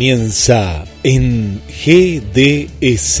Comienza 0.00 0.86
en 1.02 1.60
GDS. 1.68 3.20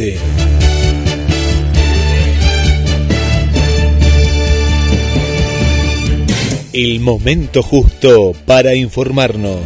El 6.72 7.00
momento 7.00 7.62
justo 7.62 8.32
para 8.46 8.74
informarnos. 8.74 9.60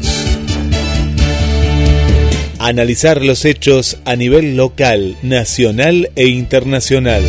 Analizar 2.59 3.25
los 3.25 3.45
hechos 3.45 3.99
a 4.05 4.17
nivel 4.17 4.57
local, 4.57 5.17
nacional 5.23 6.11
e 6.17 6.27
internacional. 6.27 7.23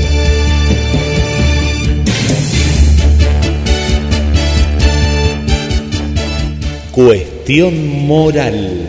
Cuestión 6.92 8.08
moral. 8.08 8.84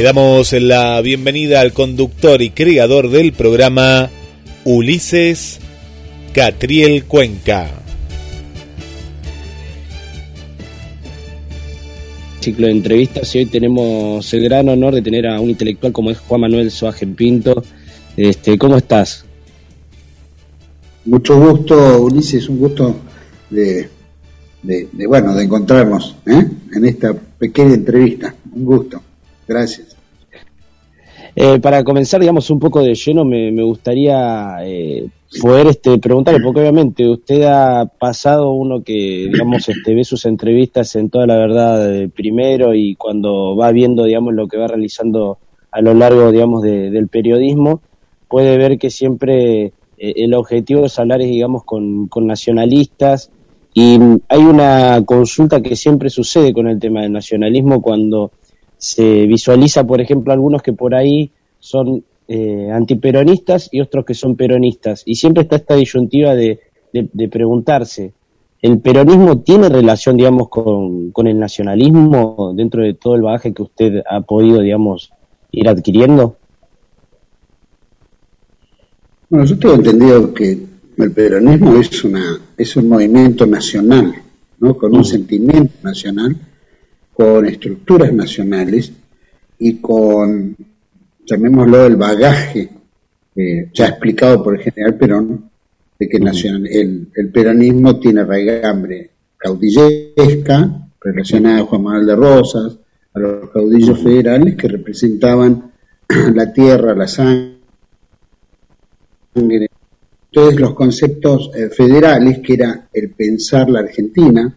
Le 0.00 0.04
damos 0.04 0.54
la 0.54 0.98
bienvenida 1.02 1.60
al 1.60 1.74
conductor 1.74 2.40
y 2.40 2.48
creador 2.48 3.10
del 3.10 3.34
programa, 3.34 4.08
Ulises 4.64 5.60
Catriel 6.32 7.04
Cuenca. 7.04 7.68
ciclo 12.40 12.66
de 12.66 12.72
entrevistas 12.72 13.34
y 13.34 13.40
hoy 13.40 13.46
tenemos 13.46 14.32
el 14.32 14.42
gran 14.42 14.70
honor 14.70 14.94
de 14.94 15.02
tener 15.02 15.26
a 15.26 15.38
un 15.38 15.50
intelectual 15.50 15.92
como 15.92 16.10
es 16.10 16.18
Juan 16.18 16.40
Manuel 16.40 16.70
Soaje 16.70 17.06
Pinto. 17.06 17.62
Este, 18.16 18.56
¿Cómo 18.56 18.78
estás? 18.78 19.26
Mucho 21.04 21.38
gusto, 21.38 22.00
Ulises, 22.00 22.48
un 22.48 22.58
gusto 22.58 22.96
de, 23.50 23.90
bueno, 25.06 25.34
de 25.34 25.44
encontrarnos 25.44 26.16
¿eh? 26.26 26.46
en 26.72 26.84
esta 26.86 27.12
pequeña 27.12 27.74
entrevista. 27.74 28.34
Un 28.54 28.64
gusto. 28.64 29.02
Gracias. 29.50 29.96
Eh, 31.34 31.58
para 31.58 31.82
comenzar, 31.82 32.20
digamos, 32.20 32.48
un 32.50 32.60
poco 32.60 32.82
de 32.82 32.94
lleno, 32.94 33.24
me, 33.24 33.50
gustaría 33.64 34.58
eh, 34.62 35.08
poder 35.42 35.66
este, 35.66 35.98
preguntarle, 35.98 36.40
porque 36.40 36.60
obviamente 36.60 37.08
usted 37.08 37.42
ha 37.42 37.84
pasado 37.86 38.52
uno 38.52 38.84
que, 38.84 39.28
digamos, 39.32 39.68
este, 39.68 39.92
ve 39.92 40.04
sus 40.04 40.24
entrevistas 40.26 40.94
en 40.94 41.10
toda 41.10 41.26
la 41.26 41.36
verdad 41.36 42.08
primero 42.14 42.74
y 42.74 42.94
cuando 42.94 43.56
va 43.56 43.72
viendo, 43.72 44.04
digamos, 44.04 44.34
lo 44.34 44.46
que 44.46 44.56
va 44.56 44.68
realizando 44.68 45.38
a 45.72 45.80
lo 45.80 45.94
largo, 45.94 46.30
digamos, 46.30 46.62
del 46.62 47.08
periodismo, 47.08 47.80
puede 48.28 48.56
ver 48.56 48.78
que 48.78 48.90
siempre 48.90 49.64
eh, 49.64 49.72
el 49.98 50.32
objetivo 50.34 50.86
es 50.86 50.96
hablar, 51.00 51.18
digamos, 51.18 51.64
con, 51.64 52.06
con 52.06 52.24
nacionalistas 52.24 53.32
y 53.74 53.98
hay 54.28 54.42
una 54.42 55.02
consulta 55.04 55.60
que 55.60 55.74
siempre 55.74 56.08
sucede 56.08 56.52
con 56.52 56.68
el 56.68 56.78
tema 56.78 57.02
del 57.02 57.10
nacionalismo 57.10 57.82
cuando 57.82 58.30
se 58.80 59.26
visualiza, 59.26 59.86
por 59.86 60.00
ejemplo, 60.00 60.32
algunos 60.32 60.62
que 60.62 60.72
por 60.72 60.94
ahí 60.94 61.30
son 61.58 62.02
eh, 62.26 62.70
antiperonistas 62.72 63.68
y 63.70 63.80
otros 63.80 64.06
que 64.06 64.14
son 64.14 64.36
peronistas. 64.36 65.02
Y 65.04 65.16
siempre 65.16 65.42
está 65.42 65.56
esta 65.56 65.74
disyuntiva 65.76 66.34
de, 66.34 66.60
de, 66.92 67.28
preguntarse, 67.28 68.14
¿el 68.62 68.80
peronismo 68.80 69.40
tiene 69.40 69.68
relación, 69.68 70.16
digamos, 70.16 70.48
con, 70.48 71.10
con, 71.10 71.26
el 71.26 71.38
nacionalismo 71.38 72.54
dentro 72.56 72.82
de 72.82 72.94
todo 72.94 73.16
el 73.16 73.22
bagaje 73.22 73.52
que 73.52 73.62
usted 73.62 74.02
ha 74.08 74.22
podido, 74.22 74.60
digamos, 74.62 75.12
ir 75.52 75.68
adquiriendo? 75.68 76.36
Bueno, 79.28 79.44
yo 79.44 79.58
tengo 79.58 79.74
entendido 79.74 80.32
que 80.32 80.58
el 80.96 81.12
peronismo 81.12 81.76
es, 81.76 82.02
una, 82.02 82.40
es 82.56 82.76
un 82.76 82.88
movimiento 82.88 83.44
nacional, 83.44 84.14
¿no? 84.58 84.74
con 84.74 84.94
un 84.94 85.02
mm. 85.02 85.04
sentimiento 85.04 85.74
nacional 85.82 86.34
con 87.12 87.46
estructuras 87.46 88.12
nacionales 88.12 88.92
y 89.58 89.76
con, 89.76 90.56
llamémoslo, 91.24 91.86
el 91.86 91.96
bagaje 91.96 92.70
eh, 93.36 93.70
ya 93.72 93.86
explicado 93.86 94.42
por 94.42 94.56
el 94.56 94.62
general 94.62 94.96
Perón, 94.96 95.50
de 95.98 96.08
que 96.08 96.16
el, 96.16 97.08
el, 97.14 97.30
peronismo 97.30 98.00
tiene 98.00 98.24
raigambre 98.24 99.10
caudillesca, 99.36 100.88
relacionada 101.00 101.60
a 101.60 101.64
Juan 101.64 101.82
Manuel 101.82 102.06
de 102.06 102.16
Rosas, 102.16 102.78
a 103.14 103.18
los 103.18 103.50
caudillos 103.50 104.02
federales 104.02 104.56
que 104.56 104.68
representaban 104.68 105.72
la 106.34 106.52
tierra, 106.52 106.94
la 106.94 107.06
sangre. 107.06 107.58
Entonces 109.34 110.60
los 110.60 110.74
conceptos 110.74 111.50
eh, 111.54 111.68
federales, 111.70 112.38
que 112.40 112.54
era 112.54 112.88
el 112.92 113.10
pensar 113.10 113.68
la 113.68 113.80
Argentina, 113.80 114.56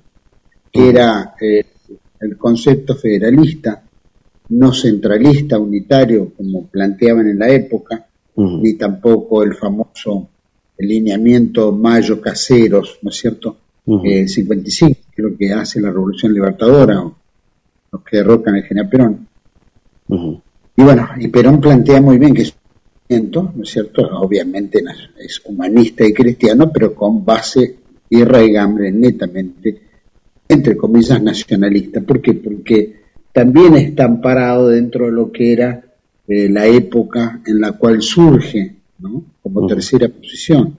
que 0.71 0.89
era 0.89 1.35
eh, 1.39 1.65
el 2.23 2.37
concepto 2.37 2.95
federalista, 2.95 3.83
no 4.49 4.73
centralista, 4.73 5.59
unitario, 5.59 6.31
como 6.35 6.67
planteaban 6.67 7.27
en 7.27 7.39
la 7.39 7.49
época, 7.49 8.07
ni 8.35 8.73
tampoco 8.73 9.43
el 9.43 9.53
famoso 9.55 10.29
lineamiento 10.77 11.71
Mayo 11.71 12.19
Caseros, 12.19 12.99
¿no 13.01 13.09
es 13.09 13.17
cierto? 13.17 13.57
55, 13.85 14.91
eh, 14.91 14.95
que 15.13 15.21
es 15.21 15.29
lo 15.29 15.37
que 15.37 15.51
hace 15.51 15.81
la 15.81 15.91
Revolución 15.91 16.33
Libertadora, 16.33 17.03
los 17.91 18.03
que 18.03 18.17
derrocan 18.17 18.55
el 18.55 18.63
general 18.63 18.89
Perón. 18.89 19.27
Y 20.75 20.83
bueno, 20.83 21.09
y 21.19 21.27
Perón 21.27 21.59
plantea 21.59 22.01
muy 22.01 22.17
bien 22.17 22.33
que 22.33 22.43
es 22.43 22.55
¿no 23.09 23.51
es 23.61 23.69
cierto? 23.69 24.01
Obviamente 24.17 24.83
es 25.19 25.41
humanista 25.45 26.03
y 26.05 26.13
cristiano, 26.13 26.71
pero 26.73 26.95
con 26.95 27.23
base 27.23 27.75
y 28.09 28.23
raigambre 28.23 28.91
netamente 28.91 29.92
entre 30.47 30.77
comillas, 30.77 31.21
nacionalista. 31.21 32.01
¿Por 32.01 32.21
qué? 32.21 32.33
Porque 32.33 33.03
también 33.31 33.75
está 33.75 34.05
amparado 34.05 34.69
dentro 34.69 35.05
de 35.05 35.11
lo 35.11 35.31
que 35.31 35.53
era 35.53 35.83
eh, 36.27 36.47
la 36.49 36.65
época 36.67 37.41
en 37.45 37.59
la 37.59 37.73
cual 37.73 38.01
surge 38.01 38.75
¿no? 38.99 39.23
como 39.41 39.67
tercera 39.67 40.07
posición. 40.07 40.77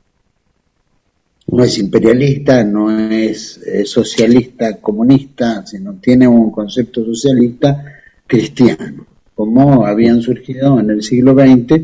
No 1.47 1.63
es 1.63 1.79
imperialista, 1.79 2.65
no 2.65 2.91
es 3.11 3.59
eh, 3.59 3.85
socialista, 3.85 4.81
comunista, 4.81 5.67
sino 5.67 5.95
tiene 5.95 6.27
un 6.27 6.51
concepto 6.51 7.05
socialista 7.05 7.85
cristiano. 8.27 9.07
Como 9.35 9.85
habían 9.85 10.23
surgido 10.23 10.81
en 10.81 10.91
el 10.91 11.03
siglo 11.03 11.35
XX 11.35 11.83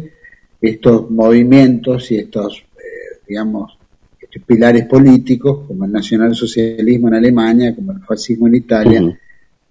estos 0.61 1.11
movimientos 1.11 2.11
y 2.11 2.17
estos, 2.17 2.59
eh, 2.59 3.21
digamos, 3.29 3.80
pilares 4.39 4.87
políticos, 4.87 5.67
como 5.67 5.85
el 5.85 5.93
nacionalsocialismo 5.93 7.09
en 7.09 7.15
Alemania, 7.15 7.75
como 7.75 7.93
el 7.93 8.01
fascismo 8.01 8.47
en 8.47 8.55
Italia, 8.55 9.19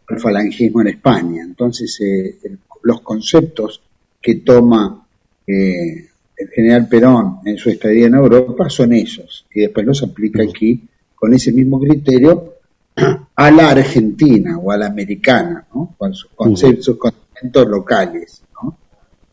el 0.09 0.19
falangismo 0.19 0.81
en 0.81 0.87
España. 0.87 1.43
Entonces, 1.43 1.99
eh, 2.01 2.37
los 2.83 3.01
conceptos 3.01 3.81
que 4.21 4.35
toma 4.35 5.05
eh, 5.47 6.09
el 6.37 6.49
general 6.49 6.87
Perón 6.87 7.39
en 7.45 7.57
su 7.57 7.69
estadía 7.69 8.07
en 8.07 8.15
Europa 8.15 8.69
son 8.69 8.93
esos, 8.93 9.45
y 9.53 9.61
después 9.61 9.85
los 9.85 10.01
aplica 10.03 10.41
aquí 10.41 10.87
con 11.15 11.33
ese 11.33 11.51
mismo 11.51 11.79
criterio 11.79 12.55
a 13.35 13.51
la 13.51 13.71
Argentina 13.71 14.57
o 14.57 14.71
a 14.71 14.77
la 14.77 14.87
americana, 14.87 15.65
¿no? 15.73 15.95
con 15.97 16.13
sus 16.13 16.31
conceptos, 16.31 16.85
sus 16.85 16.97
conceptos 16.97 17.67
locales. 17.67 18.43
¿no? 18.61 18.77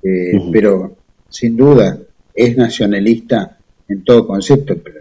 Eh, 0.02 0.50
pero, 0.52 0.96
sin 1.28 1.56
duda, 1.56 1.98
es 2.34 2.56
nacionalista 2.56 3.56
en 3.88 4.04
todo 4.04 4.26
concepto, 4.26 4.76
pero 4.82 5.00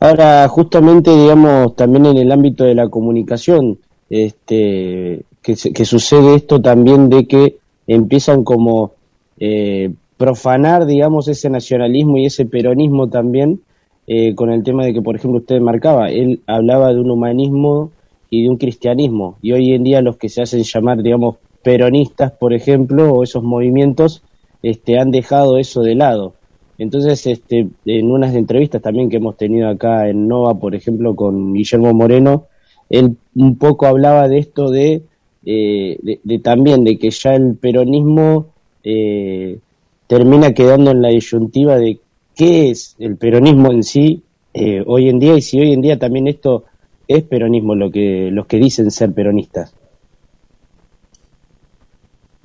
Ahora, 0.00 0.48
justamente, 0.48 1.10
digamos, 1.10 1.76
también 1.76 2.06
en 2.06 2.16
el 2.16 2.32
ámbito 2.32 2.64
de 2.64 2.74
la 2.74 2.88
comunicación, 2.88 3.78
este, 4.08 5.24
que, 5.42 5.54
que 5.54 5.84
sucede 5.84 6.36
esto 6.36 6.60
también 6.62 7.10
de 7.10 7.26
que 7.26 7.58
empiezan 7.86 8.42
como 8.42 8.92
eh, 9.38 9.92
profanar, 10.16 10.86
digamos, 10.86 11.28
ese 11.28 11.50
nacionalismo 11.50 12.16
y 12.16 12.26
ese 12.26 12.46
peronismo 12.46 13.08
también, 13.08 13.60
eh, 14.06 14.34
con 14.34 14.50
el 14.50 14.62
tema 14.62 14.84
de 14.84 14.94
que, 14.94 15.02
por 15.02 15.16
ejemplo, 15.16 15.40
usted 15.40 15.60
marcaba, 15.60 16.10
él 16.10 16.40
hablaba 16.46 16.94
de 16.94 17.00
un 17.00 17.10
humanismo 17.10 17.90
y 18.30 18.44
de 18.44 18.48
un 18.48 18.56
cristianismo, 18.56 19.36
y 19.42 19.52
hoy 19.52 19.74
en 19.74 19.84
día 19.84 20.00
los 20.00 20.16
que 20.16 20.30
se 20.30 20.40
hacen 20.40 20.62
llamar, 20.62 21.02
digamos, 21.02 21.36
peronistas, 21.62 22.32
por 22.32 22.54
ejemplo, 22.54 23.12
o 23.12 23.22
esos 23.22 23.42
movimientos, 23.42 24.22
este, 24.62 24.98
han 24.98 25.10
dejado 25.10 25.58
eso 25.58 25.82
de 25.82 25.94
lado. 25.94 26.34
Entonces, 26.80 27.26
este, 27.26 27.68
en 27.84 28.10
unas 28.10 28.34
entrevistas 28.34 28.80
también 28.80 29.10
que 29.10 29.18
hemos 29.18 29.36
tenido 29.36 29.68
acá 29.68 30.08
en 30.08 30.26
Nova, 30.26 30.58
por 30.58 30.74
ejemplo, 30.74 31.14
con 31.14 31.52
Guillermo 31.52 31.92
Moreno, 31.92 32.46
él 32.88 33.18
un 33.34 33.58
poco 33.58 33.84
hablaba 33.84 34.28
de 34.28 34.38
esto 34.38 34.70
de, 34.70 35.02
eh, 35.44 36.18
de, 36.24 36.38
también 36.38 36.82
de 36.82 36.98
que 36.98 37.10
ya 37.10 37.34
el 37.34 37.56
peronismo 37.56 38.46
eh, 38.82 39.58
termina 40.06 40.54
quedando 40.54 40.90
en 40.90 41.02
la 41.02 41.10
disyuntiva 41.10 41.76
de 41.76 41.98
qué 42.34 42.70
es 42.70 42.96
el 42.98 43.18
peronismo 43.18 43.70
en 43.70 43.82
sí 43.82 44.22
eh, 44.54 44.82
hoy 44.86 45.10
en 45.10 45.18
día 45.18 45.36
y 45.36 45.42
si 45.42 45.60
hoy 45.60 45.74
en 45.74 45.82
día 45.82 45.98
también 45.98 46.28
esto 46.28 46.64
es 47.06 47.24
peronismo 47.24 47.74
lo 47.74 47.90
que 47.90 48.30
los 48.32 48.46
que 48.46 48.56
dicen 48.56 48.90
ser 48.90 49.12
peronistas. 49.12 49.74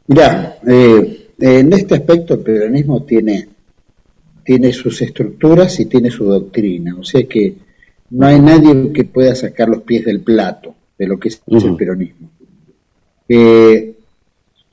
Mirá, 0.08 0.58
eh, 0.68 1.30
en 1.40 1.72
este 1.72 1.96
aspecto 1.96 2.34
el 2.34 2.42
peronismo 2.42 3.02
tiene, 3.04 3.55
tiene 4.46 4.72
sus 4.72 5.02
estructuras 5.02 5.80
y 5.80 5.88
tiene 5.88 6.12
su 6.12 6.26
doctrina, 6.26 6.96
o 6.98 7.04
sea 7.04 7.24
que 7.24 7.56
no 8.12 8.28
hay 8.28 8.40
nadie 8.40 8.94
que 8.94 9.04
pueda 9.04 9.36
sacar 9.36 9.68
los 9.68 9.82
pies 9.82 10.06
del 10.06 10.22
plato 10.22 10.76
de 10.98 11.08
lo 11.08 11.20
que 11.20 11.30
es 11.30 11.42
el 11.48 11.76
peronismo. 11.76 12.30
Eh, 13.28 13.96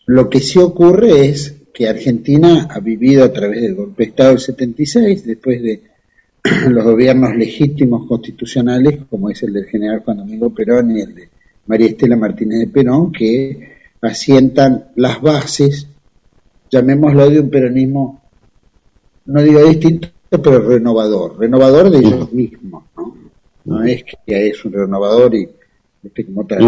lo 0.06 0.28
que 0.28 0.40
sí 0.40 0.58
ocurre 0.58 1.26
es 1.26 1.56
que 1.72 1.88
Argentina 1.88 2.68
ha 2.70 2.80
vivido 2.80 3.24
a 3.24 3.32
través 3.32 3.62
del 3.62 3.74
golpe 3.74 4.04
de 4.04 4.10
Estado 4.10 4.30
del 4.30 4.40
76, 4.40 5.24
después 5.24 5.62
de 5.62 5.80
los 6.68 6.84
gobiernos 6.84 7.34
legítimos 7.34 8.06
constitucionales, 8.06 9.00
como 9.08 9.30
es 9.30 9.42
el 9.42 9.54
del 9.54 9.66
general 9.66 10.00
Juan 10.00 10.18
Domingo 10.18 10.50
Perón 10.50 10.96
y 10.96 11.00
el 11.00 11.14
de 11.14 11.28
María 11.66 11.88
Estela 11.88 12.16
Martínez 12.16 12.58
de 12.58 12.66
Perón, 12.66 13.10
que 13.10 13.72
asientan 14.02 14.88
las 14.96 15.22
bases, 15.22 15.86
llamémoslo 16.70 17.30
de 17.30 17.40
un 17.40 17.48
peronismo, 17.48 18.21
no 19.26 19.42
digo 19.42 19.64
distinto, 19.64 20.08
pero 20.28 20.60
renovador, 20.60 21.38
renovador 21.38 21.90
de 21.90 21.98
ellos 21.98 22.32
mismos, 22.32 22.84
¿no? 22.96 23.16
No 23.64 23.84
es 23.84 24.04
que 24.04 24.48
es 24.48 24.64
un 24.64 24.72
renovador 24.72 25.34
y 25.34 25.48
este, 26.02 26.26
como 26.26 26.42
otra 26.42 26.58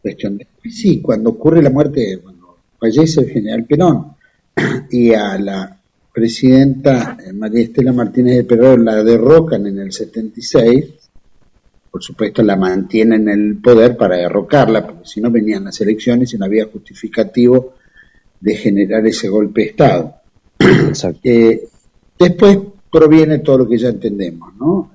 cuestión 0.00 0.38
de... 0.38 0.46
Sí, 0.70 1.00
cuando 1.02 1.30
ocurre 1.30 1.62
la 1.62 1.70
muerte, 1.70 2.20
cuando 2.22 2.58
fallece 2.78 3.20
el 3.20 3.30
general 3.30 3.64
Perón 3.64 4.16
y 4.90 5.12
a 5.12 5.38
la 5.38 5.78
presidenta 6.12 7.16
eh, 7.24 7.32
María 7.32 7.62
Estela 7.62 7.92
Martínez 7.92 8.36
de 8.36 8.44
Perón 8.44 8.84
la 8.84 9.02
derrocan 9.02 9.66
en 9.66 9.78
el 9.78 9.92
76, 9.92 10.84
por 11.90 12.02
supuesto 12.02 12.42
la 12.42 12.56
mantienen 12.56 13.28
en 13.28 13.40
el 13.40 13.56
poder 13.56 13.96
para 13.96 14.16
derrocarla, 14.16 14.86
porque 14.86 15.06
si 15.06 15.20
no 15.20 15.30
venían 15.30 15.64
las 15.64 15.80
elecciones 15.80 16.32
y 16.32 16.38
no 16.38 16.46
había 16.46 16.66
justificativo 16.66 17.74
de 18.40 18.56
generar 18.56 19.06
ese 19.06 19.28
golpe 19.28 19.62
de 19.62 19.66
Estado. 19.68 20.14
Eh, 21.24 21.68
después 22.22 22.58
proviene 22.90 23.38
todo 23.38 23.58
lo 23.58 23.68
que 23.68 23.78
ya 23.78 23.88
entendemos, 23.88 24.54
¿no? 24.56 24.90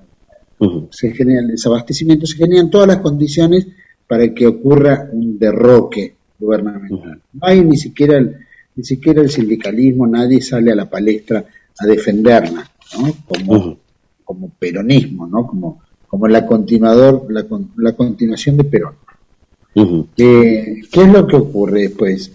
Se 0.90 1.12
genera 1.12 1.40
el 1.40 1.48
desabastecimiento, 1.48 2.26
se 2.26 2.36
generan 2.36 2.70
todas 2.70 2.88
las 2.88 2.98
condiciones 2.98 3.68
para 4.06 4.34
que 4.34 4.46
ocurra 4.46 5.08
un 5.12 5.38
derroque 5.38 6.16
gubernamental. 6.38 7.20
No 7.32 7.40
hay 7.42 7.64
ni 7.64 7.76
siquiera 7.76 8.18
el, 8.18 8.36
ni 8.74 8.84
siquiera 8.84 9.22
el 9.22 9.30
sindicalismo, 9.30 10.06
nadie 10.06 10.40
sale 10.40 10.72
a 10.72 10.76
la 10.76 10.90
palestra 10.90 11.44
a 11.78 11.86
defenderla, 11.86 12.68
¿no? 12.98 13.14
Como, 13.26 13.78
como 14.24 14.50
peronismo, 14.58 15.26
¿no? 15.28 15.46
Como 15.46 15.82
como 16.08 16.26
la 16.26 16.46
continuador, 16.46 17.26
la, 17.30 17.46
la 17.76 17.92
continuación 17.92 18.56
de 18.56 18.64
Perón. 18.64 18.94
¿Qué 20.16 20.80
es 20.90 21.12
lo 21.12 21.26
que 21.26 21.36
ocurre 21.36 21.82
después? 21.82 22.32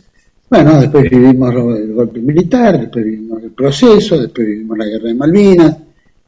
Bueno, 0.54 0.80
después 0.80 1.10
vivimos 1.10 1.52
el 1.52 1.94
golpe 1.96 2.20
militar, 2.20 2.80
después 2.80 3.04
vivimos 3.04 3.42
el 3.42 3.50
proceso, 3.54 4.20
después 4.20 4.46
vivimos 4.46 4.78
la 4.78 4.86
guerra 4.86 5.08
de 5.08 5.16
Malvinas, 5.16 5.78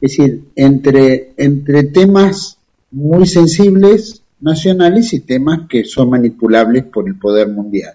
decir, 0.00 0.46
entre, 0.56 1.30
entre 1.36 1.84
temas 1.84 2.58
muy 2.90 3.24
sensibles 3.24 4.22
nacionales 4.40 5.12
y 5.12 5.20
temas 5.20 5.68
que 5.68 5.84
son 5.84 6.10
manipulables 6.10 6.82
por 6.86 7.06
el 7.06 7.16
poder 7.16 7.50
mundial 7.50 7.92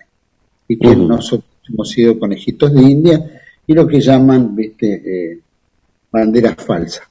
y 0.69 0.78
que 0.78 0.95
nosotros 0.95 1.51
hemos 1.68 1.89
sido 1.89 2.18
conejitos 2.18 2.74
de 2.74 2.81
India 2.81 3.42
y 3.68 3.74
lo 3.74 3.86
que 3.86 4.00
llaman 4.00 4.56
¿viste? 4.56 5.01
Eh, 5.33 5.39
banderas 6.10 6.56
falsas. 6.56 7.10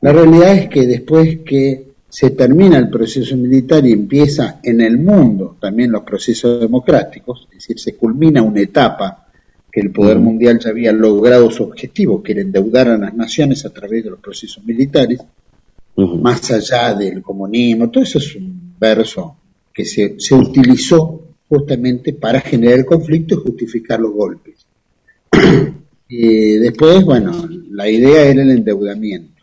La 0.00 0.10
realidad 0.10 0.56
es 0.56 0.68
que 0.68 0.88
después 0.88 1.38
que 1.46 1.93
se 2.14 2.30
termina 2.30 2.78
el 2.78 2.90
proceso 2.90 3.36
militar 3.36 3.84
y 3.84 3.90
empieza 3.90 4.60
en 4.62 4.80
el 4.80 4.98
mundo 4.98 5.56
también 5.60 5.90
los 5.90 6.04
procesos 6.04 6.60
democráticos, 6.60 7.48
es 7.50 7.56
decir, 7.58 7.80
se 7.80 7.96
culmina 7.96 8.40
una 8.40 8.60
etapa 8.60 9.26
que 9.72 9.80
el 9.80 9.90
poder 9.90 10.20
mundial 10.20 10.60
ya 10.60 10.70
había 10.70 10.92
logrado 10.92 11.50
su 11.50 11.64
objetivo, 11.64 12.22
que 12.22 12.30
era 12.30 12.42
endeudar 12.42 12.86
a 12.86 12.96
las 12.96 13.14
naciones 13.14 13.66
a 13.66 13.70
través 13.70 14.04
de 14.04 14.10
los 14.10 14.20
procesos 14.20 14.64
militares, 14.64 15.18
más 15.96 16.52
allá 16.52 16.94
del 16.94 17.20
comunismo, 17.20 17.90
todo 17.90 18.04
eso 18.04 18.18
es 18.18 18.36
un 18.36 18.74
verso 18.78 19.36
que 19.72 19.84
se, 19.84 20.14
se 20.16 20.36
utilizó 20.36 21.20
justamente 21.48 22.12
para 22.12 22.40
generar 22.40 22.78
el 22.78 22.86
conflicto 22.86 23.34
y 23.34 23.38
justificar 23.38 23.98
los 23.98 24.12
golpes. 24.12 24.64
y 26.08 26.52
después, 26.58 27.04
bueno, 27.04 27.48
la 27.70 27.90
idea 27.90 28.22
era 28.22 28.40
el 28.40 28.50
endeudamiento. 28.50 29.33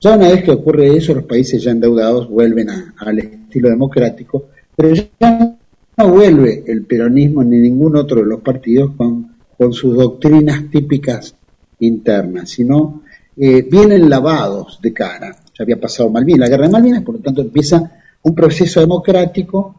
Ya 0.00 0.16
una 0.16 0.28
vez 0.28 0.44
que 0.44 0.52
ocurre 0.52 0.96
eso, 0.96 1.14
los 1.14 1.24
países 1.24 1.62
ya 1.62 1.72
endeudados 1.72 2.28
vuelven 2.28 2.68
al 2.70 3.18
estilo 3.18 3.68
democrático, 3.68 4.46
pero 4.76 4.94
ya 4.94 5.56
no 5.96 6.08
vuelve 6.08 6.62
el 6.66 6.84
peronismo 6.84 7.42
ni 7.42 7.58
ningún 7.58 7.96
otro 7.96 8.20
de 8.20 8.26
los 8.26 8.40
partidos 8.40 8.92
con, 8.96 9.34
con 9.56 9.72
sus 9.72 9.96
doctrinas 9.96 10.70
típicas 10.70 11.34
internas, 11.80 12.50
sino 12.50 13.02
eh, 13.36 13.62
vienen 13.62 14.08
lavados 14.08 14.78
de 14.80 14.92
cara. 14.92 15.36
Ya 15.58 15.64
había 15.64 15.80
pasado 15.80 16.10
Malvinas, 16.10 16.40
la 16.40 16.48
guerra 16.48 16.66
de 16.66 16.72
Malvinas, 16.72 17.02
por 17.02 17.16
lo 17.16 17.20
tanto 17.20 17.40
empieza 17.40 17.90
un 18.22 18.34
proceso 18.34 18.80
democrático 18.80 19.74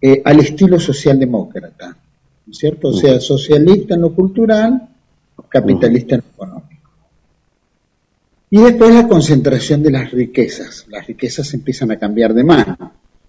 eh, 0.00 0.20
al 0.24 0.40
estilo 0.40 0.80
socialdemócrata, 0.80 1.96
¿no 2.46 2.50
es 2.50 2.58
cierto? 2.58 2.88
O 2.88 2.92
sea, 2.92 3.20
socialista 3.20 3.94
en 3.94 4.00
lo 4.00 4.12
cultural, 4.12 4.88
capitalista 5.48 6.16
en 6.16 6.22
lo 6.22 6.44
económico. 6.44 6.69
Y 8.52 8.60
después 8.60 8.92
la 8.92 9.06
concentración 9.06 9.80
de 9.80 9.92
las 9.92 10.10
riquezas. 10.10 10.84
Las 10.88 11.06
riquezas 11.06 11.54
empiezan 11.54 11.92
a 11.92 11.98
cambiar 11.98 12.34
de 12.34 12.42
mano. 12.42 12.76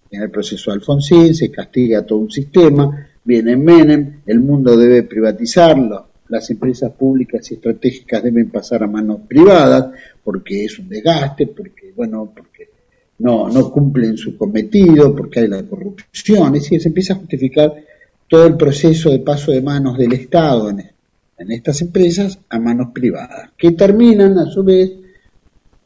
En 0.09 0.23
el 0.23 0.31
proceso 0.31 0.71
Alfonsín 0.71 1.35
se 1.35 1.51
castiga 1.51 2.03
todo 2.03 2.17
un 2.17 2.31
sistema, 2.31 3.07
viene 3.23 3.55
Menem, 3.55 4.21
el 4.25 4.39
mundo 4.39 4.75
debe 4.75 5.03
privatizarlo, 5.03 6.07
las 6.27 6.49
empresas 6.49 6.91
públicas 6.93 7.49
y 7.51 7.53
estratégicas 7.53 8.23
deben 8.23 8.49
pasar 8.49 8.83
a 8.83 8.87
manos 8.87 9.19
privadas 9.27 9.91
porque 10.23 10.65
es 10.65 10.79
un 10.79 10.89
desgaste, 10.89 11.47
porque, 11.47 11.93
bueno, 11.95 12.33
porque 12.35 12.69
no, 13.19 13.47
no 13.47 13.71
cumplen 13.71 14.17
su 14.17 14.35
cometido, 14.35 15.15
porque 15.15 15.41
hay 15.41 15.47
la 15.47 15.63
corrupción, 15.63 16.55
es 16.55 16.63
decir, 16.63 16.81
se 16.81 16.87
empieza 16.87 17.13
a 17.13 17.17
justificar 17.17 17.73
todo 18.27 18.47
el 18.47 18.57
proceso 18.57 19.11
de 19.11 19.19
paso 19.19 19.51
de 19.51 19.61
manos 19.61 19.97
del 19.97 20.13
Estado 20.13 20.69
en 20.69 21.51
estas 21.51 21.81
empresas 21.81 22.39
a 22.49 22.59
manos 22.59 22.89
privadas, 22.93 23.51
que 23.55 23.71
terminan 23.71 24.37
a 24.39 24.47
su 24.47 24.63
vez 24.63 25.00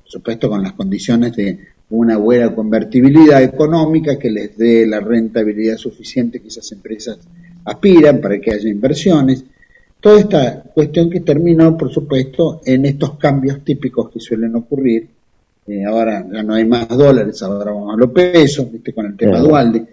por 0.05 0.11
supuesto 0.11 0.49
con 0.49 0.61
las 0.61 0.73
condiciones 0.73 1.35
de 1.35 1.57
una 1.89 2.17
buena 2.17 2.53
convertibilidad 2.53 3.41
económica 3.41 4.19
que 4.19 4.29
les 4.29 4.55
dé 4.55 4.85
la 4.85 4.99
rentabilidad 4.99 5.77
suficiente 5.77 6.39
que 6.39 6.49
esas 6.49 6.71
empresas 6.71 7.17
aspiran 7.63 8.21
para 8.21 8.39
que 8.39 8.51
haya 8.51 8.69
inversiones. 8.69 9.43
Toda 9.99 10.19
esta 10.19 10.61
cuestión 10.61 11.09
que 11.09 11.21
terminó, 11.21 11.75
por 11.75 11.91
supuesto, 11.91 12.61
en 12.63 12.85
estos 12.85 13.17
cambios 13.17 13.63
típicos 13.63 14.11
que 14.11 14.19
suelen 14.19 14.55
ocurrir. 14.55 15.09
Eh, 15.65 15.83
ahora 15.83 16.23
ya 16.31 16.43
no 16.43 16.53
hay 16.53 16.65
más 16.65 16.87
dólares, 16.87 17.41
ahora 17.41 17.71
vamos 17.71 17.95
a 17.95 17.97
los 17.97 18.11
pesos, 18.11 18.71
¿viste? 18.71 18.93
con 18.93 19.07
el 19.07 19.17
tema 19.17 19.39
dual 19.39 19.73
de, 19.73 19.85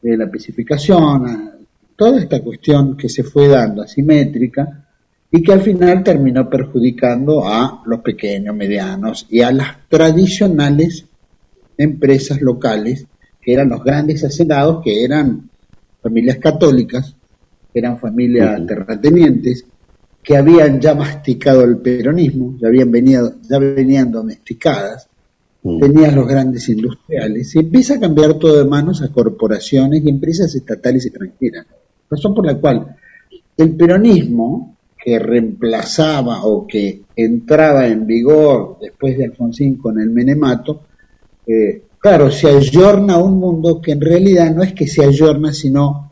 de 0.00 0.16
la 0.16 0.26
especificación, 0.26 1.50
toda 1.96 2.20
esta 2.20 2.40
cuestión 2.40 2.96
que 2.96 3.08
se 3.08 3.24
fue 3.24 3.48
dando 3.48 3.82
asimétrica, 3.82 4.87
y 5.30 5.42
que 5.42 5.52
al 5.52 5.60
final 5.60 6.02
terminó 6.02 6.48
perjudicando 6.48 7.46
a 7.46 7.82
los 7.84 8.00
pequeños, 8.00 8.56
medianos 8.56 9.26
y 9.28 9.42
a 9.42 9.52
las 9.52 9.88
tradicionales 9.88 11.04
empresas 11.76 12.40
locales, 12.40 13.06
que 13.40 13.52
eran 13.52 13.68
los 13.68 13.84
grandes 13.84 14.24
hacendados, 14.24 14.82
que 14.82 15.04
eran 15.04 15.50
familias 16.02 16.38
católicas, 16.38 17.14
que 17.72 17.78
eran 17.78 17.98
familias 17.98 18.66
terratenientes, 18.66 19.64
que 20.22 20.36
habían 20.36 20.80
ya 20.80 20.94
masticado 20.94 21.62
el 21.64 21.78
peronismo, 21.78 22.56
ya 22.60 22.68
habían 22.68 22.90
venido, 22.90 23.34
ya 23.48 23.58
venían 23.58 24.10
domesticadas, 24.10 25.08
tenían 25.62 26.14
los 26.14 26.26
grandes 26.26 26.68
industriales, 26.68 27.54
y 27.54 27.58
empieza 27.58 27.94
a 27.94 28.00
cambiar 28.00 28.34
todo 28.34 28.58
de 28.58 28.68
manos 28.68 29.02
a 29.02 29.12
corporaciones 29.12 30.02
y 30.04 30.08
empresas 30.08 30.54
estatales 30.54 31.04
extranjeras. 31.06 31.66
Razón 32.10 32.34
por 32.34 32.46
la 32.46 32.56
cual 32.56 32.96
el 33.56 33.76
peronismo 33.76 34.77
que 35.02 35.18
reemplazaba 35.18 36.44
o 36.44 36.66
que 36.66 37.02
entraba 37.14 37.86
en 37.86 38.06
vigor 38.06 38.78
después 38.80 39.16
de 39.16 39.26
Alfonsín 39.26 39.76
con 39.76 40.00
el 40.00 40.10
menemato, 40.10 40.82
eh, 41.46 41.82
claro, 41.98 42.30
se 42.30 42.48
ayorna 42.48 43.14
a 43.14 43.22
un 43.22 43.38
mundo 43.38 43.80
que 43.80 43.92
en 43.92 44.00
realidad 44.00 44.54
no 44.54 44.62
es 44.62 44.72
que 44.72 44.86
se 44.86 45.04
ayorna, 45.04 45.52
sino 45.52 46.10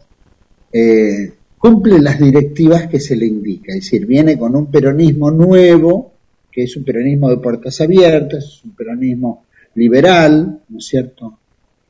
eh, 0.73 1.33
cumple 1.59 2.01
las 2.01 2.21
directivas 2.21 2.87
que 2.87 3.01
se 3.01 3.17
le 3.17 3.27
indica, 3.27 3.73
es 3.73 3.81
decir, 3.81 4.07
viene 4.07 4.39
con 4.39 4.55
un 4.55 4.67
peronismo 4.67 5.31
nuevo, 5.31 6.13
que 6.51 6.63
es 6.63 6.77
un 6.77 6.85
peronismo 6.85 7.29
de 7.29 7.39
puertas 7.39 7.81
abiertas, 7.81 8.45
es 8.45 8.65
un 8.65 8.71
peronismo 8.71 9.45
liberal, 9.75 10.61
¿no 10.69 10.79
es 10.79 10.87
cierto? 10.87 11.39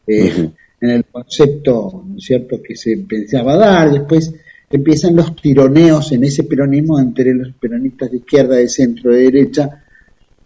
Eh, 0.07 0.51
en 0.81 0.91
el 0.91 1.05
concepto, 1.05 2.05
¿no 2.07 2.17
es 2.17 2.25
cierto?, 2.25 2.61
que 2.63 2.77
se 2.77 2.97
pensaba 2.99 3.57
dar, 3.57 3.93
después 3.93 4.35
empiezan 4.71 5.17
los 5.17 5.37
tironeos 5.37 6.13
en 6.13 6.25
ese 6.25 6.45
peronismo 6.45 6.99
entre 6.99 7.35
los 7.35 7.53
peronistas 7.55 8.11
de 8.11 8.19
izquierda, 8.19 8.57
de 8.57 8.69
centro, 8.69 9.13
de 9.13 9.23
derecha, 9.23 9.83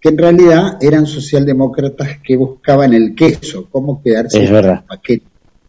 que 0.00 0.08
en 0.08 0.18
realidad 0.18 0.78
eran 0.80 1.06
socialdemócratas 1.06 2.18
que 2.22 2.36
buscaban 2.36 2.94
el 2.94 3.14
queso, 3.14 3.68
cómo 3.70 4.02
quedarse 4.02 4.44
en 4.44 4.54
el 4.54 4.82
paquete, 4.86 5.26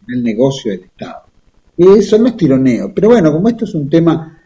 en 0.08 0.14
el 0.14 0.22
negocio 0.22 0.72
del 0.72 0.84
Estado. 0.84 1.22
Y 1.76 2.02
son 2.02 2.24
los 2.24 2.36
tironeos. 2.36 2.92
Pero 2.94 3.08
bueno, 3.08 3.32
como 3.32 3.48
esto 3.48 3.64
es 3.64 3.74
un 3.74 3.88
tema 3.88 4.38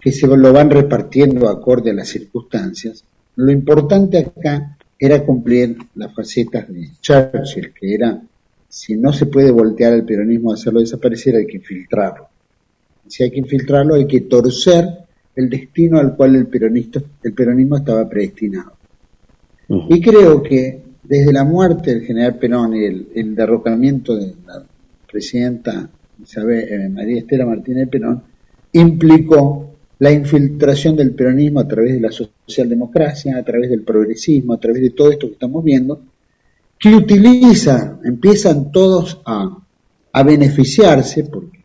que 0.00 0.12
se 0.12 0.26
lo 0.26 0.52
van 0.52 0.70
repartiendo 0.70 1.48
acorde 1.48 1.90
a 1.90 1.94
las 1.94 2.08
circunstancias. 2.08 3.04
Lo 3.36 3.50
importante 3.50 4.18
acá 4.18 4.76
era 4.98 5.24
cumplir 5.24 5.76
las 5.94 6.14
facetas 6.14 6.68
de 6.68 6.90
Churchill, 7.00 7.72
que 7.72 7.94
era, 7.94 8.20
si 8.68 8.96
no 8.96 9.12
se 9.12 9.26
puede 9.26 9.50
voltear 9.50 9.92
al 9.92 10.04
peronismo, 10.04 10.52
hacerlo 10.52 10.80
desaparecer, 10.80 11.36
hay 11.36 11.46
que 11.46 11.58
infiltrarlo. 11.58 12.27
Si 13.08 13.22
hay 13.24 13.30
que 13.30 13.40
infiltrarlo, 13.40 13.94
hay 13.94 14.06
que 14.06 14.22
torcer 14.22 14.86
el 15.34 15.48
destino 15.48 15.98
al 15.98 16.16
cual 16.16 16.36
el, 16.36 16.46
peronista, 16.46 17.00
el 17.22 17.32
peronismo 17.32 17.76
estaba 17.76 18.08
predestinado. 18.08 18.72
Y 19.68 20.00
creo 20.00 20.42
que 20.42 20.82
desde 21.02 21.32
la 21.32 21.44
muerte 21.44 21.94
del 21.94 22.04
general 22.04 22.38
Perón 22.38 22.74
y 22.74 22.84
el, 22.84 23.34
derrocamiento 23.34 24.16
de 24.16 24.34
la 24.46 24.64
presidenta 25.10 25.88
Isabel, 26.22 26.66
eh, 26.68 26.88
María 26.88 27.18
Estela 27.18 27.46
Martínez 27.46 27.88
Perón, 27.88 28.22
implicó 28.72 29.70
la 30.00 30.10
infiltración 30.10 30.96
del 30.96 31.14
peronismo 31.14 31.60
a 31.60 31.68
través 31.68 31.94
de 31.94 32.00
la 32.00 32.10
socialdemocracia, 32.10 33.36
a 33.36 33.42
través 33.42 33.70
del 33.70 33.82
progresismo, 33.82 34.54
a 34.54 34.60
través 34.60 34.82
de 34.82 34.90
todo 34.90 35.10
esto 35.10 35.26
que 35.26 35.34
estamos 35.34 35.64
viendo, 35.64 36.02
que 36.78 36.94
utiliza, 36.94 37.98
empiezan 38.04 38.70
todos 38.70 39.20
a, 39.24 39.58
a 40.12 40.22
beneficiarse, 40.22 41.24
porque 41.24 41.57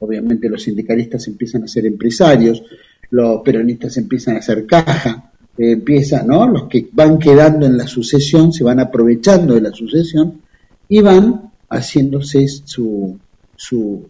obviamente 0.00 0.48
los 0.48 0.62
sindicalistas 0.62 1.26
empiezan 1.28 1.64
a 1.64 1.68
ser 1.68 1.86
empresarios, 1.86 2.62
los 3.10 3.40
peronistas 3.42 3.96
empiezan 3.96 4.36
a 4.36 4.38
hacer 4.38 4.66
caja, 4.66 5.32
eh, 5.56 5.72
empiezan, 5.72 6.26
¿no? 6.26 6.48
Los 6.48 6.68
que 6.68 6.88
van 6.92 7.18
quedando 7.18 7.66
en 7.66 7.76
la 7.76 7.86
sucesión 7.86 8.52
se 8.52 8.64
van 8.64 8.80
aprovechando 8.80 9.54
de 9.54 9.60
la 9.62 9.72
sucesión 9.72 10.40
y 10.88 11.00
van 11.00 11.50
haciéndose 11.70 12.46
su, 12.48 13.18
su, 13.56 14.06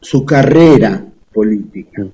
su 0.00 0.24
carrera 0.24 1.06
política. 1.32 2.06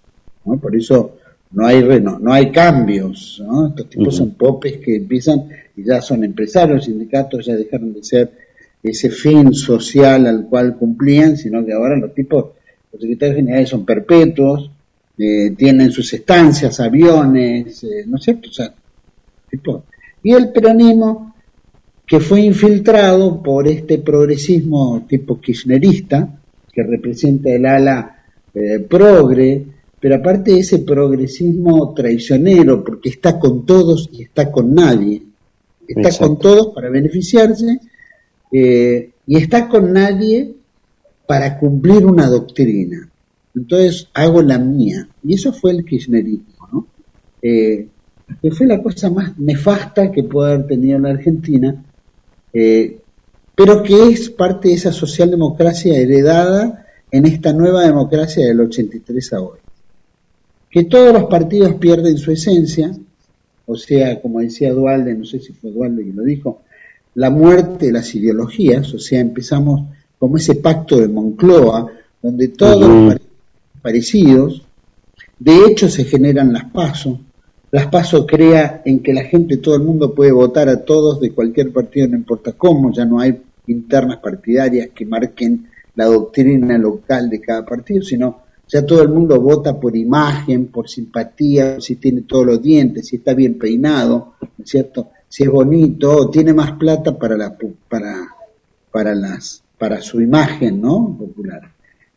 ¿no? 0.44 0.58
Por 0.58 0.76
eso 0.76 1.16
no 1.52 1.66
hay 1.66 1.82
no, 2.00 2.18
no 2.18 2.32
hay 2.32 2.50
cambios. 2.50 3.42
¿no? 3.46 3.68
Estos 3.68 3.88
tipos 3.88 4.16
son 4.16 4.32
popes 4.32 4.78
que 4.78 4.96
empiezan 4.96 5.48
y 5.76 5.84
ya 5.84 6.00
son 6.00 6.24
empresarios, 6.24 6.84
sindicatos 6.84 7.46
ya 7.46 7.54
dejaron 7.54 7.92
de 7.94 8.02
ser 8.02 8.41
ese 8.82 9.10
fin 9.10 9.52
social 9.54 10.26
al 10.26 10.46
cual 10.46 10.76
cumplían, 10.76 11.36
sino 11.36 11.64
que 11.64 11.72
ahora 11.72 11.96
los 11.96 12.12
tipos, 12.14 12.46
los 12.92 13.00
secretarios 13.00 13.36
generales 13.36 13.68
son 13.68 13.84
perpetuos, 13.84 14.70
eh, 15.16 15.50
tienen 15.56 15.92
sus 15.92 16.12
estancias, 16.12 16.80
aviones, 16.80 17.84
eh, 17.84 18.04
¿no 18.06 18.16
es 18.16 18.24
cierto? 18.24 18.48
O 18.48 18.52
sea, 18.52 18.74
tipo. 19.48 19.84
Y 20.22 20.32
el 20.32 20.50
peronismo, 20.52 21.34
que 22.06 22.18
fue 22.18 22.40
infiltrado 22.40 23.42
por 23.42 23.68
este 23.68 23.98
progresismo 23.98 25.04
tipo 25.08 25.40
kirchnerista, 25.40 26.40
que 26.72 26.82
representa 26.82 27.50
el 27.50 27.66
ala 27.66 28.24
eh, 28.54 28.80
progre, 28.80 29.64
pero 30.00 30.16
aparte 30.16 30.58
ese 30.58 30.80
progresismo 30.80 31.94
traicionero, 31.94 32.82
porque 32.82 33.10
está 33.10 33.38
con 33.38 33.64
todos 33.64 34.10
y 34.12 34.22
está 34.22 34.50
con 34.50 34.74
nadie. 34.74 35.22
Está 35.86 36.10
con 36.18 36.38
todos 36.38 36.74
para 36.74 36.88
beneficiarse 36.88 37.78
y 38.52 39.36
está 39.36 39.68
con 39.68 39.92
nadie 39.92 40.54
para 41.26 41.58
cumplir 41.58 42.04
una 42.04 42.26
doctrina 42.26 43.08
entonces 43.54 44.08
hago 44.14 44.42
la 44.42 44.58
mía. 44.58 45.08
Y 45.22 45.34
eso 45.34 45.52
fue 45.52 45.72
el 45.72 45.84
kirchnerismo. 45.84 46.86
Eh, 47.42 47.88
que 48.40 48.50
fue 48.50 48.66
la 48.66 48.82
cosa 48.82 49.10
más 49.10 49.38
nefasta 49.38 50.10
que 50.10 50.22
puede 50.22 50.52
haber 50.54 50.66
tenido 50.66 50.98
la 50.98 51.10
Argentina, 51.10 51.84
eh, 52.52 52.98
pero 53.54 53.82
que 53.82 54.08
es 54.08 54.30
parte 54.30 54.68
de 54.68 54.74
esa 54.74 54.92
socialdemocracia 54.92 55.98
heredada 55.98 56.86
en 57.10 57.26
esta 57.26 57.52
nueva 57.52 57.84
democracia 57.84 58.46
del 58.46 58.60
83 58.60 59.32
a 59.34 59.40
hoy. 59.42 59.58
Que 60.70 60.84
todos 60.84 61.12
los 61.12 61.24
partidos 61.24 61.74
pierden 61.74 62.16
su 62.16 62.30
esencia, 62.30 62.90
o 63.66 63.76
sea, 63.76 64.22
como 64.22 64.40
decía 64.40 64.72
Dualde, 64.72 65.14
no 65.14 65.26
sé 65.26 65.40
si 65.40 65.52
fue 65.52 65.70
Dualde 65.70 66.04
que 66.04 66.12
lo 66.12 66.22
dijo, 66.22 66.62
la 67.14 67.30
muerte 67.30 67.86
de 67.86 67.92
las 67.92 68.14
ideologías, 68.14 68.92
o 68.94 68.98
sea, 68.98 69.20
empezamos 69.20 69.82
como 70.18 70.36
ese 70.36 70.56
pacto 70.56 70.98
de 70.98 71.08
Moncloa, 71.08 71.90
donde 72.22 72.48
todos 72.48 72.88
los 72.88 73.08
partidos 73.08 73.32
parecidos. 73.82 74.62
De 75.38 75.66
hecho, 75.66 75.88
se 75.88 76.04
generan 76.04 76.52
las 76.52 76.64
pasos. 76.70 77.18
Las 77.72 77.88
pasos 77.88 78.26
crea 78.26 78.82
en 78.84 79.00
que 79.00 79.12
la 79.12 79.24
gente, 79.24 79.56
todo 79.56 79.74
el 79.74 79.82
mundo 79.82 80.14
puede 80.14 80.30
votar 80.30 80.68
a 80.68 80.84
todos 80.84 81.20
de 81.20 81.32
cualquier 81.32 81.72
partido, 81.72 82.06
no 82.08 82.16
importa 82.16 82.52
cómo, 82.52 82.92
ya 82.92 83.04
no 83.04 83.18
hay 83.18 83.42
internas 83.66 84.18
partidarias 84.18 84.90
que 84.94 85.06
marquen 85.06 85.68
la 85.94 86.04
doctrina 86.06 86.78
local 86.78 87.28
de 87.28 87.40
cada 87.40 87.64
partido, 87.64 88.02
sino 88.02 88.42
ya 88.68 88.84
todo 88.86 89.02
el 89.02 89.08
mundo 89.08 89.40
vota 89.40 89.78
por 89.78 89.96
imagen, 89.96 90.66
por 90.66 90.88
simpatía, 90.88 91.80
si 91.80 91.96
tiene 91.96 92.22
todos 92.22 92.46
los 92.46 92.62
dientes, 92.62 93.08
si 93.08 93.16
está 93.16 93.34
bien 93.34 93.58
peinado, 93.58 94.34
¿no 94.40 94.64
es 94.64 94.70
cierto? 94.70 95.10
Si 95.32 95.44
es 95.44 95.48
bonito, 95.48 96.28
tiene 96.28 96.52
más 96.52 96.72
plata 96.72 97.16
para 97.16 97.38
la 97.38 97.56
para 97.88 98.28
para 98.90 99.14
las 99.14 99.62
para 99.78 100.02
su 100.02 100.20
imagen, 100.20 100.82
¿no? 100.82 101.16
popular 101.18 101.72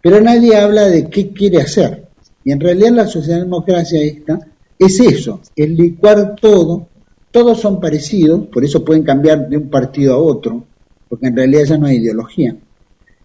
pero 0.05 0.21
nadie 0.21 0.55
habla 0.55 0.83
de 0.83 1.09
qué 1.09 1.29
quiere 1.29 1.61
hacer. 1.61 2.05
Y 2.43 2.51
en 2.51 2.59
realidad 2.59 2.91
la 2.91 3.07
socialdemocracia 3.07 4.03
esta 4.03 4.39
es 4.77 4.99
eso, 4.99 5.41
es 5.55 5.67
licuar 5.67 6.35
todo, 6.35 6.89
todos 7.31 7.59
son 7.59 7.79
parecidos, 7.79 8.45
por 8.49 8.63
eso 8.63 8.85
pueden 8.85 9.01
cambiar 9.01 9.49
de 9.49 9.57
un 9.57 9.67
partido 9.67 10.13
a 10.13 10.19
otro, 10.19 10.63
porque 11.09 11.25
en 11.25 11.35
realidad 11.35 11.63
ya 11.63 11.77
no 11.79 11.87
hay 11.87 11.95
ideología. 11.95 12.55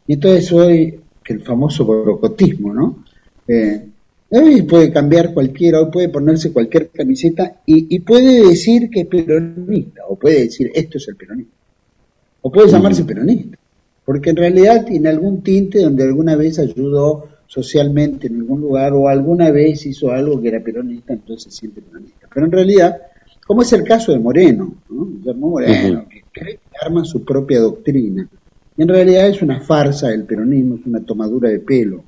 Y 0.06 0.14
entonces 0.14 0.50
hoy, 0.52 1.00
que 1.22 1.34
el 1.34 1.42
famoso 1.42 1.84
borocotismo, 1.84 2.72
¿no? 2.72 3.04
Eh, 3.46 3.89
hoy 4.30 4.62
puede 4.62 4.92
cambiar 4.92 5.34
cualquiera, 5.34 5.80
hoy 5.80 5.90
puede 5.90 6.08
ponerse 6.08 6.52
cualquier 6.52 6.88
camiseta 6.88 7.60
y, 7.66 7.94
y, 7.94 8.00
puede 8.00 8.48
decir 8.48 8.88
que 8.90 9.00
es 9.00 9.06
peronista, 9.06 10.02
o 10.08 10.16
puede 10.16 10.42
decir 10.42 10.70
esto 10.74 10.98
es 10.98 11.08
el 11.08 11.16
peronismo, 11.16 11.52
o 12.42 12.50
puede 12.50 12.70
llamarse 12.70 13.04
peronista 13.04 13.58
porque 14.10 14.30
en 14.30 14.36
realidad 14.36 14.86
tiene 14.86 15.08
algún 15.08 15.40
tinte 15.40 15.82
donde 15.82 16.02
alguna 16.02 16.34
vez 16.34 16.58
ayudó 16.58 17.28
socialmente 17.46 18.26
en 18.26 18.38
algún 18.38 18.60
lugar 18.60 18.92
o 18.92 19.06
alguna 19.06 19.52
vez 19.52 19.86
hizo 19.86 20.10
algo 20.10 20.42
que 20.42 20.48
era 20.48 20.58
peronista, 20.58 21.12
entonces 21.12 21.52
se 21.52 21.60
siente 21.60 21.80
peronista. 21.80 22.26
Pero 22.34 22.46
en 22.46 22.50
realidad, 22.50 23.02
como 23.46 23.62
es 23.62 23.72
el 23.72 23.84
caso 23.84 24.10
de 24.10 24.18
Moreno, 24.18 24.74
¿no? 24.88 25.06
Guillermo 25.06 25.50
Moreno, 25.50 26.06
que 26.08 26.24
cree 26.32 26.54
que 26.56 26.84
arma 26.84 27.04
su 27.04 27.24
propia 27.24 27.60
doctrina, 27.60 28.28
en 28.76 28.88
realidad 28.88 29.28
es 29.28 29.42
una 29.42 29.60
farsa 29.60 30.12
el 30.12 30.24
peronismo, 30.24 30.74
es 30.74 30.86
una 30.86 31.04
tomadura 31.04 31.48
de 31.48 31.60
pelo, 31.60 32.02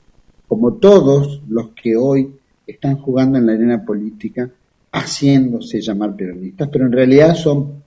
como 0.52 0.74
todos 0.74 1.40
los 1.48 1.68
que 1.68 1.96
hoy 1.96 2.30
están 2.66 2.98
jugando 2.98 3.38
en 3.38 3.46
la 3.46 3.54
arena 3.54 3.86
política 3.86 4.50
haciéndose 4.92 5.80
llamar 5.80 6.14
peronistas, 6.14 6.68
pero 6.70 6.84
en 6.84 6.92
realidad 6.92 7.34
son 7.34 7.82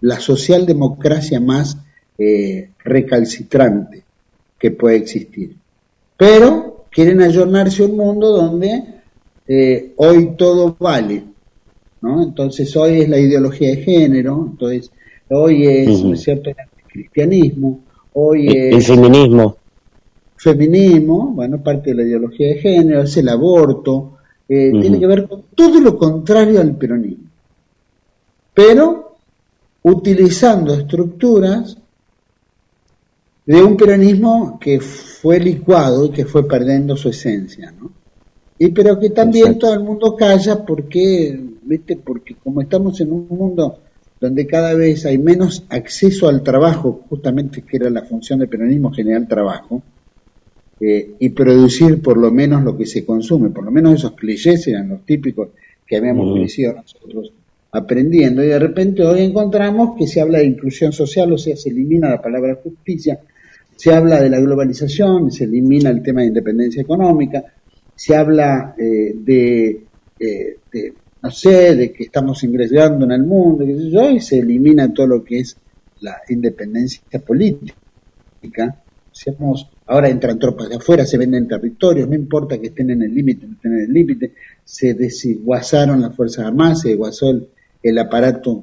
la 0.00 0.18
socialdemocracia 0.18 1.38
más 1.38 1.78
eh, 2.18 2.70
recalcitrante 2.82 4.02
que 4.58 4.72
puede 4.72 4.96
existir. 4.96 5.54
Pero 6.16 6.86
quieren 6.90 7.20
ayornarse 7.22 7.84
a 7.84 7.86
un 7.86 7.96
mundo 7.96 8.32
donde 8.32 8.86
eh, 9.46 9.92
hoy 9.94 10.34
todo 10.36 10.74
vale, 10.80 11.22
¿no? 12.00 12.24
Entonces 12.24 12.76
hoy 12.76 13.02
es 13.02 13.08
la 13.08 13.20
ideología 13.20 13.68
de 13.68 13.84
género, 13.84 14.48
entonces 14.50 14.90
hoy 15.28 15.64
es, 15.64 16.20
cierto?, 16.20 16.50
el 16.50 16.56
cristianismo, 16.88 17.78
hoy 18.14 18.48
es... 18.48 18.74
El 18.74 18.82
feminismo. 18.82 19.59
Feminismo, 20.42 21.32
bueno, 21.34 21.62
parte 21.62 21.90
de 21.90 21.96
la 21.96 22.02
ideología 22.02 22.48
de 22.48 22.60
género, 22.60 23.02
es 23.02 23.14
el 23.18 23.28
aborto, 23.28 24.16
eh, 24.48 24.72
tiene 24.80 24.98
que 24.98 25.06
ver 25.06 25.28
con 25.28 25.42
todo 25.54 25.78
lo 25.78 25.98
contrario 25.98 26.62
al 26.62 26.76
peronismo. 26.76 27.28
Pero 28.54 29.16
utilizando 29.82 30.72
estructuras 30.72 31.76
de 33.44 33.62
un 33.62 33.76
peronismo 33.76 34.58
que 34.58 34.80
fue 34.80 35.38
licuado 35.40 36.06
y 36.06 36.10
que 36.10 36.24
fue 36.24 36.48
perdiendo 36.48 36.96
su 36.96 37.10
esencia, 37.10 37.70
¿no? 37.78 37.90
Y 38.58 38.68
pero 38.68 38.98
que 38.98 39.10
también 39.10 39.58
todo 39.58 39.74
el 39.74 39.80
mundo 39.80 40.16
calla 40.16 40.64
porque, 40.64 41.38
¿viste? 41.64 41.96
Porque 41.96 42.36
como 42.36 42.62
estamos 42.62 42.98
en 43.02 43.12
un 43.12 43.26
mundo 43.28 43.78
donde 44.18 44.46
cada 44.46 44.72
vez 44.72 45.04
hay 45.04 45.18
menos 45.18 45.64
acceso 45.68 46.28
al 46.28 46.42
trabajo, 46.42 47.02
justamente 47.10 47.60
que 47.60 47.76
era 47.76 47.90
la 47.90 48.02
función 48.02 48.38
del 48.38 48.48
peronismo, 48.48 48.90
generar 48.90 49.28
trabajo, 49.28 49.82
eh, 50.80 51.10
y 51.18 51.28
producir 51.28 52.00
por 52.00 52.16
lo 52.16 52.30
menos 52.30 52.62
lo 52.64 52.76
que 52.76 52.86
se 52.86 53.04
consume, 53.04 53.50
por 53.50 53.64
lo 53.64 53.70
menos 53.70 53.94
esos 53.94 54.12
clichés 54.12 54.66
eran 54.66 54.88
los 54.88 55.04
típicos 55.04 55.50
que 55.86 55.96
habíamos 55.96 56.34
crecido 56.34 56.72
nosotros 56.72 57.32
aprendiendo, 57.72 58.42
y 58.42 58.48
de 58.48 58.58
repente 58.58 59.04
hoy 59.04 59.22
encontramos 59.22 59.96
que 59.96 60.06
se 60.06 60.20
habla 60.20 60.38
de 60.38 60.46
inclusión 60.46 60.92
social, 60.92 61.32
o 61.32 61.38
sea, 61.38 61.54
se 61.56 61.68
elimina 61.70 62.08
la 62.08 62.22
palabra 62.22 62.58
justicia, 62.62 63.20
se 63.76 63.92
habla 63.92 64.20
de 64.20 64.30
la 64.30 64.40
globalización, 64.40 65.30
se 65.30 65.44
elimina 65.44 65.90
el 65.90 66.02
tema 66.02 66.22
de 66.22 66.28
independencia 66.28 66.82
económica, 66.82 67.44
se 67.94 68.16
habla 68.16 68.74
eh, 68.78 69.14
eh, 69.26 70.56
de, 70.72 70.92
no 71.22 71.30
sé, 71.30 71.76
de 71.76 71.92
que 71.92 72.04
estamos 72.04 72.42
ingresando 72.42 73.04
en 73.04 73.12
el 73.12 73.24
mundo, 73.24 73.64
y 73.64 74.20
se 74.20 74.38
elimina 74.38 74.92
todo 74.92 75.06
lo 75.06 75.24
que 75.24 75.40
es 75.40 75.56
la 76.00 76.16
independencia 76.28 77.02
política. 77.20 78.76
Hacemos 79.12 79.68
ahora 79.90 80.08
entran 80.08 80.38
tropas 80.38 80.68
de 80.68 80.76
afuera, 80.76 81.04
se 81.04 81.18
venden 81.18 81.48
territorios, 81.48 82.08
no 82.08 82.14
importa 82.14 82.58
que 82.58 82.68
estén 82.68 82.90
en 82.90 83.02
el 83.02 83.12
límite, 83.12 83.44
no 83.44 83.54
estén 83.54 83.72
en 83.72 83.80
el 83.80 83.92
límite, 83.92 84.34
se 84.64 84.94
desiguazaron 84.94 86.00
las 86.00 86.14
Fuerzas 86.14 86.46
Armadas, 86.46 86.82
se 86.82 86.90
desguazó 86.90 87.32
el, 87.82 87.98
aparato 87.98 88.62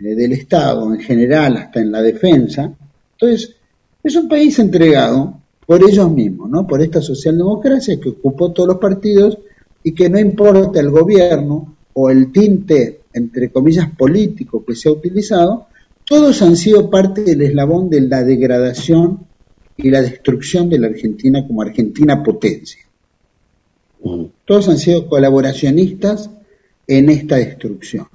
eh, 0.00 0.16
del 0.16 0.32
Estado 0.32 0.92
en 0.92 0.98
general, 0.98 1.58
hasta 1.58 1.80
en 1.80 1.92
la 1.92 2.02
defensa. 2.02 2.74
Entonces, 3.12 3.54
es 4.02 4.16
un 4.16 4.28
país 4.28 4.58
entregado 4.58 5.38
por 5.64 5.80
ellos 5.88 6.10
mismos, 6.10 6.50
¿no? 6.50 6.66
Por 6.66 6.82
esta 6.82 7.00
socialdemocracia 7.00 8.00
que 8.00 8.08
ocupó 8.08 8.50
todos 8.50 8.70
los 8.70 8.78
partidos 8.78 9.38
y 9.84 9.92
que 9.92 10.10
no 10.10 10.18
importa 10.18 10.80
el 10.80 10.90
gobierno 10.90 11.76
o 11.92 12.10
el 12.10 12.32
tinte, 12.32 13.02
entre 13.12 13.50
comillas, 13.50 13.90
político 13.96 14.64
que 14.64 14.74
se 14.74 14.88
ha 14.88 14.92
utilizado, 14.92 15.68
todos 16.04 16.42
han 16.42 16.56
sido 16.56 16.90
parte 16.90 17.22
del 17.22 17.42
eslabón 17.42 17.88
de 17.90 18.00
la 18.00 18.24
degradación 18.24 19.20
y 19.76 19.90
la 19.90 20.00
destrucción 20.00 20.68
de 20.68 20.78
la 20.78 20.86
Argentina 20.88 21.46
como 21.46 21.62
Argentina 21.62 22.22
potencia. 22.22 22.80
Todos 24.44 24.68
han 24.68 24.78
sido 24.78 25.08
colaboracionistas 25.08 26.30
en 26.86 27.08
esta 27.08 27.36
destrucción. 27.36 28.06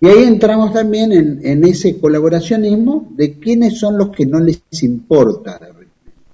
Y 0.00 0.08
ahí 0.08 0.24
entramos 0.24 0.72
también 0.72 1.12
en, 1.12 1.64
ese 1.64 1.98
colaboracionismo 1.98 3.08
de 3.14 3.34
quiénes 3.34 3.78
son 3.78 3.98
los 3.98 4.08
que 4.10 4.24
no 4.24 4.40
les 4.40 4.62
importa. 4.82 5.60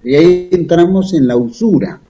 Y 0.05 0.15
ahí 0.15 0.49
entramos 0.53 1.13
en 1.15 1.27
la 1.27 1.37
usura. 1.37 2.01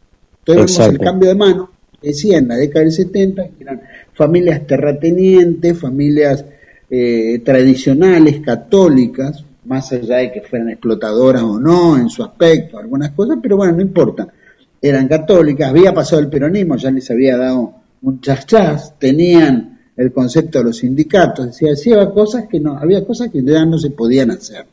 Entonces 0.44 0.78
vemos 0.78 0.94
el 0.94 1.00
cambio 1.00 1.28
de 1.30 1.34
mano, 1.34 1.70
decía 2.02 2.38
en 2.38 2.48
la 2.48 2.56
década 2.56 2.84
del 2.84 2.92
70, 2.92 3.48
que 3.48 3.64
eran 3.64 3.80
familias 4.12 4.66
terratenientes, 4.66 5.78
familias 5.78 6.44
eh, 6.90 7.40
tradicionales, 7.42 8.40
católicas, 8.42 9.45
más 9.66 9.92
allá 9.92 10.16
de 10.18 10.32
que 10.32 10.40
fueran 10.42 10.70
explotadoras 10.70 11.42
o 11.42 11.58
no 11.58 11.96
en 11.96 12.08
su 12.08 12.22
aspecto, 12.22 12.78
algunas 12.78 13.10
cosas, 13.10 13.38
pero 13.42 13.56
bueno, 13.56 13.74
no 13.74 13.82
importa. 13.82 14.28
Eran 14.80 15.08
católicas, 15.08 15.70
había 15.70 15.92
pasado 15.92 16.22
el 16.22 16.28
peronismo, 16.28 16.76
ya 16.76 16.90
les 16.90 17.10
había 17.10 17.36
dado 17.36 17.74
un 18.02 18.20
chas 18.20 18.94
tenían 18.98 19.80
el 19.96 20.12
concepto 20.12 20.58
de 20.58 20.64
los 20.64 20.78
sindicatos, 20.78 21.46
decía, 21.46 21.72
hacía 21.72 22.10
cosas 22.10 22.46
que 22.48 22.60
no, 22.60 22.76
había 22.76 23.04
cosas 23.04 23.30
que 23.30 23.42
ya 23.42 23.64
no 23.64 23.78
se 23.78 23.90
podían 23.90 24.30
hacer. 24.30 24.66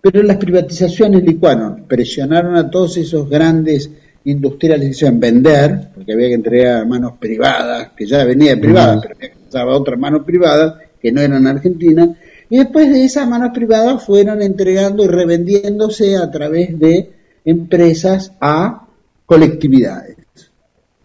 Pero 0.00 0.22
las 0.22 0.36
privatizaciones 0.36 1.22
licuaron, 1.22 1.84
presionaron 1.86 2.56
a 2.56 2.70
todos 2.70 2.96
esos 2.96 3.28
grandes 3.28 3.90
industriales 4.24 5.02
en 5.02 5.20
vender, 5.20 5.88
porque 5.94 6.12
había 6.12 6.28
que 6.28 6.34
entregar 6.34 6.82
a 6.82 6.84
manos 6.84 7.12
privadas, 7.18 7.90
que 7.96 8.06
ya 8.06 8.24
venía 8.24 8.56
de 8.56 8.60
privadas, 8.60 8.98
pero 9.02 9.14
había 9.14 9.30
que 9.30 9.36
pasar 9.46 9.68
a 9.68 9.76
otras 9.76 9.98
manos 9.98 10.24
privadas 10.24 10.74
que 11.00 11.12
no 11.12 11.20
eran 11.20 11.46
argentinas, 11.46 12.10
y 12.50 12.58
después 12.58 12.90
de 12.90 13.04
esas 13.04 13.28
manos 13.28 13.50
privadas 13.52 14.04
fueron 14.04 14.42
entregando 14.42 15.04
y 15.04 15.08
revendiéndose 15.08 16.16
a 16.16 16.30
través 16.30 16.78
de 16.78 17.10
empresas 17.44 18.32
a 18.40 18.86
colectividades. 19.26 20.16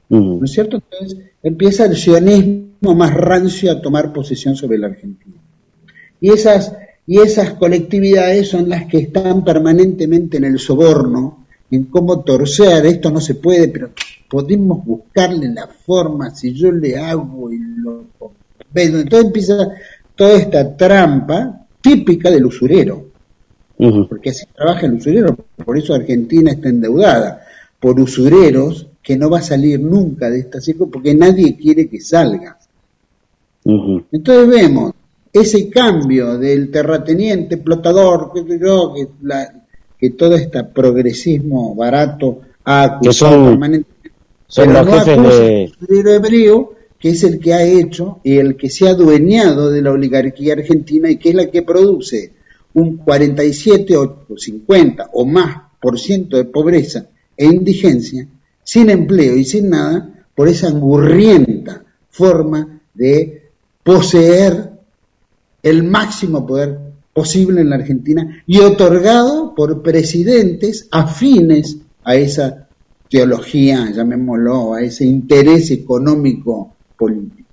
¿No 0.10 0.46
es 0.46 0.52
cierto? 0.52 0.78
Entonces 0.78 1.20
empieza 1.42 1.86
el 1.86 1.96
sionismo 1.96 2.96
más 2.96 3.14
rancio 3.14 3.72
a 3.72 3.82
tomar 3.82 4.14
posesión 4.14 4.56
sobre 4.56 4.78
la 4.78 4.88
Argentina. 4.88 5.38
Y 6.22 6.32
esas, 6.32 6.74
y 7.08 7.20
esas 7.20 7.54
colectividades 7.56 8.48
son 8.48 8.70
las 8.70 8.86
que 8.86 9.00
están 9.00 9.44
permanentemente 9.44 10.38
en 10.38 10.46
el 10.46 10.60
soborno, 10.60 11.46
en 11.72 11.86
cómo 11.86 12.22
torcer, 12.22 12.86
esto 12.86 13.10
no 13.10 13.20
se 13.20 13.36
puede, 13.36 13.68
pero 13.68 13.90
podemos 14.30 14.86
buscarle 14.86 15.50
la 15.52 15.68
forma, 15.68 16.30
si 16.30 16.54
yo 16.54 16.72
le 16.72 16.98
hago 16.98 17.52
y 17.52 17.58
lo... 17.58 18.06
Entonces 18.76 19.26
empieza 19.26 19.56
toda 20.16 20.34
esta 20.34 20.76
trampa 20.76 21.66
típica 21.82 22.30
del 22.30 22.46
usurero, 22.46 23.08
porque 24.08 24.30
así 24.30 24.46
trabaja 24.56 24.86
el 24.86 24.94
usurero, 24.94 25.36
por 25.66 25.78
eso 25.78 25.94
Argentina 25.94 26.52
está 26.52 26.70
endeudada, 26.70 27.46
por 27.80 28.00
usureros 28.00 28.88
que 29.02 29.18
no 29.18 29.30
va 29.30 29.40
a 29.40 29.44
salir 29.44 29.80
nunca 29.80 30.30
de 30.30 30.40
esta 30.40 30.62
circo 30.62 30.90
porque 30.90 31.14
nadie 31.14 31.58
quiere 31.58 31.90
que 31.90 32.00
salga. 32.00 32.58
Entonces 33.66 34.48
vemos 34.48 34.94
ese 35.32 35.70
cambio 35.70 36.38
del 36.38 36.72
terrateniente, 36.72 37.56
explotador, 37.56 38.32
que, 38.34 39.04
que 40.00 40.10
todo 40.12 40.36
este 40.36 40.64
progresismo 40.64 41.76
barato 41.76 42.42
ha 42.64 42.84
acusado 42.84 43.50
permanentemente. 43.50 44.12
Son 44.48 44.72
los 44.72 44.88
jefes 44.88 45.78
de... 45.88 46.16
hebreo 46.16 46.73
que 47.04 47.10
es 47.10 47.26
el 47.26 47.38
que 47.38 47.54
ha 47.54 47.62
hecho 47.62 48.22
y 48.24 48.38
el 48.38 48.56
que 48.56 48.70
se 48.70 48.88
ha 48.88 48.92
adueñado 48.92 49.70
de 49.70 49.82
la 49.82 49.92
oligarquía 49.92 50.54
argentina 50.54 51.12
y 51.12 51.18
que 51.18 51.32
es 51.32 51.36
la 51.36 51.52
que 51.52 51.62
produce 51.62 52.32
un 52.76 52.96
47 52.96 53.98
o 53.98 54.26
50 54.38 55.10
o 55.12 55.26
más 55.26 55.64
por 55.82 56.00
ciento 56.00 56.38
de 56.38 56.46
pobreza 56.46 57.08
e 57.36 57.46
indigencia, 57.46 58.26
sin 58.64 58.90
empleo 58.90 59.36
y 59.36 59.44
sin 59.44 59.72
nada, 59.72 60.26
por 60.34 60.48
esa 60.48 60.70
angurrienta 60.70 61.84
forma 62.10 62.80
de 62.94 63.50
poseer 63.84 64.72
el 65.62 65.84
máximo 65.84 66.48
poder 66.48 66.80
posible 67.12 67.60
en 67.60 67.70
la 67.72 67.76
Argentina 67.76 68.42
y 68.48 68.60
otorgado 68.60 69.54
por 69.54 69.84
presidentes 69.84 70.88
afines 70.90 71.80
a 72.06 72.16
esa 72.16 72.70
teología, 73.10 73.92
llamémoslo, 73.92 74.76
a 74.76 74.82
ese 74.82 75.04
interés 75.04 75.70
económico 75.70 76.73
político. 76.98 77.50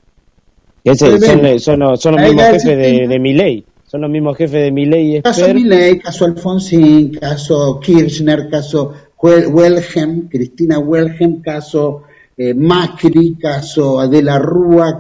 son, 1.59 1.81
los 1.81 2.23
mismos 2.23 2.45
jefes 2.45 2.65
de, 2.65 3.07
de 3.09 3.19
Miley. 3.19 3.65
Son 3.91 4.03
los 4.03 4.11
mismos 4.11 4.37
jefes 4.37 4.63
de 4.63 4.71
Miley. 4.71 5.23
Caso 5.23 5.53
Miley, 5.53 5.99
caso 5.99 6.25
Alfonsín, 6.25 7.13
caso 7.15 7.81
Kirchner, 7.81 8.49
caso 8.49 8.95
Welhem, 9.21 10.29
Cristina 10.29 10.79
Welhem, 10.79 11.43
caso 11.43 12.05
eh, 12.37 12.55
Macri, 12.55 13.37
caso 13.37 14.01
Adela 14.01 14.39
Rúa, 14.39 14.97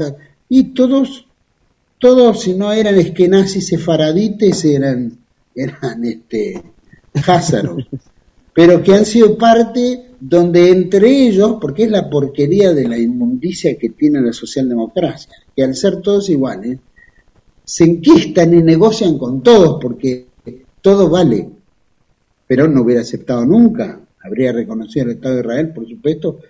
y 0.48 0.74
todos, 0.74 1.26
todos, 1.98 2.40
si 2.42 2.54
no 2.54 2.72
eran 2.72 2.98
esquenazis 2.98 3.68
sefaradites, 3.68 4.64
eran, 4.64 5.18
eran 5.54 6.04
este, 6.04 6.60
házaros, 7.26 7.86
pero 8.52 8.82
que 8.82 8.92
han 8.92 9.06
sido 9.06 9.38
parte 9.38 10.09
donde 10.20 10.68
entre 10.68 11.26
ellos, 11.28 11.56
porque 11.60 11.84
es 11.84 11.90
la 11.90 12.10
porquería 12.10 12.74
de 12.74 12.86
la 12.86 12.98
inmundicia 12.98 13.76
que 13.78 13.88
tiene 13.88 14.20
la 14.20 14.34
socialdemocracia, 14.34 15.32
que 15.56 15.64
al 15.64 15.74
ser 15.74 16.02
todos 16.02 16.28
iguales, 16.28 16.78
se 17.64 17.84
enquistan 17.84 18.52
y 18.52 18.62
negocian 18.62 19.16
con 19.16 19.42
todos 19.42 19.78
porque 19.80 20.26
todo 20.82 21.08
vale. 21.08 21.48
Pero 22.46 22.68
no 22.68 22.82
hubiera 22.82 23.00
aceptado 23.00 23.46
nunca, 23.46 24.00
habría 24.22 24.52
reconocido 24.52 25.06
el 25.06 25.12
Estado 25.12 25.36
de 25.36 25.40
Israel, 25.40 25.72
por 25.72 25.88
supuesto, 25.88 26.40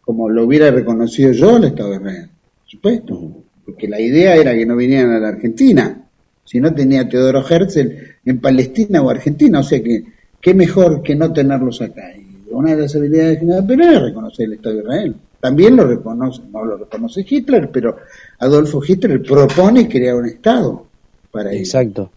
como 0.00 0.30
lo 0.30 0.44
hubiera 0.44 0.70
reconocido 0.70 1.32
yo 1.32 1.58
el 1.58 1.64
Estado 1.64 1.90
de 1.90 1.96
Israel, 1.96 2.28
por 2.60 2.70
supuesto, 2.70 3.32
porque 3.64 3.88
la 3.88 4.00
idea 4.00 4.36
era 4.36 4.54
que 4.54 4.64
no 4.64 4.76
vinieran 4.76 5.10
a 5.10 5.18
la 5.18 5.28
Argentina, 5.28 6.02
si 6.44 6.60
no 6.60 6.72
tenía 6.72 7.08
Teodoro 7.08 7.44
Herzl 7.46 7.92
en 8.24 8.40
Palestina 8.40 9.02
o 9.02 9.10
Argentina, 9.10 9.58
o 9.58 9.64
sea 9.64 9.82
que 9.82 10.04
qué 10.40 10.54
mejor 10.54 11.02
que 11.02 11.16
no 11.16 11.32
tenerlos 11.32 11.82
acá 11.82 12.14
una 12.50 12.74
de 12.74 12.82
las 12.82 12.94
habilidades 12.94 13.34
de 13.34 13.38
General 13.40 13.66
Perón 13.66 13.94
es 13.94 14.02
reconocer 14.02 14.46
el 14.46 14.52
Estado 14.54 14.76
de 14.76 14.82
Israel. 14.82 15.14
También 15.40 15.76
lo 15.76 15.84
reconoce, 15.84 16.42
no 16.52 16.64
lo 16.64 16.76
reconoce 16.76 17.24
Hitler, 17.28 17.70
pero 17.70 17.96
Adolfo 18.38 18.82
Hitler 18.86 19.22
propone 19.22 19.88
crear 19.88 20.16
un 20.16 20.26
Estado 20.26 20.86
para 21.30 21.52
Exacto. 21.52 22.10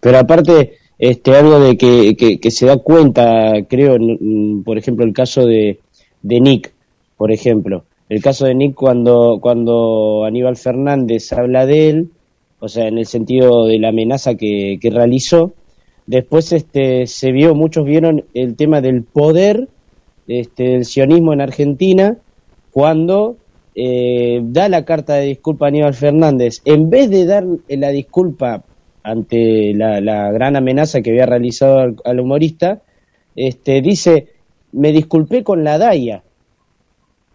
Pero 0.00 0.18
aparte, 0.18 0.78
este, 0.98 1.34
algo 1.34 1.60
de 1.60 1.76
que, 1.76 2.38
que, 2.40 2.50
se 2.50 2.66
da 2.66 2.76
cuenta, 2.76 3.52
creo, 3.68 3.96
por 4.64 4.78
ejemplo, 4.78 5.04
el 5.04 5.12
caso 5.12 5.46
de, 5.46 5.80
de 6.22 6.40
Nick, 6.40 6.72
por 7.16 7.32
ejemplo. 7.32 7.84
El 8.08 8.22
caso 8.22 8.46
de 8.46 8.54
Nick 8.54 8.74
cuando, 8.74 9.38
cuando 9.40 10.24
Aníbal 10.24 10.56
Fernández 10.56 11.32
habla 11.32 11.66
de 11.66 11.90
él, 11.90 12.10
o 12.58 12.68
sea, 12.68 12.88
en 12.88 12.98
el 12.98 13.06
sentido 13.06 13.66
de 13.66 13.78
la 13.78 13.88
amenaza 13.88 14.34
que, 14.34 14.78
que 14.80 14.90
realizó, 14.90 15.54
Después 16.10 16.52
este, 16.52 17.06
se 17.06 17.30
vio, 17.30 17.54
muchos 17.54 17.84
vieron 17.84 18.24
el 18.34 18.56
tema 18.56 18.80
del 18.80 19.04
poder 19.04 19.68
este, 20.26 20.64
del 20.64 20.84
sionismo 20.84 21.32
en 21.32 21.40
Argentina 21.40 22.16
cuando 22.72 23.36
eh, 23.76 24.40
da 24.42 24.68
la 24.68 24.84
carta 24.84 25.14
de 25.14 25.26
disculpa 25.26 25.66
a 25.66 25.68
Aníbal 25.68 25.94
Fernández. 25.94 26.62
En 26.64 26.90
vez 26.90 27.10
de 27.10 27.26
dar 27.26 27.46
la 27.68 27.90
disculpa 27.90 28.64
ante 29.04 29.72
la, 29.72 30.32
gran 30.32 30.56
amenaza 30.56 31.00
que 31.00 31.10
había 31.10 31.26
realizado 31.26 31.94
al, 32.02 32.18
humorista, 32.18 32.82
este, 33.36 33.80
dice, 33.80 34.30
me 34.72 34.90
disculpé 34.90 35.44
con 35.44 35.62
la 35.62 35.78
DAIA. 35.78 36.24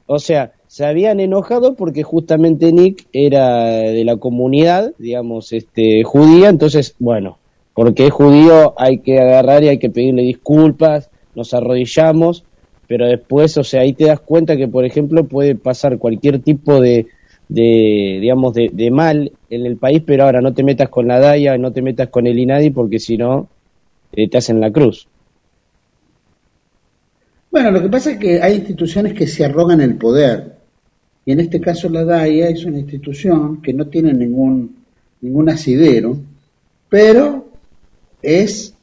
O 0.06 0.20
sea, 0.20 0.52
se 0.68 0.86
habían 0.86 1.22
enojado 1.22 1.76
porque 1.76 2.04
justamente 2.04 2.74
Nick 2.74 3.08
era 3.14 3.68
de 3.68 4.04
la 4.04 4.18
comunidad, 4.18 4.92
digamos, 4.98 5.54
este, 5.54 6.04
judía, 6.04 6.50
entonces, 6.50 6.96
bueno, 7.00 7.38
porque 7.76 8.08
es 8.08 8.14
judío, 8.14 8.74
hay 8.78 9.00
que 9.00 9.20
agarrar 9.20 9.64
y 9.64 9.68
hay 9.68 9.78
que 9.78 9.90
pedirle 9.90 10.24
disculpas, 10.24 11.12
nos 11.36 11.54
arrodillamos, 11.54 12.46
pero 12.88 13.06
después, 13.06 13.58
o 13.58 13.66
sea, 13.66 13.82
ahí 13.82 13.92
te 13.92 14.06
das 14.06 14.22
cuenta 14.22 14.56
que, 14.56 14.70
por 14.70 14.86
ejemplo, 14.86 15.26
puede 15.26 15.56
pasar 15.56 15.98
cualquier 15.98 16.40
tipo 16.40 16.80
de, 16.80 17.08
de 17.50 18.20
digamos, 18.22 18.54
de, 18.54 18.92
mal 18.92 19.34
en 19.50 19.66
el 19.66 19.76
país, 19.76 20.02
pero 20.06 20.24
ahora 20.24 20.40
no 20.40 20.54
te 20.54 20.64
metas 20.64 20.88
con 20.88 21.10
la 21.10 21.20
DAIA, 21.20 21.58
no 21.58 21.74
te 21.74 21.82
metas 21.82 22.08
con 22.08 22.28
el 22.28 22.40
INADI, 22.40 22.70
porque 22.70 22.98
si 22.98 23.18
no, 23.18 23.50
eh, 24.14 24.30
te 24.30 24.38
hacen 24.38 24.62
la 24.62 24.72
cruz. 24.72 25.10
Bueno, 27.52 27.72
lo 27.72 27.82
que 27.82 27.90
pasa 27.90 28.12
es 28.12 28.18
que 28.20 28.42
hay 28.42 28.56
instituciones 28.56 29.14
que 29.14 29.28
se 29.28 29.44
arrogan 29.44 29.82
el 29.82 29.96
poder. 29.96 30.56
Y 31.26 31.34
en 31.34 31.42
este 31.42 31.60
caso 31.60 31.90
la 31.90 32.06
DAIA 32.06 32.48
es 32.48 32.64
una 32.64 32.80
institución 32.80 33.62
que 33.62 33.74
no 33.74 33.88
tiene 33.88 34.14
ningún, 34.14 34.78
ningún 35.20 35.50
asidero, 35.50 36.18
pero 36.88 37.46
es 38.26 38.74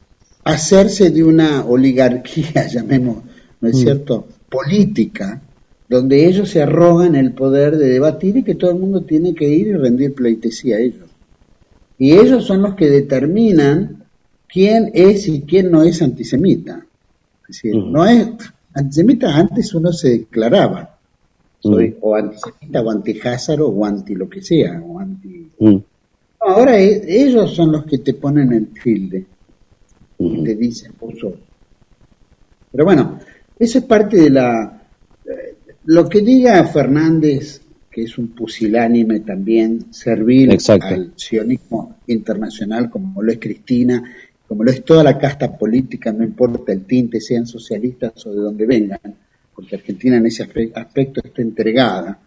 hacerse 0.43 1.09
de 1.09 1.23
una 1.23 1.65
oligarquía, 1.65 2.67
llamemos, 2.71 3.23
¿no 3.61 3.69
es 3.69 3.75
mm. 3.75 3.79
cierto?, 3.79 4.27
política, 4.49 5.41
donde 5.89 6.27
ellos 6.27 6.49
se 6.49 6.61
arrogan 6.61 7.15
el 7.15 7.33
poder 7.33 7.77
de 7.77 7.89
debatir 7.89 8.37
y 8.37 8.43
que 8.43 8.55
todo 8.55 8.71
el 8.71 8.79
mundo 8.79 9.01
tiene 9.01 9.33
que 9.33 9.47
ir 9.47 9.67
y 9.67 9.73
rendir 9.73 10.13
pleitesía 10.13 10.77
a 10.77 10.79
ellos. 10.79 11.09
Y 11.97 12.13
ellos 12.13 12.45
son 12.45 12.61
los 12.61 12.75
que 12.75 12.89
determinan 12.89 14.03
quién 14.47 14.91
es 14.93 15.27
y 15.27 15.41
quién 15.41 15.71
no 15.71 15.83
es 15.83 16.01
antisemita. 16.01 16.85
Es 17.41 17.47
decir, 17.47 17.75
no 17.75 18.05
es 18.05 18.27
antisemita 18.73 19.35
antes 19.35 19.73
uno 19.73 19.91
se 19.91 20.09
declaraba, 20.09 20.97
soy 21.59 21.95
o 22.01 22.15
antisemita 22.15 22.81
o 22.81 22.91
anti 22.91 23.19
o 23.57 23.85
anti 23.85 24.15
lo 24.15 24.29
que 24.29 24.41
sea, 24.41 24.81
o 24.81 24.99
anti... 24.99 25.47
ahora 26.39 26.79
e, 26.79 27.03
ellos 27.07 27.53
son 27.53 27.71
los 27.71 27.85
que 27.85 27.99
te 27.99 28.13
ponen 28.13 28.51
el 28.51 28.67
tilde, 28.67 29.25
te 30.17 30.55
dicen 30.55 30.93
vos 30.99 31.13
Pero 32.71 32.85
bueno, 32.85 33.19
eso 33.57 33.79
es 33.79 33.85
parte 33.85 34.17
de 34.17 34.29
la... 34.29 34.81
Eh, 35.25 35.55
lo 35.85 36.07
que 36.07 36.21
diga 36.21 36.63
Fernández, 36.65 37.61
que 37.91 38.03
es 38.03 38.17
un 38.17 38.29
pusilánime 38.29 39.19
también, 39.19 39.93
servir 39.93 40.57
al 40.81 41.13
sionismo 41.15 41.97
internacional, 42.07 42.89
como 42.89 43.21
lo 43.21 43.31
es 43.31 43.39
Cristina, 43.39 44.03
como 44.47 44.63
lo 44.63 44.71
es 44.71 44.83
toda 44.83 45.03
la 45.03 45.17
casta 45.17 45.57
política, 45.57 46.11
no 46.11 46.23
importa 46.23 46.71
el 46.71 46.85
tinte, 46.85 47.19
sean 47.19 47.45
socialistas 47.45 48.25
o 48.25 48.31
de 48.31 48.37
donde 48.37 48.65
vengan, 48.65 49.15
porque 49.55 49.75
Argentina 49.75 50.17
en 50.17 50.25
ese 50.25 50.43
aspecto 50.43 51.21
está 51.23 51.41
entregada. 51.41 52.19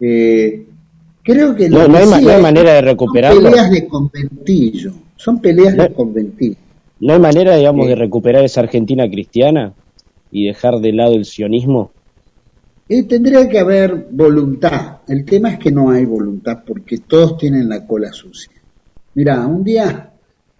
Eh, 0.00 0.66
creo 1.22 1.54
que 1.54 1.68
no, 1.68 1.88
no, 1.88 1.98
hay, 1.98 2.42
manera 2.42 2.74
de 2.74 2.80
recuperarlo. 2.82 3.40
Son 3.40 3.50
peleas 3.50 3.70
de 3.70 3.86
conventillo, 3.86 4.94
son 5.16 5.40
peleas 5.40 5.76
de 5.76 5.92
conventillo. 5.92 6.67
¿No 7.00 7.12
hay 7.12 7.20
manera, 7.20 7.56
digamos, 7.56 7.86
de 7.86 7.94
recuperar 7.94 8.44
esa 8.44 8.60
Argentina 8.60 9.08
cristiana 9.08 9.72
y 10.30 10.46
dejar 10.46 10.80
de 10.80 10.92
lado 10.92 11.14
el 11.14 11.24
sionismo? 11.24 11.92
Eh, 12.88 13.04
tendría 13.04 13.48
que 13.48 13.58
haber 13.58 14.08
voluntad. 14.10 14.98
El 15.06 15.24
tema 15.24 15.52
es 15.52 15.58
que 15.58 15.70
no 15.70 15.90
hay 15.90 16.04
voluntad 16.04 16.64
porque 16.66 16.98
todos 16.98 17.36
tienen 17.36 17.68
la 17.68 17.86
cola 17.86 18.12
sucia. 18.12 18.52
Mira, 19.14 19.46
un 19.46 19.62
día 19.62 20.10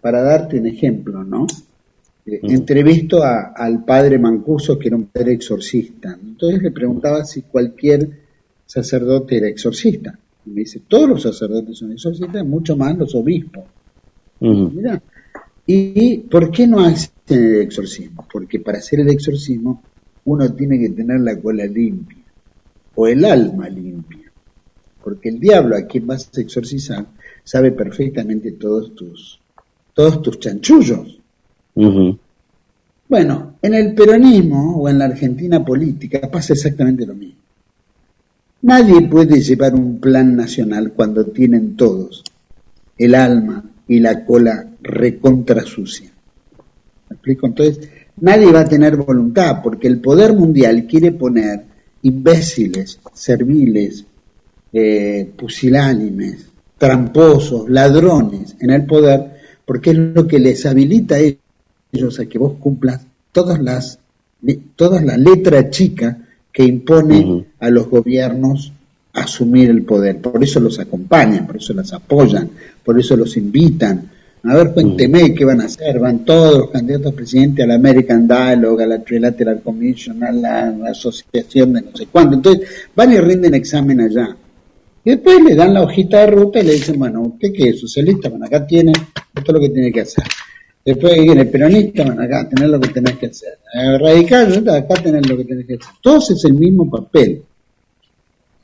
para 0.01 0.22
darte 0.22 0.59
un 0.59 0.66
ejemplo, 0.66 1.24
¿no? 1.24 1.46
Eh, 2.27 2.40
entrevisto 2.42 3.22
al 3.24 3.85
padre 3.85 4.18
Mancuso, 4.18 4.79
que 4.79 4.88
era 4.88 4.96
un 4.96 5.07
padre 5.07 5.33
exorcista. 5.33 6.18
Entonces 6.22 6.62
le 6.62 6.70
preguntaba 6.70 7.24
si 7.24 7.42
cualquier 7.42 8.09
sacerdote 8.66 9.38
era 9.38 9.48
exorcista. 9.48 10.18
Y 10.44 10.51
me 10.51 10.61
dice, 10.61 10.83
todos 10.87 11.09
los 11.09 11.22
sacerdotes 11.22 11.79
son 11.79 11.92
exorcistas, 11.92 12.44
mucho 12.44 12.77
más 12.77 12.96
los 12.96 13.14
obispos. 13.14 13.64
Mira, 14.40 15.03
¿y 15.69 16.19
por 16.19 16.51
qué 16.51 16.67
no 16.67 16.81
hacen 16.81 17.13
el 17.29 17.61
exorcismo? 17.61 18.27
Porque 18.33 18.59
para 18.59 18.79
hacer 18.79 19.01
el 19.01 19.11
exorcismo 19.11 19.83
uno 20.25 20.51
tiene 20.55 20.79
que 20.79 20.89
tener 20.89 21.21
la 21.21 21.39
cola 21.39 21.67
limpia 21.67 22.25
o 22.95 23.07
el 23.07 23.25
alma 23.25 23.69
limpia. 23.69 24.33
Porque 25.05 25.29
el 25.29 25.39
diablo 25.39 25.77
a 25.77 25.83
quien 25.83 26.07
vas 26.07 26.31
a 26.35 26.41
exorcizar 26.41 27.07
sabe 27.45 27.73
perfectamente 27.73 28.53
todos 28.53 28.95
tus 28.95 29.39
todos 29.93 30.23
tus 30.23 30.39
chanchullos. 30.39 31.21
Bueno, 33.09 33.55
en 33.61 33.75
el 33.75 33.95
peronismo 33.95 34.77
o 34.77 34.89
en 34.89 34.99
la 34.99 35.05
Argentina 35.05 35.65
política 35.65 36.31
pasa 36.31 36.55
exactamente 36.55 37.05
lo 37.05 37.15
mismo. 37.15 37.41
Nadie 38.63 39.07
puede 39.09 39.41
llevar 39.41 39.75
un 39.75 40.01
plan 40.01 40.35
nacional 40.35 40.93
cuando 40.93 41.27
tienen 41.27 41.77
todos 41.77 42.25
el 42.97 43.15
alma 43.15 43.65
y 43.88 44.01
la 44.01 44.24
cola 44.24 44.66
recontra 44.83 45.62
sucia. 45.62 46.11
¿Me 47.09 47.14
explico? 47.14 47.46
Entonces, 47.46 47.88
nadie 48.20 48.53
va 48.53 48.61
a 48.61 48.68
tener 48.68 48.96
voluntad 48.96 49.61
porque 49.62 49.88
el 49.88 50.01
poder 50.01 50.35
mundial 50.35 50.87
quiere 50.87 51.12
poner 51.12 51.64
imbéciles, 52.03 53.01
serviles, 53.14 54.05
eh, 54.72 55.31
pusilánimes, 55.37 56.46
tramposos, 56.77 57.68
ladrones 57.68 58.57
en 58.61 58.70
el 58.70 58.85
poder 58.85 59.38
porque 59.64 59.90
es 59.90 59.98
lo 59.98 60.27
que 60.27 60.38
les 60.38 60.64
habilita 60.64 61.16
a 61.16 61.18
ellos 61.18 62.20
a 62.20 62.27
que 62.27 62.38
vos 62.38 62.55
cumplas 62.59 63.03
todas 63.33 63.61
las 63.61 63.98
todas 64.77 65.05
las 65.05 65.18
letras 65.18 65.70
chicas 65.70 66.16
que 66.53 66.64
impone 66.64 67.46
a 67.59 67.68
los 67.70 67.88
gobiernos 67.88 68.72
asumir 69.12 69.68
el 69.68 69.83
poder. 69.83 70.20
Por 70.20 70.42
eso 70.42 70.61
los 70.61 70.79
acompañan, 70.79 71.46
por 71.46 71.57
eso 71.57 71.74
los 71.74 71.92
apoyan, 71.92 72.51
por 72.88 72.98
eso 72.98 73.18
los 73.18 73.37
invitan. 73.37 74.11
A 74.44 74.57
ver, 74.57 74.72
cuénteme 74.72 75.35
qué 75.35 75.44
van 75.44 75.61
a 75.61 75.66
hacer. 75.66 75.98
Van 75.98 76.24
todos 76.24 76.59
los 76.59 76.70
candidatos 76.70 77.12
a 77.12 77.16
presidente 77.16 77.62
a 77.62 77.66
la 77.66 77.74
American 77.74 78.27
Dialogue, 78.27 78.83
a 78.83 78.87
la 78.87 79.05
Trilateral 79.05 79.61
Commission, 79.61 80.24
a 80.24 80.33
la, 80.33 80.74
asociación 80.88 81.74
de 81.74 81.83
no 81.83 81.94
sé 81.94 82.07
cuánto. 82.07 82.37
Entonces, 82.37 82.66
van 82.96 83.12
y 83.12 83.18
rinden 83.18 83.53
examen 83.53 84.01
allá. 84.01 84.35
Y 85.05 85.11
después 85.11 85.38
le 85.44 85.55
dan 85.55 85.74
la 85.74 85.83
hojita 85.83 86.20
de 86.20 86.29
ruta 86.29 86.61
y 86.61 86.62
le 86.62 86.72
dicen, 86.72 86.98
bueno, 86.98 87.20
¿usted 87.24 87.53
qué 87.53 87.68
es 87.68 87.81
socialista? 87.81 88.31
Bueno, 88.31 88.46
acá 88.46 88.66
tiene, 88.66 88.92
esto 88.92 89.53
es 89.53 89.53
lo 89.53 89.61
que 89.61 89.68
tiene 89.68 89.92
que 89.92 90.01
hacer. 90.01 90.24
Después 90.83 91.12
viene 91.20 91.44
peronista, 91.44 92.05
bueno, 92.05 92.22
acá 92.22 92.48
tener 92.48 92.70
lo 92.70 92.81
que 92.81 92.88
tenés 92.88 93.18
que 93.18 93.27
hacer. 93.27 93.59
Radical, 94.01 94.66
acá 94.66 94.94
tener 94.94 95.29
lo 95.29 95.37
que 95.37 95.44
tenés 95.44 95.66
que 95.66 95.74
hacer. 95.74 95.87
Todos 96.01 96.31
es 96.31 96.42
el 96.46 96.55
mismo 96.55 96.88
papel, 96.88 97.42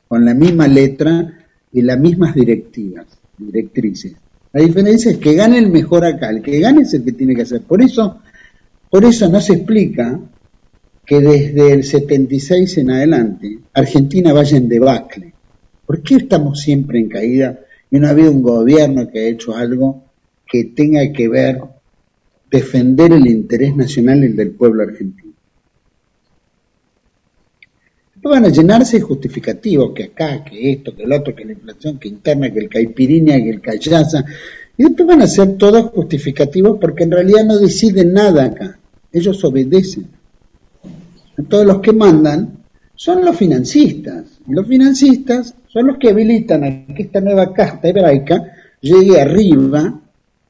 con 0.07 0.25
la 0.25 0.33
misma 0.33 0.67
letra 0.67 1.31
y 1.71 1.83
las 1.83 1.99
mismas 1.99 2.33
directivas, 2.33 3.05
directrices. 3.37 4.15
La 4.53 4.61
diferencia 4.61 5.11
es 5.11 5.17
que 5.17 5.33
gane 5.33 5.57
el 5.57 5.69
mejor 5.69 6.05
acá, 6.05 6.29
el 6.29 6.41
que 6.41 6.59
gane 6.59 6.83
es 6.83 6.93
el 6.93 7.03
que 7.03 7.11
tiene 7.11 7.35
que 7.35 7.41
hacer. 7.41 7.61
Por 7.61 7.81
eso, 7.81 8.21
por 8.89 9.03
eso 9.03 9.29
no 9.29 9.41
se 9.41 9.53
explica 9.53 10.19
que 11.05 11.19
desde 11.19 11.73
el 11.73 11.83
76 11.83 12.77
en 12.77 12.91
adelante 12.91 13.59
Argentina 13.73 14.33
vaya 14.33 14.57
en 14.57 14.69
debacle. 14.69 15.33
¿Por 15.85 16.01
qué 16.01 16.15
estamos 16.15 16.61
siempre 16.61 16.99
en 16.99 17.09
caída 17.09 17.59
y 17.91 17.99
no 17.99 18.07
ha 18.07 18.11
habido 18.11 18.31
un 18.31 18.41
gobierno 18.41 19.09
que 19.09 19.19
ha 19.19 19.27
hecho 19.27 19.55
algo 19.55 20.03
que 20.47 20.65
tenga 20.65 21.11
que 21.11 21.27
ver 21.27 21.61
defender 22.49 23.11
el 23.11 23.27
interés 23.27 23.75
nacional 23.75 24.23
y 24.23 24.27
el 24.27 24.35
del 24.35 24.51
pueblo 24.51 24.83
argentino? 24.83 25.24
No 28.25 28.31
van 28.31 28.45
a 28.45 28.49
llenarse 28.49 28.97
de 28.97 29.03
justificativos, 29.03 29.91
que 29.93 30.05
acá, 30.05 30.43
que 30.43 30.71
esto, 30.71 30.95
que 30.95 31.03
el 31.03 31.13
otro, 31.13 31.35
que 31.35 31.45
la 31.45 31.51
inflación, 31.51 31.99
que 31.99 32.07
interna, 32.07 32.51
que 32.51 32.57
el 32.57 32.69
caipirinha, 32.69 33.35
que 33.35 33.51
el 33.51 33.61
callaza, 33.61 34.25
y 34.75 34.83
después 34.83 35.07
van 35.07 35.21
a 35.21 35.27
ser 35.27 35.55
todos 35.59 35.91
justificativos 35.91 36.79
porque 36.81 37.03
en 37.03 37.11
realidad 37.11 37.45
no 37.45 37.59
deciden 37.59 38.13
nada 38.13 38.45
acá, 38.45 38.79
ellos 39.13 39.43
obedecen. 39.43 40.07
Todos 41.47 41.67
los 41.67 41.81
que 41.81 41.93
mandan 41.93 42.63
son 42.95 43.23
los 43.23 43.37
financistas. 43.37 44.25
Los 44.47 44.65
financistas 44.65 45.53
son 45.67 45.85
los 45.85 45.99
que 45.99 46.09
habilitan 46.09 46.63
a 46.63 46.95
que 46.95 47.03
esta 47.03 47.21
nueva 47.21 47.53
casta 47.53 47.89
hebraica 47.89 48.43
llegue 48.81 49.21
arriba 49.21 50.01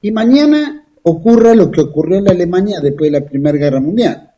y 0.01 0.11
mañana 0.11 0.81
ocurra 1.03 1.53
lo 1.53 1.69
que 1.69 1.81
ocurrió 1.81 2.19
en 2.19 2.23
la 2.23 2.31
Alemania 2.31 2.79
después 2.79 3.11
de 3.11 3.19
la 3.19 3.25
Primera 3.25 3.57
Guerra 3.57 3.81
Mundial, 3.81 4.31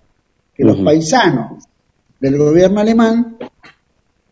que 0.56 0.64
los 0.64 0.78
paisanos 0.78 1.67
del 2.20 2.38
gobierno 2.38 2.80
alemán 2.80 3.38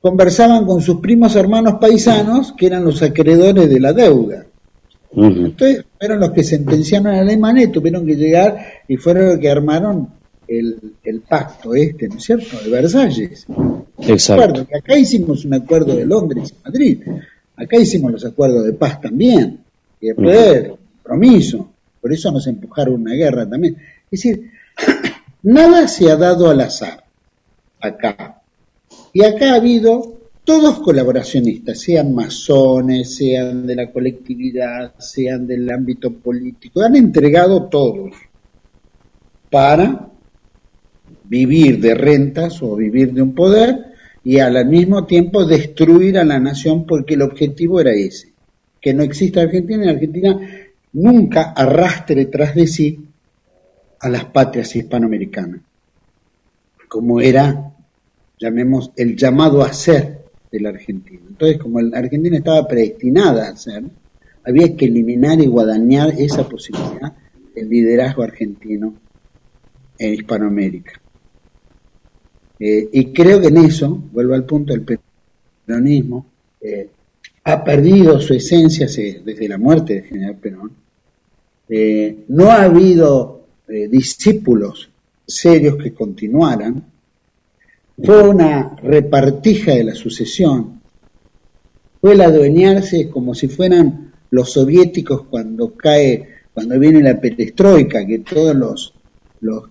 conversaban 0.02 0.66
con 0.66 0.82
sus 0.82 1.00
primos 1.00 1.36
hermanos 1.36 1.76
paisanos 1.82 2.54
que 2.54 2.68
eran 2.68 2.84
los 2.84 3.02
acreedores 3.02 3.70
de 3.70 3.80
la 3.80 3.92
deuda. 3.92 4.46
Entonces 5.16 5.86
fueron 5.98 6.20
los 6.20 6.32
que 6.32 6.44
sentenciaron 6.44 7.08
a 7.08 7.22
Alemania 7.22 7.64
y 7.64 7.68
tuvieron 7.70 8.06
que 8.06 8.16
llegar 8.16 8.58
y 8.88 8.98
fueron 8.98 9.30
los 9.30 9.40
que 9.40 9.50
armaron 9.50 10.10
el, 10.48 11.22
pacto 11.28 11.74
este, 11.74 12.08
¿no 12.08 12.18
es 12.18 12.24
cierto?, 12.24 12.58
de 12.64 12.70
Versalles. 12.70 13.48
Exacto. 14.00 14.68
Que 14.68 14.78
acá 14.78 14.98
hicimos 14.98 15.46
un 15.46 15.54
acuerdo 15.54 15.96
de 15.96 16.06
Londres 16.06 16.54
y 16.54 16.64
Madrid, 16.64 17.02
acá 17.56 17.78
hicimos 17.78 18.12
los 18.12 18.26
acuerdos 18.26 18.66
de 18.66 18.74
paz 18.74 19.02
también, 19.02 19.60
y 20.02 20.08
de 20.08 20.16
poder, 20.16 20.76
compromiso, 21.02 21.68
por 22.02 22.14
eso 22.14 22.32
nos 22.32 22.46
empujaron 22.46 23.02
una 23.02 23.14
guerra 23.14 23.50
también. 23.50 23.78
Es 24.12 24.22
decir, 24.22 24.52
nada 25.44 25.88
se 25.88 26.12
ha 26.12 26.16
dado 26.16 26.50
al 26.50 26.60
azar 26.62 27.05
acá. 27.86 28.42
Y 29.14 29.24
acá 29.24 29.54
ha 29.54 29.56
habido 29.56 30.16
todos 30.44 30.80
colaboracionistas, 30.80 31.80
sean 31.80 32.14
masones, 32.14 33.16
sean 33.16 33.66
de 33.66 33.76
la 33.76 33.92
colectividad, 33.92 34.94
sean 35.00 35.48
del 35.48 35.70
ámbito 35.72 36.14
político, 36.14 36.82
han 36.82 36.96
entregado 36.96 37.64
todos 37.68 38.12
para 39.50 40.08
vivir 41.24 41.80
de 41.80 41.96
rentas 41.96 42.62
o 42.62 42.76
vivir 42.76 43.14
de 43.14 43.22
un 43.24 43.34
poder 43.34 43.96
y 44.24 44.40
al 44.40 44.66
mismo 44.68 45.06
tiempo 45.06 45.46
destruir 45.46 46.18
a 46.18 46.24
la 46.24 46.40
nación 46.40 46.86
porque 46.86 47.16
el 47.16 47.22
objetivo 47.24 47.80
era 47.80 47.94
ese, 47.94 48.34
que 48.80 48.94
no 48.94 49.04
exista 49.04 49.42
Argentina 49.42 49.86
y 49.86 49.90
Argentina 49.90 50.40
nunca 50.94 51.54
arrastre 51.56 52.26
tras 52.26 52.56
de 52.56 52.68
sí 52.68 53.00
a 54.00 54.10
las 54.10 54.26
patrias 54.26 54.76
hispanoamericanas. 54.76 55.62
como 56.88 57.20
era, 57.20 57.75
llamemos, 58.40 58.92
el 58.96 59.16
llamado 59.16 59.64
a 59.64 59.74
ser 59.74 60.26
de 60.52 60.60
la 60.60 60.70
Argentina. 60.70 61.22
Entonces, 61.28 61.58
como 61.58 61.82
la 61.82 61.98
Argentina 61.98 62.38
estaba 62.38 62.68
predestinada 62.68 63.50
a 63.50 63.56
ser, 63.56 63.84
había 64.44 64.76
que 64.76 64.86
eliminar 64.86 65.42
y 65.42 65.48
guadañar 65.48 66.14
esa 66.18 66.48
posibilidad 66.48 67.14
del 67.56 67.70
liderazgo 67.70 68.24
argentino 68.24 68.94
en 69.98 70.14
Hispanoamérica. 70.14 71.02
Eh, 72.60 72.90
y 72.92 73.12
creo 73.12 73.42
que 73.42 73.48
en 73.48 73.58
eso, 73.58 73.90
vuelvo 74.12 74.34
al 74.34 74.46
punto 74.46 74.74
del 74.74 75.00
peronismo, 75.66 76.26
eh, 76.62 76.90
ha 77.44 77.64
perdido 77.64 78.20
su 78.20 78.34
esencia 78.34 78.88
desde 78.88 79.48
la 79.48 79.58
muerte 79.58 79.96
de 79.96 80.04
General 80.04 80.36
Perón. 80.36 80.72
Eh, 81.68 82.26
no 82.30 82.46
ha 82.46 82.64
habido 82.64 83.34
discípulos 83.68 84.90
serios 85.26 85.78
que 85.78 85.92
continuaran. 85.92 86.84
Fue 88.04 88.22
una 88.28 88.76
repartija 88.82 89.72
de 89.74 89.86
la 89.86 89.96
sucesión. 89.96 90.82
Fue 92.02 92.14
el 92.14 92.22
adueñarse 92.22 93.10
como 93.10 93.34
si 93.34 93.48
fueran 93.48 94.12
los 94.32 94.52
soviéticos 94.52 95.24
cuando 95.30 95.74
cae, 95.76 96.28
cuando 96.54 96.78
viene 96.78 97.02
la 97.02 97.20
perestroika, 97.20 98.06
que 98.06 98.20
todos 98.20 98.56
los, 98.56 98.94
los, 99.42 99.64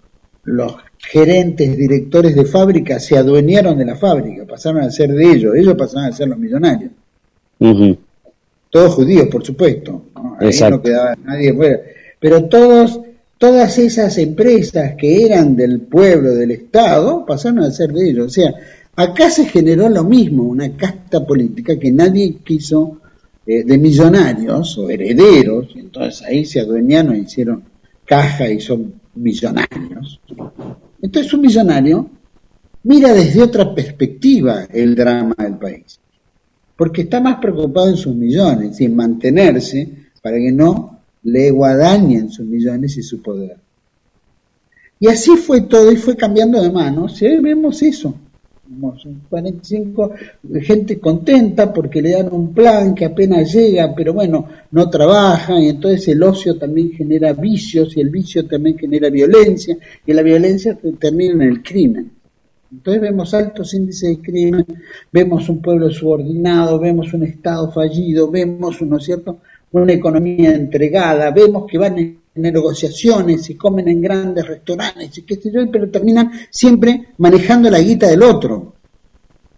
los 0.45 0.75
gerentes, 0.99 1.77
directores 1.77 2.35
de 2.35 2.45
fábrica 2.45 2.99
se 2.99 3.17
adueñaron 3.17 3.77
de 3.77 3.85
la 3.85 3.97
fábrica, 3.97 4.47
pasaron 4.47 4.83
a 4.83 4.91
ser 4.91 5.13
de 5.13 5.33
ellos, 5.33 5.55
ellos 5.55 5.75
pasaron 5.75 6.07
a 6.07 6.17
ser 6.17 6.29
los 6.29 6.39
millonarios. 6.39 6.93
Todos 8.71 8.95
judíos, 8.95 9.29
por 9.31 9.45
supuesto, 9.45 10.07
Ahí 10.39 10.51
no 10.71 10.83
quedaba 10.83 11.17
nadie 11.23 11.53
fuera. 11.55 11.81
Pero 12.19 12.45
todos, 12.47 13.01
todas 13.45 13.77
esas 13.77 14.17
empresas 14.17 14.95
que 14.97 15.23
eran 15.23 15.55
del 15.55 15.83
pueblo, 15.83 16.35
del 16.35 16.53
Estado, 16.53 17.27
pasaron 17.27 17.59
a 17.61 17.71
ser 17.71 17.93
de 17.93 18.09
ellos. 18.09 18.27
O 18.29 18.31
sea, 18.31 18.55
acá 18.97 19.29
se 19.29 19.45
generó 19.45 19.87
lo 19.91 20.03
mismo, 20.03 20.45
una 20.45 20.75
casta 20.75 21.27
política 21.27 21.79
que 21.79 21.93
nadie 21.93 22.37
quiso 22.43 23.03
eh, 23.47 23.63
de 23.63 23.77
millonarios 23.77 24.79
o 24.79 24.89
herederos, 24.89 25.69
entonces 25.77 26.23
ahí 26.23 26.47
se 26.47 26.61
adueñaron, 26.61 27.17
hicieron 27.17 27.65
caja 28.07 28.49
y 28.49 28.61
son 28.61 28.95
millonarios. 29.15 30.23
Entonces 31.03 31.35
un 31.35 31.43
millonario 31.43 32.09
mira 32.85 33.13
desde 33.13 33.43
otra 33.43 33.75
perspectiva 33.75 34.65
el 34.73 34.95
drama 34.95 35.35
del 35.37 35.59
país, 35.59 36.01
porque 36.79 37.03
está 37.03 37.21
más 37.21 37.37
preocupado 37.43 37.91
en 37.91 37.99
sus 37.99 38.15
millones 38.17 38.81
y 38.81 38.87
en 38.87 38.97
mantenerse 38.97 39.87
para 40.23 40.39
que 40.39 40.51
no 40.51 40.94
le 41.25 41.51
guadañen 41.51 42.31
sus 42.31 42.47
millones 42.47 42.97
y 42.97 43.03
su 43.03 43.21
poder. 43.21 43.57
Y 45.01 45.09
así 45.09 45.37
fue 45.37 45.63
todo 45.63 45.91
y 45.91 45.97
fue 45.97 46.17
cambiando 46.17 46.63
de 46.63 46.71
manos. 46.71 47.21
Y 47.21 47.37
vemos 47.39 47.83
eso. 47.83 48.15
45 49.29 50.13
gente 50.63 50.99
contenta 50.99 51.73
porque 51.73 52.01
le 52.01 52.13
dan 52.13 52.33
un 52.33 52.55
plan 52.55 52.95
que 52.95 53.05
apenas 53.05 53.53
llega, 53.53 53.95
pero 53.95 54.15
bueno, 54.15 54.49
no 54.71 54.89
trabaja 54.89 55.61
y 55.61 55.69
entonces 55.69 56.09
el 56.09 56.23
ocio 56.23 56.57
también 56.57 56.93
genera 56.93 57.35
vicios 57.35 57.97
y 57.97 58.01
el 58.01 58.09
vicio 58.09 58.47
también 58.47 58.79
genera 58.79 59.11
violencia 59.11 59.77
y 60.07 60.13
la 60.13 60.23
violencia 60.23 60.79
termina 60.99 61.35
en 61.35 61.43
el 61.43 61.63
crimen. 61.63 62.11
Entonces 62.73 63.03
vemos 63.03 63.35
altos 63.35 63.75
índices 63.75 64.17
de 64.17 64.23
crimen, 64.23 64.67
vemos 65.13 65.49
un 65.49 65.61
pueblo 65.61 65.91
subordinado, 65.91 66.79
vemos 66.79 67.13
un 67.13 67.23
Estado 67.23 67.71
fallido, 67.71 68.31
vemos, 68.31 68.81
¿no 68.83 68.97
es 68.97 69.05
cierto?, 69.05 69.39
una 69.83 69.93
economía 69.93 70.55
entregada, 70.55 71.31
vemos 71.31 71.65
que 71.69 71.79
van 71.79 71.99
en 71.99 72.19
negociaciones 72.35 73.49
y 73.51 73.55
comen 73.55 73.89
en 73.89 74.01
grandes 74.01 74.47
restaurantes 74.47 75.19
y 75.19 75.23
qué 75.23 75.37
sé 75.37 75.51
yo, 75.53 75.69
pero 75.71 75.91
terminan 75.91 76.31
siempre 76.51 77.09
manejando 77.19 77.71
la 77.71 77.81
guita 77.81 78.09
del 78.09 78.23
otro. 78.23 78.75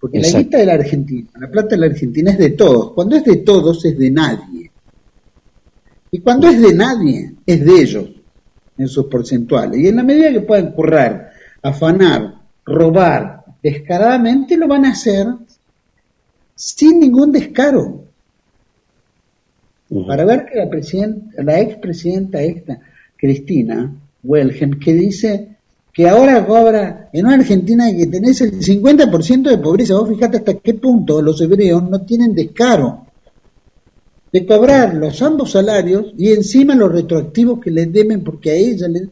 Porque 0.00 0.20
la 0.20 0.28
guita 0.28 0.58
de 0.58 0.66
la 0.66 0.74
Argentina, 0.74 1.28
la 1.38 1.50
plata 1.50 1.70
de 1.70 1.78
la 1.78 1.86
Argentina 1.86 2.30
es 2.30 2.38
de 2.38 2.50
todos. 2.50 2.92
Cuando 2.92 3.16
es 3.16 3.24
de 3.24 3.36
todos 3.36 3.84
es 3.84 3.98
de 3.98 4.10
nadie. 4.10 4.70
Y 6.10 6.20
cuando 6.20 6.48
es 6.48 6.60
de 6.60 6.74
nadie 6.74 7.34
es 7.44 7.64
de 7.64 7.80
ellos 7.80 8.08
en 8.78 8.88
sus 8.88 9.06
porcentuales. 9.06 9.80
Y 9.80 9.88
en 9.88 9.96
la 9.96 10.02
medida 10.02 10.32
que 10.32 10.40
puedan 10.42 10.72
currar, 10.72 11.30
afanar, 11.62 12.40
robar 12.64 13.44
descaradamente, 13.62 14.56
lo 14.56 14.68
van 14.68 14.84
a 14.84 14.92
hacer 14.92 15.26
sin 16.54 17.00
ningún 17.00 17.32
descaro 17.32 18.05
para 20.06 20.24
ver 20.24 20.46
que 20.46 20.58
la, 20.58 20.68
presidenta, 20.68 21.42
la 21.42 21.60
expresidenta 21.60 22.42
esta, 22.42 22.80
Cristina 23.16 23.92
Welgen, 24.22 24.78
que 24.78 24.92
dice 24.94 25.48
que 25.92 26.08
ahora 26.08 26.46
cobra 26.46 27.08
en 27.12 27.24
una 27.24 27.36
Argentina 27.36 27.86
que 27.96 28.06
tenés 28.06 28.40
el 28.42 28.60
50% 28.60 29.48
de 29.48 29.58
pobreza, 29.58 29.94
vos 29.94 30.08
fijate 30.08 30.38
hasta 30.38 30.54
qué 30.54 30.74
punto 30.74 31.22
los 31.22 31.40
hebreos 31.40 31.88
no 31.88 32.02
tienen 32.02 32.34
descaro 32.34 33.06
de 34.32 34.44
cobrar 34.44 34.94
los 34.94 35.22
ambos 35.22 35.52
salarios 35.52 36.12
y 36.18 36.32
encima 36.32 36.74
los 36.74 36.92
retroactivos 36.92 37.60
que 37.60 37.70
les 37.70 37.90
deben 37.90 38.22
porque 38.22 38.50
a 38.50 38.54
ella 38.54 38.88
le... 38.88 39.08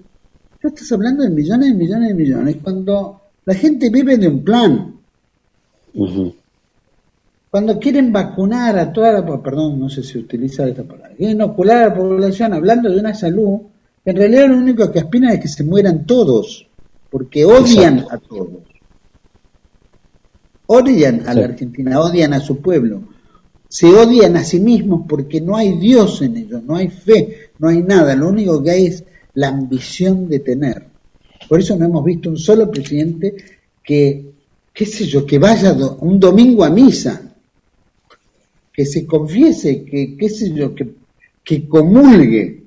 Tú 0.60 0.68
estás 0.68 0.90
hablando 0.92 1.22
de 1.22 1.30
millones 1.30 1.70
y 1.70 1.74
millones 1.74 2.10
y 2.10 2.14
millones 2.14 2.56
cuando 2.62 3.20
la 3.44 3.54
gente 3.54 3.90
vive 3.90 4.18
de 4.18 4.28
un 4.28 4.44
plan. 4.44 4.94
Cuando 7.54 7.78
quieren 7.78 8.12
vacunar 8.12 8.76
a 8.80 8.92
toda 8.92 9.12
la 9.12 9.40
perdón, 9.40 9.78
no 9.78 9.88
sé 9.88 10.02
si 10.02 10.18
utiliza 10.18 10.66
esta 10.66 10.82
palabra, 10.82 11.14
quieren 11.16 11.36
inocular 11.36 11.76
a 11.76 11.88
la 11.90 11.94
población 11.94 12.52
hablando 12.52 12.90
de 12.90 12.98
una 12.98 13.14
salud, 13.14 13.60
en 14.04 14.16
realidad 14.16 14.48
lo 14.48 14.56
único 14.56 14.90
que 14.90 14.98
aspiran 14.98 15.30
es 15.30 15.38
que 15.38 15.46
se 15.46 15.62
mueran 15.62 16.04
todos, 16.04 16.66
porque 17.08 17.44
odian 17.44 18.06
a 18.10 18.18
todos. 18.18 18.64
Odian 20.66 21.28
a 21.28 21.34
la 21.34 21.44
Argentina, 21.44 22.00
odian 22.00 22.32
a 22.32 22.40
su 22.40 22.60
pueblo. 22.60 23.04
Se 23.68 23.86
odian 23.86 24.36
a 24.36 24.42
sí 24.42 24.58
mismos 24.58 25.02
porque 25.08 25.40
no 25.40 25.56
hay 25.56 25.78
Dios 25.78 26.22
en 26.22 26.36
ellos, 26.36 26.60
no 26.64 26.74
hay 26.74 26.88
fe, 26.88 27.50
no 27.60 27.68
hay 27.68 27.84
nada. 27.84 28.16
Lo 28.16 28.30
único 28.30 28.60
que 28.64 28.70
hay 28.72 28.86
es 28.86 29.04
la 29.34 29.50
ambición 29.50 30.28
de 30.28 30.40
tener. 30.40 30.88
Por 31.48 31.60
eso 31.60 31.76
no 31.76 31.84
hemos 31.84 32.04
visto 32.04 32.30
un 32.30 32.36
solo 32.36 32.68
presidente 32.68 33.36
que, 33.80 34.32
qué 34.72 34.86
sé 34.86 35.04
yo, 35.04 35.24
que 35.24 35.38
vaya 35.38 35.72
un 36.00 36.18
domingo 36.18 36.64
a 36.64 36.70
misa 36.70 37.30
que 38.74 38.84
se 38.84 39.06
confiese, 39.06 39.84
que, 39.84 40.16
qué 40.16 40.28
sé 40.28 40.52
que, 40.74 40.94
que 41.44 41.68
comulgue, 41.68 42.64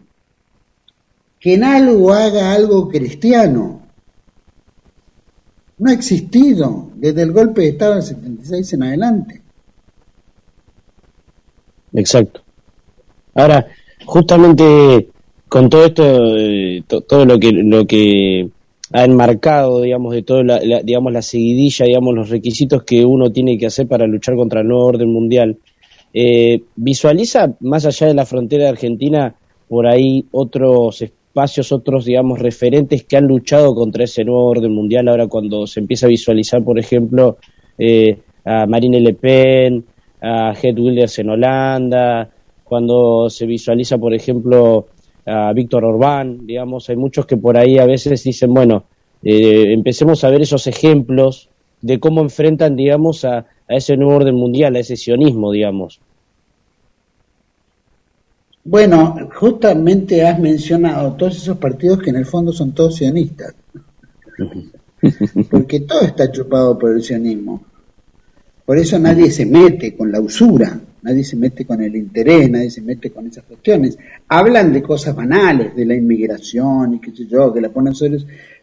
que 1.39 1.53
en 1.53 1.63
algo 1.63 2.13
haga 2.13 2.53
algo 2.53 2.87
cristiano. 2.87 3.81
No 5.77 5.91
ha 5.91 5.93
existido 5.93 6.89
desde 6.95 7.21
el 7.21 7.33
golpe 7.33 7.61
de 7.61 7.69
Estado 7.69 7.95
del 7.95 8.03
76 8.03 8.73
en 8.73 8.83
adelante. 8.83 9.41
Exacto. 11.93 12.41
Ahora, 13.35 13.67
justamente 14.05 15.09
con 15.47 15.69
todo 15.69 15.85
esto, 15.85 16.37
eh, 16.37 16.83
todo 16.87 17.25
lo 17.25 17.37
que 17.39 17.51
lo 17.51 17.85
que 17.85 18.49
ha 18.91 19.03
enmarcado, 19.03 19.81
digamos, 19.81 20.13
de 20.13 20.23
toda 20.23 20.43
la, 20.43 20.59
digamos 20.59 21.11
la 21.13 21.21
seguidilla, 21.21 21.85
digamos, 21.85 22.15
los 22.15 22.29
requisitos 22.29 22.83
que 22.83 23.05
uno 23.05 23.31
tiene 23.31 23.57
que 23.57 23.67
hacer 23.67 23.87
para 23.87 24.07
luchar 24.07 24.35
contra 24.35 24.61
el 24.61 24.67
nuevo 24.67 24.85
orden 24.85 25.11
mundial. 25.11 25.57
Eh, 26.19 26.63
¿Visualiza 26.75 27.53
más 27.59 27.85
allá 27.85 28.07
de 28.07 28.15
la 28.15 28.25
frontera 28.25 28.63
de 28.63 28.69
Argentina 28.69 29.35
por 29.69 29.85
ahí 29.85 30.25
otros 30.31 31.03
espacios, 31.03 31.71
otros, 31.71 32.05
digamos, 32.05 32.39
referentes 32.39 33.03
que 33.03 33.17
han 33.17 33.27
luchado 33.27 33.75
contra 33.75 34.05
ese 34.05 34.23
nuevo 34.23 34.47
orden 34.47 34.73
mundial 34.73 35.09
ahora 35.09 35.27
cuando 35.27 35.67
se 35.67 35.79
empieza 35.79 36.07
a 36.07 36.09
visualizar, 36.09 36.63
por 36.63 36.79
ejemplo, 36.79 37.37
eh, 37.77 38.17
a 38.45 38.65
Marine 38.65 38.99
Le 38.99 39.13
Pen, 39.13 39.85
a 40.19 40.55
Head 40.59 40.79
Wilders 40.79 41.19
en 41.19 41.29
Holanda, 41.29 42.31
cuando 42.63 43.29
se 43.29 43.45
visualiza, 43.45 43.99
por 43.99 44.15
ejemplo, 44.15 44.87
a 45.23 45.53
Víctor 45.53 45.85
Orbán, 45.85 46.47
digamos, 46.47 46.89
hay 46.89 46.95
muchos 46.95 47.27
que 47.27 47.37
por 47.37 47.57
ahí 47.57 47.77
a 47.77 47.85
veces 47.85 48.23
dicen, 48.23 48.55
bueno, 48.55 48.85
eh, 49.21 49.71
empecemos 49.71 50.23
a 50.23 50.31
ver 50.31 50.41
esos 50.41 50.65
ejemplos 50.65 51.49
de 51.79 51.99
cómo 51.99 52.21
enfrentan, 52.21 52.75
digamos, 52.75 53.23
a, 53.23 53.45
a 53.69 53.75
ese 53.75 53.95
nuevo 53.97 54.15
orden 54.15 54.33
mundial, 54.33 54.75
a 54.75 54.79
ese 54.79 54.95
sionismo, 54.95 55.51
digamos. 55.51 55.99
Bueno, 58.69 59.29
justamente 59.33 60.27
has 60.27 60.37
mencionado 60.39 61.13
todos 61.13 61.37
esos 61.37 61.57
partidos 61.57 62.01
que 62.01 62.09
en 62.09 62.17
el 62.17 62.25
fondo 62.25 62.51
son 62.51 62.73
todos 62.73 62.97
sionistas, 62.97 63.55
porque 65.49 65.79
todo 65.79 66.01
está 66.01 66.29
chupado 66.29 66.77
por 66.77 66.91
el 66.91 67.01
sionismo. 67.01 67.63
Por 68.65 68.77
eso 68.77 68.99
nadie 68.99 69.31
se 69.31 69.45
mete 69.45 69.95
con 69.95 70.11
la 70.11 70.19
usura, 70.19 70.77
nadie 71.01 71.23
se 71.23 71.37
mete 71.37 71.65
con 71.65 71.81
el 71.81 71.95
interés, 71.95 72.51
nadie 72.51 72.69
se 72.69 72.81
mete 72.81 73.09
con 73.09 73.27
esas 73.27 73.45
cuestiones. 73.45 73.97
Hablan 74.27 74.73
de 74.73 74.83
cosas 74.83 75.15
banales, 75.15 75.73
de 75.73 75.85
la 75.85 75.95
inmigración 75.95 76.95
y 76.95 76.99
qué 76.99 77.11
sé 77.11 77.25
yo, 77.25 77.53
que 77.53 77.61
la 77.61 77.69
ponen 77.69 77.95
sobre 77.95 78.17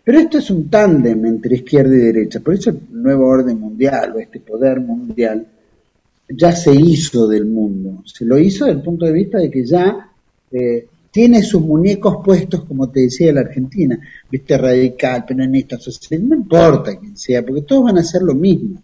pero 0.05 0.19
esto 0.19 0.37
es 0.37 0.51
un 0.51 0.69
tándem 0.69 1.25
entre 1.25 1.55
izquierda 1.55 1.95
y 1.95 2.01
derecha, 2.01 2.41
por 2.41 2.53
eso 2.53 2.69
el 2.69 2.79
nuevo 2.91 3.27
orden 3.27 3.59
mundial 3.59 4.13
o 4.15 4.19
este 4.19 4.39
poder 4.39 4.81
mundial 4.81 5.47
ya 6.29 6.53
se 6.53 6.75
hizo 6.75 7.29
del 7.29 7.47
mundo, 7.47 8.03
se 8.07 8.25
lo 8.25 8.39
hizo 8.39 8.65
desde 8.65 8.79
el 8.79 8.85
punto 8.85 9.07
de 9.07 9.13
vista 9.13 9.39
de 9.39 9.51
que 9.51 9.67
ya 9.67 10.11
eh, 10.51 10.87
tiene 11.11 11.43
sus 11.43 11.63
muñecos 11.63 12.19
puestos, 12.25 12.65
como 12.65 12.91
te 12.91 13.03
decía 13.03 13.33
la 13.33 13.43
Argentina, 13.43 13.99
viste, 14.31 14.59
radical, 14.59 15.25
peronista, 15.25 15.79
social, 15.79 16.29
no 16.29 16.35
importa 16.35 16.99
quién 16.99 17.17
sea, 17.17 17.45
porque 17.45 17.63
todos 17.63 17.85
van 17.85 17.99
a 17.99 18.01
hacer 18.01 18.23
lo 18.23 18.35
mismo. 18.35 18.83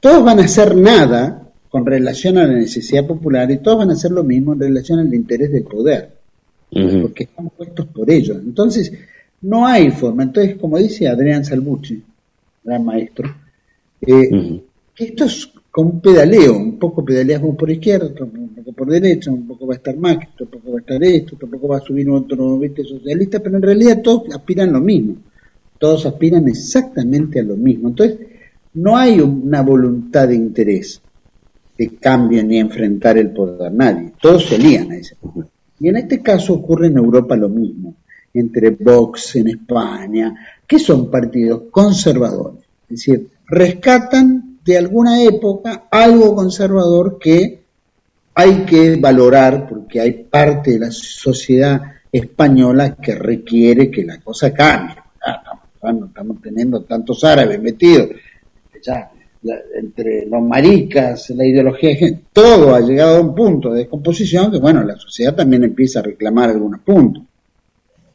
Todos 0.00 0.24
van 0.24 0.40
a 0.40 0.44
hacer 0.44 0.74
nada 0.74 1.50
con 1.68 1.84
relación 1.84 2.38
a 2.38 2.46
la 2.46 2.54
necesidad 2.54 3.06
popular 3.06 3.50
y 3.50 3.58
todos 3.58 3.78
van 3.78 3.90
a 3.90 3.94
hacer 3.94 4.12
lo 4.12 4.24
mismo 4.24 4.54
en 4.54 4.60
relación 4.60 5.00
al 5.00 5.12
interés 5.12 5.52
del 5.52 5.64
poder, 5.64 6.10
porque 6.70 7.24
están 7.24 7.50
puestos 7.50 7.86
por 7.86 8.10
ellos. 8.10 8.38
Entonces, 8.38 8.92
no 9.42 9.66
hay 9.66 9.90
forma. 9.90 10.22
Entonces, 10.22 10.56
como 10.56 10.78
dice 10.78 11.08
Adrián 11.08 11.44
Salbucci, 11.44 12.02
gran 12.62 12.84
maestro, 12.84 13.34
eh, 14.00 14.62
que 14.94 15.04
esto 15.04 15.24
es 15.24 15.46
como 15.46 15.63
un 15.76 16.00
pedaleo, 16.00 16.56
un 16.56 16.78
poco 16.78 17.04
pedaleamos 17.04 17.56
por 17.56 17.68
izquierda, 17.70 18.06
un 18.20 18.54
poco 18.54 18.72
por 18.72 18.88
derecha, 18.88 19.32
un 19.32 19.46
poco 19.46 19.66
va 19.66 19.74
a 19.74 19.76
estar 19.76 19.96
más, 19.96 20.18
otro 20.34 20.46
poco 20.46 20.72
va 20.72 20.78
a 20.78 20.80
estar 20.80 21.02
esto, 21.02 21.34
otro 21.34 21.48
poco 21.48 21.68
va 21.68 21.78
a 21.78 21.80
subir 21.80 22.08
otro 22.10 22.58
¿viste? 22.58 22.84
socialista, 22.84 23.40
pero 23.40 23.56
en 23.56 23.62
realidad 23.62 24.00
todos 24.00 24.32
aspiran 24.32 24.72
lo 24.72 24.80
mismo, 24.80 25.16
todos 25.78 26.06
aspiran 26.06 26.46
exactamente 26.46 27.40
a 27.40 27.42
lo 27.42 27.56
mismo. 27.56 27.88
Entonces, 27.88 28.18
no 28.74 28.96
hay 28.96 29.20
una 29.20 29.62
voluntad 29.62 30.28
de 30.28 30.36
interés 30.36 31.00
de 31.76 31.88
cambio 31.96 32.44
ni 32.44 32.58
enfrentar 32.58 33.18
el 33.18 33.30
poder, 33.30 33.72
nadie, 33.72 34.12
todos 34.20 34.46
se 34.46 34.58
lían 34.58 34.92
a 34.92 34.96
ese 34.96 35.16
poder. 35.16 35.48
Y 35.80 35.88
en 35.88 35.96
este 35.96 36.22
caso 36.22 36.54
ocurre 36.54 36.86
en 36.86 36.98
Europa 36.98 37.34
lo 37.34 37.48
mismo, 37.48 37.96
entre 38.32 38.70
Vox 38.70 39.36
en 39.36 39.48
España, 39.48 40.34
que 40.66 40.78
son 40.78 41.10
partidos 41.10 41.62
conservadores, 41.70 42.62
es 42.84 42.88
decir, 42.88 43.28
rescatan 43.48 44.43
de 44.64 44.78
alguna 44.78 45.22
época 45.22 45.88
algo 45.90 46.34
conservador 46.34 47.18
que 47.18 47.64
hay 48.34 48.64
que 48.64 48.96
valorar 48.96 49.68
porque 49.68 50.00
hay 50.00 50.24
parte 50.24 50.72
de 50.72 50.78
la 50.80 50.90
sociedad 50.90 51.80
española 52.10 52.96
que 52.96 53.14
requiere 53.14 53.90
que 53.90 54.04
la 54.04 54.20
cosa 54.20 54.52
cambie. 54.52 54.96
estamos, 55.74 56.08
estamos 56.08 56.40
teniendo 56.42 56.82
tantos 56.82 57.22
árabes 57.24 57.60
metidos, 57.60 58.10
ya 58.82 59.10
entre 59.76 60.26
los 60.26 60.42
maricas, 60.42 61.30
la 61.30 61.44
ideología 61.44 61.96
todo 62.32 62.74
ha 62.74 62.80
llegado 62.80 63.18
a 63.18 63.20
un 63.20 63.34
punto 63.34 63.70
de 63.70 63.80
descomposición 63.80 64.50
que, 64.50 64.58
bueno, 64.58 64.82
la 64.82 64.96
sociedad 64.96 65.34
también 65.34 65.64
empieza 65.64 66.00
a 66.00 66.02
reclamar 66.02 66.50
algunos 66.50 66.80
puntos, 66.80 67.24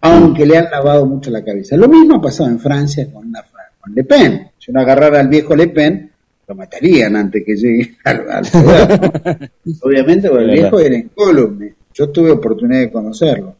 aunque 0.01 0.45
le 0.45 0.57
han 0.57 0.71
lavado 0.71 1.05
mucho 1.05 1.29
la 1.29 1.43
cabeza. 1.43 1.77
Lo 1.77 1.87
mismo 1.87 2.15
ha 2.15 2.21
pasado 2.21 2.49
en 2.49 2.59
Francia 2.59 3.11
con, 3.11 3.31
con 3.79 3.93
Le 3.93 4.03
Pen. 4.03 4.49
Si 4.57 4.71
uno 4.71 4.81
agarrara 4.81 5.19
al 5.19 5.27
viejo 5.27 5.55
Le 5.55 5.67
Pen, 5.67 6.08
lo 6.49 6.55
matarían 6.55 7.15
antes 7.15 7.43
que 7.45 7.55
llegue 7.55 7.95
al, 8.03 8.41
poder. 8.51 9.51
Obviamente, 9.81 10.29
porque 10.29 10.45
el 10.45 10.51
viejo 10.51 10.79
era 10.79 10.97
incólume. 10.97 11.73
Yo 11.93 12.09
tuve 12.09 12.31
oportunidad 12.31 12.81
de 12.81 12.91
conocerlo, 12.91 13.55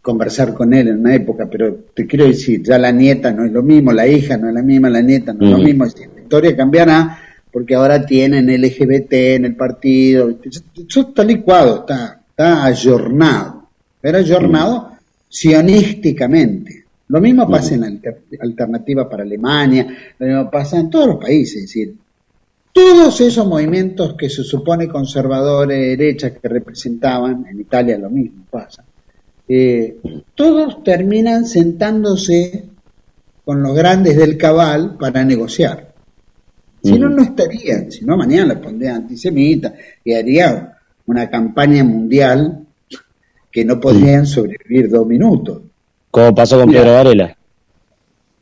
conversar 0.00 0.54
con 0.54 0.72
él 0.72 0.88
en 0.88 1.00
una 1.00 1.14
época, 1.14 1.46
pero 1.50 1.74
te 1.94 2.06
quiero 2.06 2.26
decir, 2.26 2.62
ya 2.62 2.78
la 2.78 2.92
nieta 2.92 3.32
no 3.32 3.44
es 3.44 3.52
lo 3.52 3.62
mismo, 3.62 3.92
la 3.92 4.06
hija 4.06 4.36
no 4.36 4.48
es 4.48 4.54
la 4.54 4.62
misma, 4.62 4.88
la 4.88 5.02
nieta 5.02 5.32
no 5.32 5.46
es 5.46 5.52
lo 5.52 5.58
mismo. 5.58 5.84
La 5.84 6.22
historia 6.22 6.56
cambiará 6.56 7.18
porque 7.50 7.74
ahora 7.74 8.04
tienen 8.06 8.46
LGBT 8.46 9.12
en 9.12 9.44
el 9.46 9.56
partido. 9.56 10.38
Eso 10.88 11.00
está 11.00 11.24
licuado, 11.24 11.80
está, 11.80 12.20
está 12.30 12.64
ayornado. 12.64 13.68
Pero 14.00 14.18
ayornado 14.18 14.92
sionísticamente. 15.28 16.85
Lo 17.08 17.20
mismo 17.20 17.48
pasa 17.48 17.74
en 17.74 17.80
la 17.82 18.14
alternativa 18.40 19.08
para 19.08 19.22
Alemania, 19.22 19.86
lo 20.18 20.26
mismo 20.26 20.50
pasa 20.50 20.80
en 20.80 20.90
todos 20.90 21.06
los 21.06 21.16
países, 21.16 21.56
es 21.56 21.62
decir, 21.62 21.94
todos 22.72 23.20
esos 23.20 23.46
movimientos 23.46 24.14
que 24.14 24.28
se 24.28 24.42
supone 24.42 24.88
conservadores, 24.88 25.78
derecha, 25.96 26.34
que 26.34 26.48
representaban, 26.48 27.46
en 27.48 27.60
Italia 27.60 27.96
lo 27.96 28.10
mismo 28.10 28.44
pasa, 28.50 28.84
eh, 29.48 29.96
todos 30.34 30.82
terminan 30.82 31.46
sentándose 31.46 32.64
con 33.44 33.62
los 33.62 33.74
grandes 33.74 34.16
del 34.16 34.36
cabal 34.36 34.96
para 34.98 35.24
negociar. 35.24 35.94
Si 36.82 36.98
no, 36.98 37.08
no 37.08 37.22
estarían, 37.22 37.90
si 37.90 38.04
no, 38.04 38.16
mañana 38.16 38.54
le 38.54 38.60
pondrían 38.60 38.96
antisemita 38.96 39.74
y 40.04 40.12
haría 40.12 40.76
una 41.06 41.30
campaña 41.30 41.82
mundial 41.82 42.66
que 43.50 43.64
no 43.64 43.80
podrían 43.80 44.26
sobrevivir 44.26 44.90
dos 44.90 45.06
minutos. 45.06 45.62
Como 46.10 46.34
pasó 46.34 46.58
con 46.58 46.70
Pedro 46.70 46.92
Varela. 46.92 47.36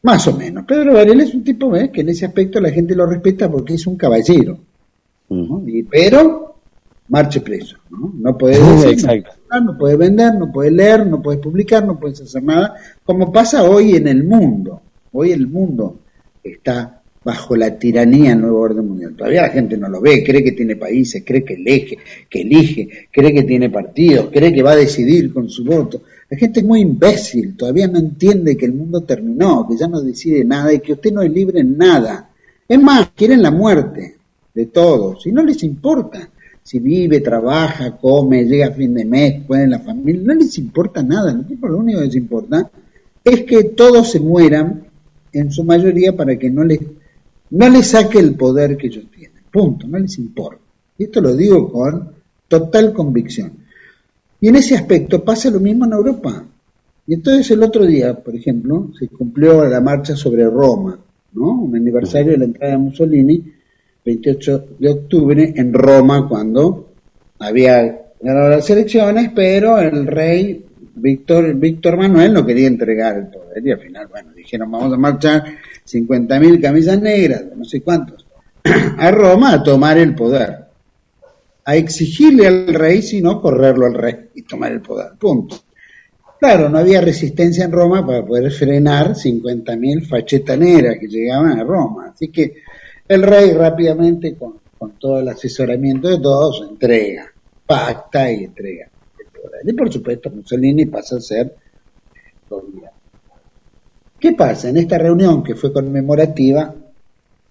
Más 0.02 0.26
o 0.28 0.36
menos. 0.36 0.64
Pedro 0.64 0.94
Varela 0.94 1.22
es 1.22 1.34
un 1.34 1.42
tipo 1.42 1.72
que 1.92 2.00
en 2.00 2.08
ese 2.08 2.26
aspecto 2.26 2.60
la 2.60 2.70
gente 2.70 2.94
lo 2.94 3.06
respeta 3.06 3.50
porque 3.50 3.74
es 3.74 3.86
un 3.86 3.96
caballero. 3.96 4.58
pero 5.90 6.44
marche 7.08 7.40
preso. 7.40 7.76
No, 7.90 8.12
no 8.16 8.38
puede 8.38 8.58
decir, 8.86 9.24
no, 9.62 9.78
puede 9.78 9.96
vender, 9.96 10.34
no 10.34 10.50
puede 10.52 10.70
leer, 10.70 11.06
no 11.06 11.22
puede 11.22 11.38
publicar, 11.38 11.84
no 11.86 11.98
puede 11.98 12.14
hacer 12.14 12.42
nada, 12.42 12.74
como 13.04 13.32
pasa 13.32 13.64
hoy 13.64 13.96
en 13.96 14.08
el 14.08 14.24
mundo. 14.24 14.80
Hoy 15.12 15.32
el 15.32 15.46
mundo 15.46 16.00
está 16.42 17.00
bajo 17.22 17.56
la 17.56 17.78
tiranía 17.78 18.30
del 18.30 18.42
nuevo 18.42 18.60
orden 18.60 18.86
mundial. 18.86 19.14
Todavía 19.16 19.42
la 19.42 19.48
gente 19.48 19.76
no 19.76 19.88
lo 19.88 20.00
ve, 20.00 20.22
cree 20.24 20.44
que 20.44 20.52
tiene 20.52 20.76
países, 20.76 21.22
cree 21.24 21.44
que 21.44 21.54
elige, 21.54 21.98
que 22.28 22.42
elige, 22.42 23.08
cree 23.10 23.32
que 23.32 23.44
tiene 23.44 23.70
partidos, 23.70 24.28
cree 24.30 24.52
que 24.52 24.62
va 24.62 24.72
a 24.72 24.76
decidir 24.76 25.32
con 25.32 25.48
su 25.48 25.64
voto. 25.64 26.02
La 26.34 26.40
gente 26.40 26.58
es 26.58 26.66
muy 26.66 26.80
imbécil, 26.80 27.56
todavía 27.56 27.86
no 27.86 27.96
entiende 27.96 28.56
que 28.56 28.66
el 28.66 28.72
mundo 28.72 29.04
terminó, 29.04 29.68
que 29.68 29.76
ya 29.76 29.86
no 29.86 30.00
decide 30.00 30.44
nada 30.44 30.72
y 30.72 30.80
que 30.80 30.94
usted 30.94 31.12
no 31.12 31.22
es 31.22 31.30
libre 31.30 31.60
en 31.60 31.78
nada. 31.78 32.28
Es 32.66 32.82
más, 32.82 33.10
quieren 33.14 33.40
la 33.40 33.52
muerte 33.52 34.16
de 34.52 34.66
todos 34.66 35.24
y 35.28 35.30
no 35.30 35.44
les 35.44 35.62
importa 35.62 36.28
si 36.60 36.80
vive, 36.80 37.20
trabaja, 37.20 37.96
come, 37.98 38.46
llega 38.46 38.66
a 38.66 38.72
fin 38.72 38.94
de 38.94 39.04
mes, 39.04 39.44
puede 39.46 39.62
en 39.62 39.70
la 39.70 39.78
familia, 39.78 40.22
no 40.24 40.34
les 40.34 40.58
importa 40.58 41.04
nada, 41.04 41.32
lo 41.32 41.78
único 41.78 42.00
que 42.00 42.06
les 42.06 42.16
importa 42.16 42.68
es 43.22 43.44
que 43.44 43.62
todos 43.62 44.10
se 44.10 44.18
mueran, 44.18 44.82
en 45.32 45.52
su 45.52 45.62
mayoría, 45.62 46.16
para 46.16 46.36
que 46.36 46.50
no 46.50 46.64
les, 46.64 46.80
no 47.50 47.68
les 47.68 47.86
saque 47.86 48.18
el 48.18 48.34
poder 48.34 48.76
que 48.76 48.88
ellos 48.88 49.04
tienen. 49.16 49.44
Punto, 49.52 49.86
no 49.86 50.00
les 50.00 50.18
importa. 50.18 50.60
Y 50.98 51.04
esto 51.04 51.20
lo 51.20 51.36
digo 51.36 51.70
con 51.70 52.10
total 52.48 52.92
convicción. 52.92 53.63
Y 54.44 54.48
en 54.48 54.56
ese 54.56 54.74
aspecto 54.74 55.24
pasa 55.24 55.50
lo 55.50 55.58
mismo 55.58 55.86
en 55.86 55.92
Europa. 55.92 56.44
Y 57.06 57.14
entonces 57.14 57.50
el 57.52 57.62
otro 57.62 57.86
día, 57.86 58.12
por 58.12 58.36
ejemplo, 58.36 58.90
se 58.98 59.08
cumplió 59.08 59.64
la 59.64 59.80
marcha 59.80 60.14
sobre 60.14 60.44
Roma, 60.44 60.98
¿no? 61.32 61.62
Un 61.62 61.74
aniversario 61.74 62.32
de 62.32 62.36
la 62.36 62.44
entrada 62.44 62.72
de 62.74 62.78
Mussolini, 62.78 63.42
28 64.04 64.66
de 64.78 64.88
octubre, 64.90 65.54
en 65.56 65.72
Roma, 65.72 66.28
cuando 66.28 66.90
había 67.38 68.02
ganado 68.20 68.50
las 68.50 68.68
elecciones, 68.68 69.30
pero 69.34 69.78
el 69.78 70.06
rey 70.06 70.62
Víctor, 70.94 71.54
Víctor 71.54 71.96
Manuel 71.96 72.34
no 72.34 72.44
quería 72.44 72.66
entregar 72.66 73.16
el 73.16 73.28
poder 73.28 73.66
y 73.66 73.70
al 73.70 73.80
final, 73.80 74.08
bueno, 74.08 74.32
dijeron 74.34 74.70
vamos 74.70 74.92
a 74.92 74.98
marchar 74.98 75.42
50.000 75.90 76.60
camisas 76.60 77.00
negras, 77.00 77.44
no 77.56 77.64
sé 77.64 77.80
cuántos, 77.80 78.26
a 78.98 79.10
Roma 79.10 79.54
a 79.54 79.62
tomar 79.62 79.96
el 79.96 80.14
poder 80.14 80.63
a 81.64 81.76
exigirle 81.76 82.46
al 82.46 82.74
rey, 82.74 83.02
sino 83.02 83.40
correrlo 83.40 83.86
al 83.86 83.94
rey 83.94 84.16
y 84.34 84.42
tomar 84.42 84.72
el 84.72 84.80
poder. 84.80 85.12
Punto. 85.18 85.56
Claro, 86.38 86.68
no 86.68 86.78
había 86.78 87.00
resistencia 87.00 87.64
en 87.64 87.72
Roma 87.72 88.06
para 88.06 88.24
poder 88.24 88.50
frenar 88.50 89.14
50.000 89.14 90.06
fachetaneras 90.06 90.98
que 91.00 91.08
llegaban 91.08 91.58
a 91.58 91.64
Roma. 91.64 92.10
Así 92.12 92.28
que 92.28 92.56
el 93.08 93.22
rey 93.22 93.52
rápidamente, 93.52 94.36
con, 94.36 94.62
todo 94.98 95.20
el 95.20 95.28
asesoramiento 95.28 96.08
de 96.08 96.18
todos, 96.18 96.66
entrega, 96.68 97.32
pacta 97.64 98.30
y 98.30 98.44
entrega 98.44 98.90
el 99.18 99.26
poder. 99.26 99.62
Y 99.64 99.72
por 99.72 99.90
supuesto 99.90 100.30
Mussolini 100.30 100.84
pasa 100.84 101.16
a 101.16 101.20
ser 101.20 101.54
gobierno. 102.50 102.90
¿Qué 104.20 104.32
pasa? 104.32 104.68
En 104.68 104.76
esta 104.76 104.98
reunión 104.98 105.42
que 105.42 105.54
fue 105.54 105.72
conmemorativa, 105.72 106.74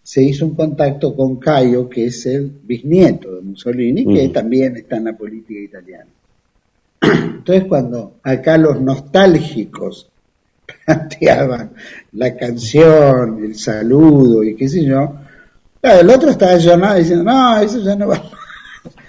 se 0.04 0.22
hizo 0.22 0.46
un 0.46 0.54
contacto 0.54 1.16
con 1.16 1.38
Caio, 1.38 1.88
que 1.88 2.08
es 2.08 2.26
el 2.26 2.52
bisnieto 2.64 3.36
de 3.36 3.42
Mussolini, 3.42 4.06
que 4.06 4.28
también 4.30 4.76
está 4.76 4.98
en 4.98 5.06
la 5.06 5.14
política 5.14 5.62
italiana. 5.62 6.10
Entonces, 7.02 7.64
cuando 7.70 8.16
acá 8.22 8.58
los 8.58 8.82
nostálgicos 8.82 10.10
planteaban 10.86 11.72
la 12.12 12.36
canción, 12.36 13.46
el 13.46 13.56
saludo 13.56 14.44
y 14.44 14.56
qué 14.56 14.68
sé 14.68 14.84
yo, 14.84 15.16
el 15.82 16.10
otro 16.10 16.32
estaba 16.32 16.58
llamado 16.58 17.00
diciendo, 17.00 17.24
no, 17.24 17.60
eso 17.60 17.80
ya 17.80 17.96
no 17.96 18.08
va 18.08 18.16
más. 18.16 18.44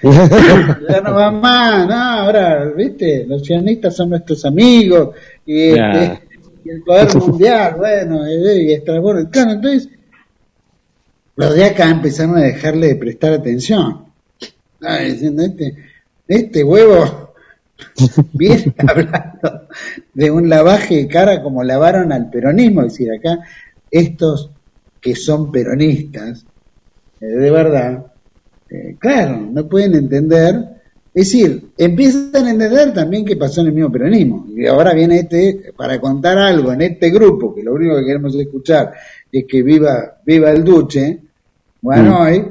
ya 0.88 1.00
no 1.00 1.14
va 1.14 1.30
más, 1.32 1.88
no, 1.88 1.94
ahora, 1.94 2.66
viste, 2.66 3.26
los 3.26 3.42
sionistas 3.42 3.96
son 3.96 4.10
nuestros 4.10 4.44
amigos, 4.44 5.16
y, 5.44 5.70
este, 5.70 6.20
el 6.66 6.82
poder 6.82 7.16
mundial, 7.26 7.74
bueno, 7.78 8.28
y, 8.28 8.72
y 8.74 8.98
bueno, 9.00 9.28
claro, 9.30 9.52
entonces 9.52 9.88
los 11.36 11.54
de 11.54 11.64
acá 11.64 11.90
empezaron 11.90 12.36
a 12.36 12.42
dejarle 12.42 12.88
de 12.88 12.96
prestar 12.96 13.32
atención. 13.32 14.06
diciendo, 14.80 15.42
este, 15.42 15.76
este 16.28 16.64
huevo 16.64 17.34
viene 18.32 18.74
hablando 18.86 19.68
de 20.12 20.30
un 20.30 20.48
lavaje 20.48 20.96
de 20.96 21.08
cara 21.08 21.42
como 21.42 21.64
lavaron 21.64 22.12
al 22.12 22.30
peronismo, 22.30 22.82
es 22.82 22.92
decir, 22.92 23.12
acá 23.12 23.40
estos 23.90 24.50
que 25.00 25.14
son 25.14 25.52
peronistas, 25.52 26.44
eh, 27.20 27.26
de 27.26 27.50
verdad, 27.50 28.06
eh, 28.70 28.96
claro, 28.98 29.38
no 29.38 29.68
pueden 29.68 29.94
entender 29.94 30.74
Es 31.12 31.30
decir, 31.30 31.70
empiezan 31.76 32.46
a 32.46 32.50
entender 32.50 32.92
también 32.92 33.24
que 33.24 33.36
pasó 33.36 33.60
en 33.60 33.68
el 33.68 33.72
mismo 33.72 33.92
peronismo. 33.92 34.46
Y 34.48 34.66
ahora 34.66 34.94
viene 34.94 35.20
este, 35.20 35.72
para 35.76 36.00
contar 36.00 36.38
algo 36.38 36.72
en 36.72 36.82
este 36.82 37.10
grupo, 37.10 37.54
que 37.54 37.62
lo 37.62 37.74
único 37.74 37.96
que 37.96 38.06
queremos 38.06 38.34
escuchar 38.34 38.92
es 39.30 39.44
que 39.46 39.62
viva, 39.62 40.20
viva 40.24 40.50
el 40.50 40.64
Duce, 40.64 41.20
bueno, 41.84 42.12
mm. 42.12 42.22
hoy 42.22 42.44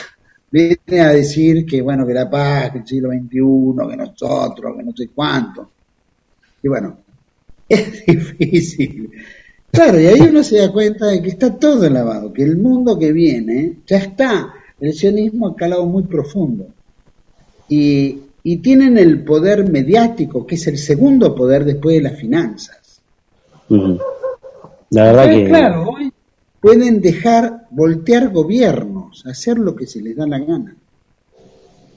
viene 0.50 1.00
a 1.00 1.08
decir 1.08 1.64
que, 1.64 1.80
bueno, 1.80 2.06
que 2.06 2.12
la 2.12 2.28
paz, 2.28 2.72
que 2.72 2.78
el 2.80 2.86
siglo 2.86 3.08
XXI, 3.08 3.88
que 3.90 3.96
nosotros, 3.96 4.76
que 4.76 4.82
no 4.82 4.92
sé 4.94 5.08
cuánto. 5.14 5.70
Y 6.62 6.68
bueno, 6.68 6.98
es 7.68 8.04
difícil. 8.04 9.10
Claro, 9.70 9.98
y 9.98 10.06
ahí 10.06 10.20
uno 10.20 10.42
se 10.44 10.58
da 10.58 10.70
cuenta 10.70 11.06
de 11.06 11.22
que 11.22 11.30
está 11.30 11.58
todo 11.58 11.88
lavado, 11.88 12.34
que 12.34 12.42
el 12.42 12.58
mundo 12.58 12.98
que 12.98 13.12
viene 13.12 13.78
ya 13.86 13.96
está. 13.96 14.52
El 14.78 14.92
sionismo 14.92 15.48
ha 15.48 15.56
calado 15.56 15.86
muy 15.86 16.02
profundo. 16.02 16.66
Y, 17.68 18.22
tienen 18.62 18.96
el 18.96 19.24
poder 19.24 19.68
mediático, 19.68 20.46
que 20.46 20.54
es 20.54 20.66
el 20.68 20.78
segundo 20.78 21.34
poder 21.34 21.64
después 21.64 21.96
de 21.96 22.02
las 22.02 22.16
finanzas. 22.16 23.00
La 24.90 25.04
verdad 25.04 25.30
que... 25.30 25.44
Claro, 25.46 25.90
hoy 25.90 26.05
pueden 26.66 27.00
dejar 27.00 27.68
voltear 27.70 28.32
gobiernos, 28.32 29.24
hacer 29.24 29.56
lo 29.56 29.76
que 29.76 29.86
se 29.86 30.02
les 30.02 30.16
da 30.16 30.26
la 30.26 30.40
gana. 30.40 30.74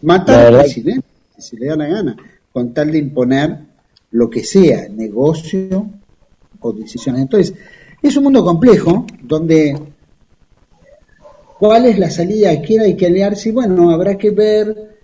Matar 0.04 0.54
al 0.54 0.60
presidente, 0.60 1.08
si 1.36 1.42
se 1.42 1.58
les 1.58 1.70
da 1.70 1.76
la 1.76 1.88
gana, 1.88 2.16
con 2.54 2.72
tal 2.72 2.92
de 2.92 3.00
imponer 3.00 3.58
lo 4.12 4.30
que 4.30 4.44
sea, 4.44 4.88
negocio 4.88 5.90
o 6.60 6.72
decisiones. 6.72 7.24
Entonces, 7.24 7.56
es 8.00 8.16
un 8.16 8.26
mundo 8.26 8.46
complejo 8.46 9.08
donde 9.24 9.76
cuál 11.58 11.88
es 11.88 11.98
la 11.98 12.12
salida, 12.12 12.52
a 12.52 12.62
quién 12.62 12.82
hay 12.82 12.96
que 12.96 13.08
aliarse, 13.08 13.50
y 13.50 13.54
bueno, 13.54 13.90
habrá 13.90 14.20
que 14.20 14.30
ver 14.30 15.00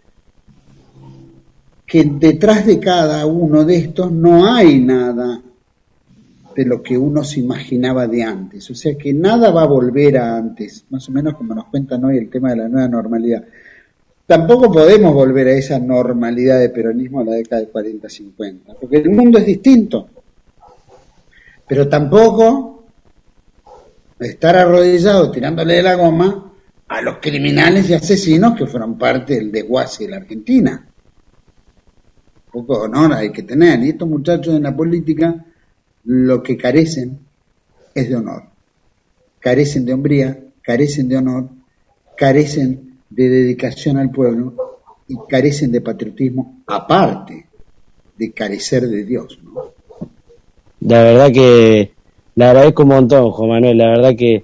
que 1.87 2.03
detrás 2.03 2.67
de 2.67 2.79
cada 2.79 3.25
uno 3.25 3.65
de 3.65 3.77
estos 3.77 4.11
no 4.11 4.45
hay 4.45 4.79
nada 4.79 5.41
de 6.55 6.65
lo 6.65 6.81
que 6.81 6.97
uno 6.97 7.23
se 7.23 7.39
imaginaba 7.39 8.07
de 8.07 8.23
antes. 8.23 8.69
O 8.71 8.75
sea 8.75 8.97
que 8.97 9.13
nada 9.13 9.51
va 9.51 9.63
a 9.63 9.67
volver 9.67 10.17
a 10.17 10.37
antes, 10.37 10.85
más 10.89 11.07
o 11.09 11.11
menos 11.11 11.35
como 11.35 11.53
nos 11.53 11.65
cuentan 11.65 12.03
hoy 12.05 12.17
el 12.17 12.29
tema 12.29 12.49
de 12.51 12.57
la 12.57 12.69
nueva 12.69 12.87
normalidad. 12.87 13.43
Tampoco 14.25 14.71
podemos 14.71 15.13
volver 15.13 15.47
a 15.47 15.51
esa 15.51 15.77
normalidad 15.79 16.59
de 16.59 16.69
peronismo 16.69 17.19
a 17.19 17.25
la 17.25 17.33
década 17.33 17.61
de 17.61 17.71
40-50, 17.71 18.77
porque 18.79 18.97
el 18.97 19.09
mundo 19.09 19.37
es 19.37 19.45
distinto. 19.45 20.09
Pero 21.67 21.87
tampoco 21.87 22.85
estar 24.19 24.55
arrodillado 24.55 25.29
tirándole 25.29 25.75
de 25.75 25.83
la 25.83 25.95
goma 25.95 26.53
a 26.87 27.01
los 27.01 27.17
criminales 27.17 27.89
y 27.89 27.93
asesinos 27.93 28.55
que 28.55 28.65
fueron 28.65 28.97
parte 28.97 29.35
del 29.35 29.51
desguace 29.51 30.05
de 30.05 30.09
la 30.09 30.17
Argentina 30.17 30.87
poco 32.55 32.83
honor 32.83 33.13
hay 33.13 33.31
que 33.31 33.43
tener. 33.43 33.83
Y 33.83 33.89
estos 33.89 34.07
muchachos 34.07 34.55
en 34.55 34.63
la 34.63 34.75
política 34.75 35.45
lo 36.05 36.43
que 36.43 36.57
carecen 36.57 37.19
es 37.93 38.09
de 38.09 38.15
honor. 38.15 38.43
Carecen 39.39 39.85
de 39.85 39.93
hombría, 39.93 40.39
carecen 40.61 41.09
de 41.09 41.17
honor, 41.17 41.49
carecen 42.17 42.99
de 43.09 43.29
dedicación 43.29 43.97
al 43.97 44.11
pueblo 44.11 44.81
y 45.07 45.15
carecen 45.29 45.71
de 45.71 45.81
patriotismo, 45.81 46.61
aparte 46.67 47.47
de 48.17 48.31
carecer 48.31 48.87
de 48.87 49.03
Dios. 49.03 49.39
La 50.79 51.03
verdad 51.03 51.31
que 51.31 51.91
le 52.35 52.45
agradezco 52.45 52.83
un 52.83 52.89
montón, 52.89 53.31
Juan 53.31 53.49
Manuel. 53.49 53.77
La 53.77 53.87
verdad 53.87 54.15
que 54.17 54.35
eh, 54.35 54.43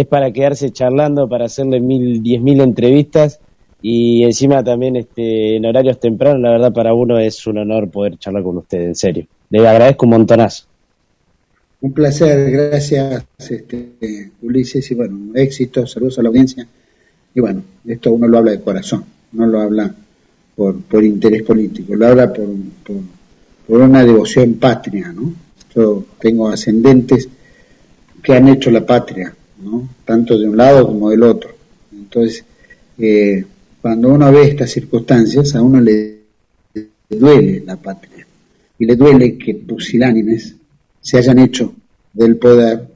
es 0.00 0.06
para 0.06 0.32
quedarse 0.32 0.70
charlando, 0.70 1.28
para 1.28 1.46
hacerle 1.46 1.80
mil, 1.80 2.22
diez 2.22 2.40
mil 2.40 2.60
entrevistas 2.60 3.40
y 3.80 4.24
encima 4.24 4.64
también 4.64 4.96
este, 4.96 5.56
en 5.56 5.64
horarios 5.64 6.00
tempranos, 6.00 6.40
la 6.40 6.50
verdad 6.50 6.72
para 6.72 6.94
uno 6.94 7.18
es 7.18 7.46
un 7.46 7.58
honor 7.58 7.88
poder 7.90 8.18
charlar 8.18 8.42
con 8.42 8.56
usted, 8.56 8.80
en 8.80 8.94
serio. 8.94 9.26
Le 9.50 9.66
agradezco 9.66 10.06
un 10.06 10.10
montonazo. 10.10 10.67
Un 11.80 11.92
placer, 11.92 12.50
gracias 12.50 13.24
este, 13.38 14.32
Ulises 14.42 14.90
y 14.90 14.94
bueno, 14.94 15.30
éxito, 15.34 15.86
saludos 15.86 16.18
a 16.18 16.22
la 16.22 16.28
audiencia. 16.28 16.66
Y 17.34 17.40
bueno, 17.40 17.62
esto 17.86 18.12
uno 18.12 18.26
lo 18.26 18.38
habla 18.38 18.50
de 18.50 18.60
corazón, 18.60 19.04
no 19.32 19.46
lo 19.46 19.60
habla 19.60 19.94
por, 20.56 20.80
por 20.82 21.04
interés 21.04 21.42
político, 21.44 21.94
lo 21.94 22.08
habla 22.08 22.32
por, 22.32 22.48
por, 22.84 23.80
una 23.80 24.04
devoción 24.04 24.54
patria, 24.54 25.12
¿no? 25.12 25.32
Yo 25.72 26.04
tengo 26.18 26.48
ascendentes 26.48 27.28
que 28.22 28.32
han 28.34 28.48
hecho 28.48 28.72
la 28.72 28.84
patria, 28.84 29.32
¿no? 29.62 29.88
Tanto 30.04 30.36
de 30.36 30.48
un 30.48 30.56
lado 30.56 30.84
como 30.84 31.10
del 31.10 31.22
otro. 31.22 31.50
Entonces, 31.92 32.44
eh, 32.98 33.44
cuando 33.80 34.08
uno 34.08 34.32
ve 34.32 34.48
estas 34.48 34.70
circunstancias, 34.70 35.54
a 35.54 35.62
uno 35.62 35.80
le, 35.80 36.22
duele 37.08 37.62
la 37.64 37.76
patria 37.76 38.26
y 38.78 38.84
le 38.84 38.96
duele 38.96 39.38
que 39.38 39.54
pusilánimes 39.54 40.56
se 41.00 41.18
hayan 41.18 41.38
hecho 41.38 41.74
del 42.12 42.36
poder 42.36 42.88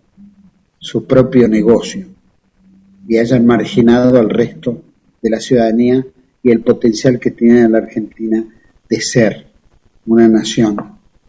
su 0.78 1.06
propio 1.06 1.48
negocio 1.48 2.06
y 3.06 3.18
hayan 3.18 3.46
marginado 3.46 4.18
al 4.18 4.30
resto 4.30 4.82
de 5.20 5.30
la 5.30 5.40
ciudadanía 5.40 6.04
y 6.42 6.50
el 6.50 6.60
potencial 6.60 7.20
que 7.20 7.30
tiene 7.30 7.68
la 7.68 7.78
Argentina 7.78 8.44
de 8.88 9.00
ser 9.00 9.46
una 10.06 10.28
nación 10.28 10.76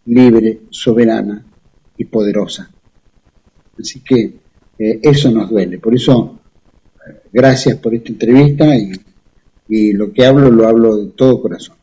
libre, 0.05 0.61
soberana 0.69 1.45
y 1.97 2.05
poderosa. 2.05 2.69
Así 3.79 4.01
que 4.01 4.33
eh, 4.79 4.99
eso 5.01 5.31
nos 5.31 5.49
duele. 5.49 5.77
Por 5.77 5.95
eso, 5.95 6.39
gracias 7.31 7.77
por 7.77 7.93
esta 7.93 8.09
entrevista 8.09 8.65
y 9.67 9.93
lo 9.93 10.11
que 10.11 10.25
hablo 10.25 10.49
lo 10.49 10.67
hablo 10.67 10.97
de 10.97 11.11
todo 11.11 11.41
corazón. 11.41 11.75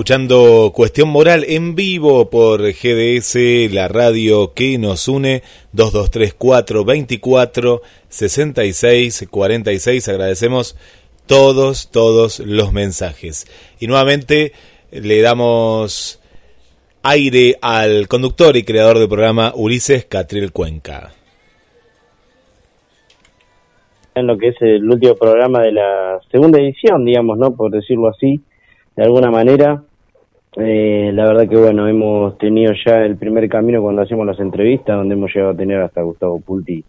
Escuchando 0.00 0.72
Cuestión 0.74 1.10
Moral 1.10 1.44
en 1.46 1.74
vivo 1.74 2.30
por 2.30 2.62
GDS, 2.62 3.70
la 3.70 3.86
radio 3.86 4.54
que 4.54 4.78
nos 4.78 5.08
une, 5.08 5.42
2234 5.74 6.86
24 6.86 7.82
66 8.08 9.28
46. 9.30 10.08
Agradecemos 10.08 10.74
todos, 11.26 11.90
todos 11.90 12.40
los 12.40 12.72
mensajes. 12.72 13.46
Y 13.78 13.88
nuevamente 13.88 14.52
le 14.90 15.20
damos 15.20 16.18
aire 17.02 17.58
al 17.60 18.08
conductor 18.08 18.56
y 18.56 18.62
creador 18.62 19.00
del 19.00 19.08
programa 19.08 19.52
Ulises 19.54 20.06
Catriel 20.06 20.50
Cuenca. 20.50 21.12
En 24.14 24.26
lo 24.26 24.38
que 24.38 24.48
es 24.48 24.56
el 24.62 24.88
último 24.88 25.14
programa 25.16 25.60
de 25.60 25.72
la 25.72 26.20
segunda 26.32 26.58
edición, 26.58 27.04
digamos, 27.04 27.36
¿no? 27.36 27.54
Por 27.54 27.70
decirlo 27.70 28.08
así, 28.08 28.40
de 28.96 29.04
alguna 29.04 29.30
manera. 29.30 29.84
Eh, 30.56 31.12
la 31.14 31.26
verdad 31.26 31.48
que 31.48 31.56
bueno, 31.56 31.86
hemos 31.86 32.36
tenido 32.38 32.72
ya 32.84 33.04
el 33.04 33.16
primer 33.16 33.48
camino 33.48 33.80
cuando 33.80 34.02
hacemos 34.02 34.26
las 34.26 34.40
entrevistas, 34.40 34.96
donde 34.96 35.14
hemos 35.14 35.32
llegado 35.32 35.52
a 35.52 35.56
tener 35.56 35.80
hasta 35.80 36.02
Gustavo 36.02 36.40
Pulti 36.40 36.84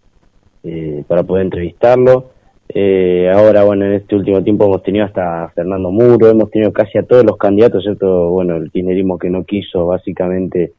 eh, 0.64 1.04
para 1.08 1.24
poder 1.24 1.46
entrevistarlo. 1.46 2.32
Eh, 2.70 3.30
ahora, 3.34 3.64
bueno, 3.64 3.86
en 3.86 3.94
este 3.94 4.16
último 4.16 4.42
tiempo 4.44 4.66
hemos 4.66 4.82
tenido 4.82 5.06
hasta 5.06 5.50
Fernando 5.50 5.92
Muro, 5.92 6.30
hemos 6.30 6.50
tenido 6.50 6.72
casi 6.72 6.98
a 6.98 7.04
todos 7.04 7.26
los 7.26 7.38
candidatos, 7.38 7.84
¿cierto? 7.84 8.30
Bueno, 8.30 8.56
el 8.56 8.72
kirchnerismo 8.72 9.20
que 9.20 9.30
no 9.30 9.44
quiso 9.44 9.86
básicamente 9.86 10.74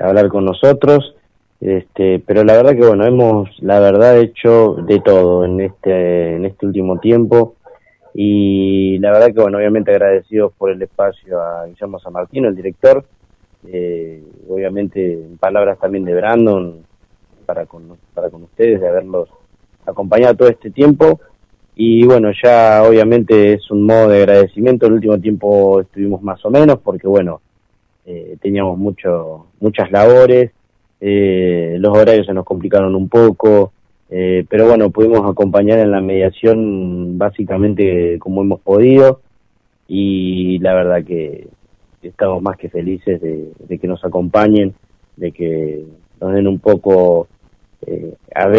hablar 0.00 0.28
con 0.28 0.44
nosotros. 0.44 1.14
Este, 1.60 2.20
pero 2.24 2.44
la 2.44 2.54
verdad 2.54 2.76
que 2.76 2.86
bueno, 2.86 3.04
hemos 3.04 3.50
la 3.60 3.80
verdad 3.80 4.20
hecho 4.20 4.76
de 4.86 5.00
todo 5.00 5.44
en 5.44 5.60
este 5.60 6.36
en 6.36 6.44
este 6.44 6.66
último 6.66 7.00
tiempo 7.00 7.56
y 8.20 8.98
la 8.98 9.12
verdad 9.12 9.32
que, 9.32 9.40
bueno, 9.40 9.58
obviamente 9.58 9.92
agradecidos 9.92 10.52
por 10.58 10.72
el 10.72 10.82
espacio 10.82 11.40
a 11.40 11.66
Guillermo 11.66 12.00
San 12.00 12.12
Martín, 12.12 12.46
el 12.46 12.56
director, 12.56 13.04
eh, 13.68 14.20
obviamente 14.48 15.12
en 15.12 15.38
palabras 15.38 15.78
también 15.78 16.04
de 16.04 16.16
Brandon, 16.16 16.84
para 17.46 17.66
con, 17.66 17.96
para 18.14 18.28
con 18.28 18.42
ustedes, 18.42 18.80
de 18.80 18.88
haberlos 18.88 19.28
acompañado 19.86 20.34
todo 20.34 20.48
este 20.48 20.72
tiempo. 20.72 21.20
Y 21.76 22.04
bueno, 22.06 22.32
ya 22.42 22.82
obviamente 22.82 23.52
es 23.52 23.70
un 23.70 23.86
modo 23.86 24.08
de 24.08 24.22
agradecimiento. 24.22 24.88
El 24.88 24.94
último 24.94 25.20
tiempo 25.20 25.80
estuvimos 25.80 26.20
más 26.20 26.44
o 26.44 26.50
menos 26.50 26.80
porque, 26.80 27.06
bueno, 27.06 27.40
eh, 28.04 28.36
teníamos 28.42 28.76
mucho, 28.78 29.46
muchas 29.60 29.92
labores, 29.92 30.50
eh, 31.00 31.76
los 31.78 31.96
horarios 31.96 32.26
se 32.26 32.34
nos 32.34 32.44
complicaron 32.44 32.96
un 32.96 33.08
poco, 33.08 33.74
eh, 34.10 34.44
pero 34.48 34.66
bueno, 34.66 34.90
pudimos 34.90 35.28
acompañar 35.28 35.78
en 35.78 35.90
la 35.90 36.00
mediación 36.00 37.18
básicamente 37.18 38.18
como 38.18 38.42
hemos 38.42 38.60
podido 38.60 39.20
y 39.86 40.58
la 40.60 40.74
verdad 40.74 41.04
que 41.04 41.48
estamos 42.02 42.42
más 42.42 42.56
que 42.56 42.70
felices 42.70 43.20
de, 43.20 43.78
que 43.78 43.86
nos 43.86 44.04
acompañen, 44.04 44.74
de 45.16 45.32
que 45.32 45.84
nos 46.20 46.32
den 46.32 46.46
un 46.46 46.58
poco 46.58 47.28
eh, 47.86 48.14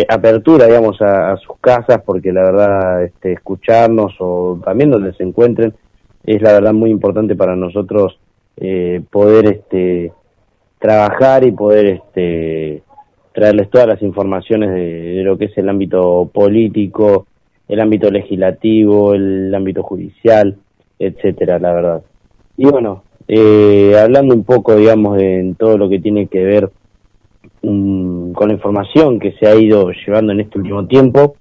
apertura, 0.07 0.67
digamos, 0.67 1.01
a, 1.01 1.35
sus 1.37 1.57
casas, 1.59 2.01
porque 2.05 2.31
la 2.31 2.43
verdad 2.43 3.03
este, 3.03 3.33
escucharnos 3.33 4.15
o 4.19 4.59
también 4.63 4.91
donde 4.91 5.13
se 5.13 5.23
encuentren 5.23 5.73
es 6.25 6.41
la 6.41 6.53
verdad 6.53 6.73
muy 6.73 6.91
importante 6.91 7.35
para 7.35 7.55
nosotros 7.55 8.19
eh, 8.57 9.01
poder 9.09 9.45
este, 9.47 10.11
trabajar 10.79 11.43
y 11.43 11.51
poder 11.51 11.85
este, 11.87 12.83
traerles 13.39 13.69
todas 13.69 13.87
las 13.87 14.01
informaciones 14.01 14.69
de, 14.71 15.21
lo 15.23 15.37
que 15.37 15.45
es 15.45 15.57
el 15.57 15.69
ámbito 15.69 16.29
político, 16.33 17.25
el 17.69 17.79
ámbito 17.79 18.11
legislativo, 18.11 19.13
el 19.13 19.55
ámbito 19.55 19.81
judicial, 19.81 20.57
etcétera, 20.99 21.57
la 21.57 21.73
verdad. 21.73 22.01
Y 22.57 22.65
bueno, 22.65 23.03
eh, 23.29 23.95
hablando 23.97 24.35
un 24.35 24.43
poco, 24.43 24.75
digamos, 24.75 25.15
de, 25.15 25.39
en 25.39 25.55
todo 25.55 25.77
lo 25.77 25.87
que 25.87 25.99
tiene 25.99 26.27
que 26.27 26.43
ver 26.43 26.69
mm, 27.61 28.33
con 28.33 28.49
la 28.49 28.55
información 28.55 29.21
que 29.21 29.31
se 29.39 29.47
ha 29.47 29.55
ido 29.55 29.89
llevando 29.91 30.33
en 30.33 30.41
este 30.41 30.59
último 30.59 30.85
tiempo, 30.85 31.37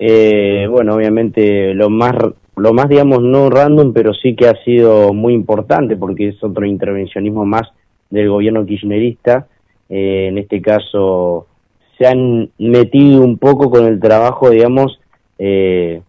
eh, 0.00 0.66
bueno, 0.68 0.96
obviamente 0.96 1.72
lo 1.72 1.88
más, 1.88 2.16
lo 2.56 2.72
más, 2.72 2.88
digamos, 2.88 3.22
no 3.22 3.48
random, 3.48 3.92
pero 3.92 4.12
sí 4.12 4.34
que 4.34 4.48
ha 4.48 4.56
sido 4.64 5.14
muy 5.14 5.34
importante 5.34 5.96
porque 5.96 6.30
es 6.30 6.42
otro 6.42 6.66
intervencionismo 6.66 7.44
más 7.44 7.68
del 8.10 8.28
gobierno 8.28 8.66
kirchnerista, 8.66 9.46
eh, 9.88 10.28
en 10.28 10.38
este 10.38 10.60
caso 10.60 11.46
se 11.98 12.06
han 12.06 12.50
metido 12.58 13.22
un 13.22 13.38
poco 13.38 13.70
con 13.70 13.84
el 13.86 13.98
trabajo, 13.98 14.50
digamos, 14.50 15.00
eh, 15.38 16.00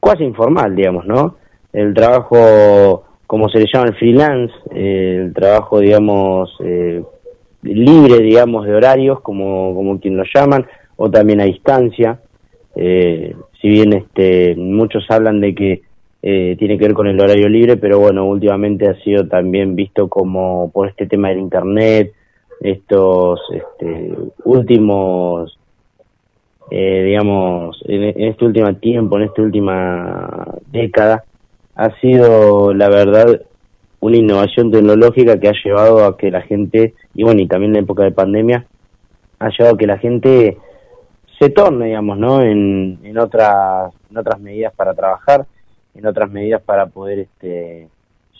cuasi 0.00 0.24
informal, 0.24 0.74
digamos, 0.74 1.06
¿no? 1.06 1.36
El 1.72 1.94
trabajo, 1.94 3.04
como 3.26 3.48
se 3.48 3.60
le 3.60 3.66
llama 3.72 3.88
el 3.88 3.94
freelance, 3.94 4.52
eh, 4.74 5.22
el 5.26 5.32
trabajo, 5.32 5.78
digamos, 5.78 6.56
eh, 6.64 7.02
libre, 7.62 8.18
digamos, 8.18 8.66
de 8.66 8.74
horarios, 8.74 9.20
como, 9.20 9.74
como 9.74 10.00
quien 10.00 10.16
lo 10.16 10.24
llaman, 10.34 10.66
o 10.96 11.08
también 11.10 11.40
a 11.40 11.44
distancia. 11.44 12.20
si 12.74 13.68
bien 13.68 13.92
este, 13.92 14.54
muchos 14.56 15.04
hablan 15.10 15.40
de 15.40 15.54
que 15.54 15.82
tiene 16.20 16.78
que 16.78 16.84
ver 16.86 16.94
con 16.94 17.06
el 17.06 17.20
horario 17.20 17.48
libre, 17.48 17.76
pero 17.76 17.98
bueno, 17.98 18.26
últimamente 18.26 18.88
ha 18.88 18.94
sido 19.02 19.26
también 19.28 19.76
visto 19.76 20.08
como 20.08 20.70
por 20.72 20.88
este 20.88 21.06
tema 21.06 21.28
del 21.28 21.38
Internet, 21.38 22.12
estos 22.60 23.40
este, 23.52 24.14
últimos, 24.44 25.58
eh, 26.70 27.02
digamos, 27.04 27.80
en, 27.86 28.22
este 28.22 28.44
último 28.44 28.74
tiempo, 28.76 29.16
en 29.16 29.24
esta 29.24 29.42
última 29.42 30.54
década, 30.70 31.24
ha 31.76 31.90
sido, 32.00 32.74
la 32.74 32.88
verdad, 32.88 33.42
una 34.00 34.16
innovación 34.16 34.70
tecnológica 34.70 35.38
que 35.38 35.48
ha 35.48 35.54
llevado 35.64 36.04
a 36.04 36.16
que 36.16 36.30
la 36.30 36.42
gente, 36.42 36.94
y 37.14 37.22
bueno, 37.22 37.40
y 37.40 37.46
también 37.46 37.70
en 37.70 37.74
la 37.74 37.82
época 37.82 38.04
de 38.04 38.12
pandemia, 38.12 38.66
ha 39.38 39.48
llevado 39.50 39.74
a 39.74 39.78
que 39.78 39.86
la 39.86 39.98
gente 39.98 40.58
se 41.38 41.50
torne, 41.50 41.86
digamos, 41.86 42.18
¿no? 42.18 42.42
En, 42.42 42.98
en, 43.04 43.18
otras, 43.18 43.92
en 44.10 44.16
otras 44.16 44.40
medidas 44.40 44.72
para 44.74 44.94
trabajar, 44.94 45.46
en 45.94 46.06
otras 46.06 46.30
medidas 46.30 46.62
para 46.62 46.86
poder 46.86 47.20
este, 47.20 47.88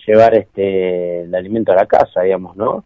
llevar 0.07 0.35
este, 0.35 1.23
el 1.23 1.35
alimento 1.35 1.73
a 1.73 1.77
la 1.77 1.87
casa, 1.87 2.23
digamos, 2.23 2.57
¿no? 2.57 2.85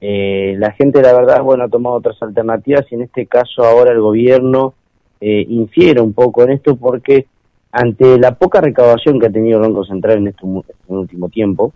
Eh, 0.00 0.54
la 0.58 0.72
gente, 0.72 1.02
la 1.02 1.12
verdad, 1.12 1.42
bueno, 1.42 1.64
ha 1.64 1.68
tomado 1.68 1.96
otras 1.96 2.22
alternativas 2.22 2.84
y 2.90 2.94
en 2.94 3.02
este 3.02 3.26
caso 3.26 3.64
ahora 3.64 3.92
el 3.92 4.00
gobierno 4.00 4.74
eh, 5.20 5.44
infiere 5.48 6.00
un 6.00 6.12
poco 6.12 6.44
en 6.44 6.50
esto 6.52 6.76
porque 6.76 7.26
ante 7.72 8.18
la 8.18 8.36
poca 8.36 8.60
recaudación 8.60 9.18
que 9.18 9.26
ha 9.26 9.32
tenido 9.32 9.58
el 9.58 9.68
Banco 9.68 9.84
Central 9.84 10.18
en 10.18 10.28
este, 10.28 10.46
último 10.86 11.28
tiempo, 11.28 11.72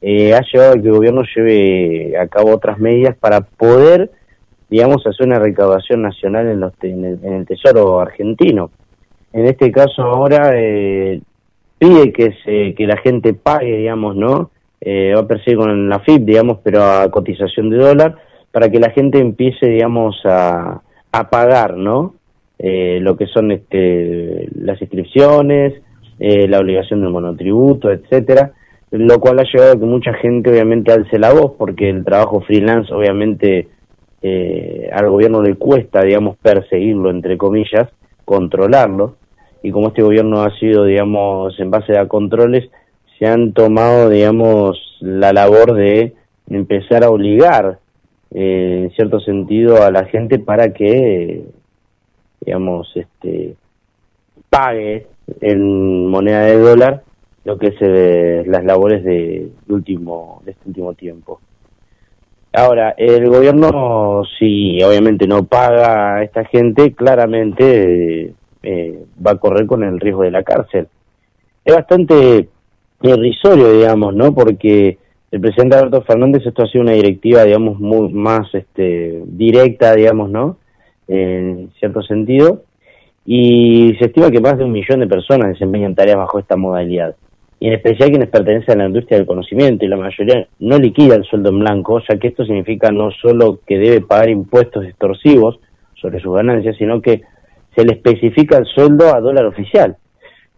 eh, 0.00 0.34
ha 0.34 0.40
llevado 0.40 0.72
a 0.72 0.74
que 0.74 0.88
el 0.88 0.94
gobierno 0.94 1.22
lleve 1.34 2.16
a 2.16 2.26
cabo 2.28 2.54
otras 2.54 2.78
medidas 2.78 3.16
para 3.16 3.40
poder 3.40 4.10
digamos, 4.68 5.06
hacer 5.06 5.26
una 5.26 5.38
recaudación 5.38 6.02
nacional 6.02 6.48
en, 6.48 6.60
los 6.60 6.72
en, 6.82 7.04
el, 7.22 7.46
Tesoro 7.46 8.00
argentino. 8.00 8.70
En 9.32 9.46
este 9.46 9.70
caso 9.70 10.02
ahora 10.02 10.52
eh, 10.54 11.20
pide 11.78 12.12
que, 12.12 12.34
se, 12.44 12.74
que 12.74 12.86
la 12.86 12.96
gente 12.98 13.34
pague, 13.34 13.76
digamos, 13.76 14.16
¿no? 14.16 14.50
Eh, 14.88 15.12
va 15.16 15.22
a 15.22 15.26
perseguir 15.26 15.58
con 15.58 15.88
la 15.88 15.98
FIP, 15.98 16.22
digamos, 16.22 16.58
pero 16.62 16.80
a 16.84 17.10
cotización 17.10 17.70
de 17.70 17.78
dólar, 17.78 18.18
para 18.52 18.70
que 18.70 18.78
la 18.78 18.90
gente 18.90 19.18
empiece, 19.18 19.66
digamos, 19.66 20.14
a, 20.24 20.80
a 21.10 21.28
pagar, 21.28 21.76
¿no? 21.76 22.14
Eh, 22.56 23.00
lo 23.02 23.16
que 23.16 23.26
son 23.26 23.50
este, 23.50 24.48
las 24.54 24.80
inscripciones, 24.80 25.74
eh, 26.20 26.46
la 26.46 26.60
obligación 26.60 27.00
del 27.00 27.10
monotributo, 27.10 27.90
etcétera, 27.90 28.52
lo 28.92 29.18
cual 29.18 29.40
ha 29.40 29.44
llevado 29.44 29.72
a 29.72 29.78
que 29.80 29.86
mucha 29.86 30.14
gente 30.14 30.50
obviamente 30.50 30.92
alce 30.92 31.18
la 31.18 31.32
voz, 31.32 31.54
porque 31.58 31.90
el 31.90 32.04
trabajo 32.04 32.40
freelance 32.42 32.94
obviamente 32.94 33.66
eh, 34.22 34.88
al 34.92 35.10
gobierno 35.10 35.42
le 35.42 35.56
cuesta, 35.56 36.02
digamos, 36.02 36.36
perseguirlo, 36.36 37.10
entre 37.10 37.36
comillas, 37.36 37.88
controlarlo, 38.24 39.16
y 39.64 39.72
como 39.72 39.88
este 39.88 40.02
gobierno 40.02 40.42
ha 40.42 40.56
sido, 40.60 40.84
digamos, 40.84 41.58
en 41.58 41.72
base 41.72 41.98
a 41.98 42.06
controles, 42.06 42.70
se 43.18 43.26
han 43.26 43.52
tomado, 43.52 44.10
digamos, 44.10 44.78
la 45.00 45.32
labor 45.32 45.74
de 45.74 46.14
empezar 46.48 47.04
a 47.04 47.10
obligar, 47.10 47.78
eh, 48.34 48.82
en 48.84 48.90
cierto 48.92 49.20
sentido, 49.20 49.82
a 49.82 49.90
la 49.90 50.04
gente 50.06 50.38
para 50.38 50.72
que, 50.72 51.44
digamos, 52.40 52.90
este, 52.94 53.56
pague 54.50 55.06
en 55.40 56.08
moneda 56.08 56.42
de 56.42 56.58
dólar 56.58 57.02
lo 57.44 57.58
que 57.58 57.68
es 57.68 57.76
eh, 57.80 58.42
las 58.46 58.64
labores 58.64 59.04
de, 59.04 59.48
último, 59.68 60.42
de 60.44 60.50
este 60.50 60.68
último 60.68 60.94
tiempo. 60.94 61.40
Ahora, 62.52 62.94
el 62.96 63.28
gobierno, 63.28 64.22
si 64.38 64.82
obviamente 64.82 65.28
no 65.28 65.44
paga 65.44 66.16
a 66.16 66.22
esta 66.24 66.44
gente, 66.44 66.92
claramente 66.92 68.34
eh, 68.62 69.04
va 69.24 69.32
a 69.32 69.36
correr 69.36 69.66
con 69.66 69.84
el 69.84 70.00
riesgo 70.00 70.22
de 70.22 70.32
la 70.32 70.42
cárcel. 70.42 70.88
Es 71.64 71.74
bastante 71.74 72.48
irrisorio, 73.02 73.72
digamos, 73.72 74.14
¿no? 74.14 74.34
Porque 74.34 74.98
el 75.30 75.40
presidente 75.40 75.76
Alberto 75.76 76.02
Fernández 76.02 76.46
esto 76.46 76.62
ha 76.62 76.68
sido 76.68 76.82
una 76.82 76.92
directiva, 76.92 77.44
digamos, 77.44 77.78
muy 77.78 78.12
más 78.12 78.52
este, 78.54 79.22
directa, 79.26 79.94
digamos, 79.94 80.30
¿no? 80.30 80.58
En 81.08 81.70
cierto 81.78 82.02
sentido. 82.02 82.62
Y 83.24 83.94
se 83.98 84.06
estima 84.06 84.30
que 84.30 84.40
más 84.40 84.56
de 84.56 84.64
un 84.64 84.72
millón 84.72 85.00
de 85.00 85.08
personas 85.08 85.48
desempeñan 85.48 85.94
tareas 85.94 86.16
bajo 86.16 86.38
esta 86.38 86.56
modalidad 86.56 87.16
y 87.58 87.68
en 87.68 87.74
especial 87.74 88.10
quienes 88.10 88.28
pertenecen 88.28 88.80
a 88.80 88.84
la 88.84 88.88
industria 88.88 89.18
del 89.18 89.26
conocimiento 89.26 89.84
y 89.84 89.88
la 89.88 89.96
mayoría 89.96 90.46
no 90.58 90.78
liquida 90.78 91.14
el 91.14 91.24
sueldo 91.24 91.48
en 91.50 91.60
blanco, 91.60 92.00
ya 92.06 92.18
que 92.18 92.28
esto 92.28 92.44
significa 92.44 92.90
no 92.90 93.10
solo 93.10 93.60
que 93.66 93.78
debe 93.78 94.00
pagar 94.02 94.28
impuestos 94.28 94.84
extorsivos 94.84 95.58
sobre 95.94 96.20
sus 96.20 96.34
ganancias, 96.34 96.76
sino 96.76 97.00
que 97.00 97.22
se 97.74 97.84
le 97.84 97.94
especifica 97.94 98.58
el 98.58 98.66
sueldo 98.66 99.14
a 99.14 99.20
dólar 99.20 99.46
oficial, 99.46 99.96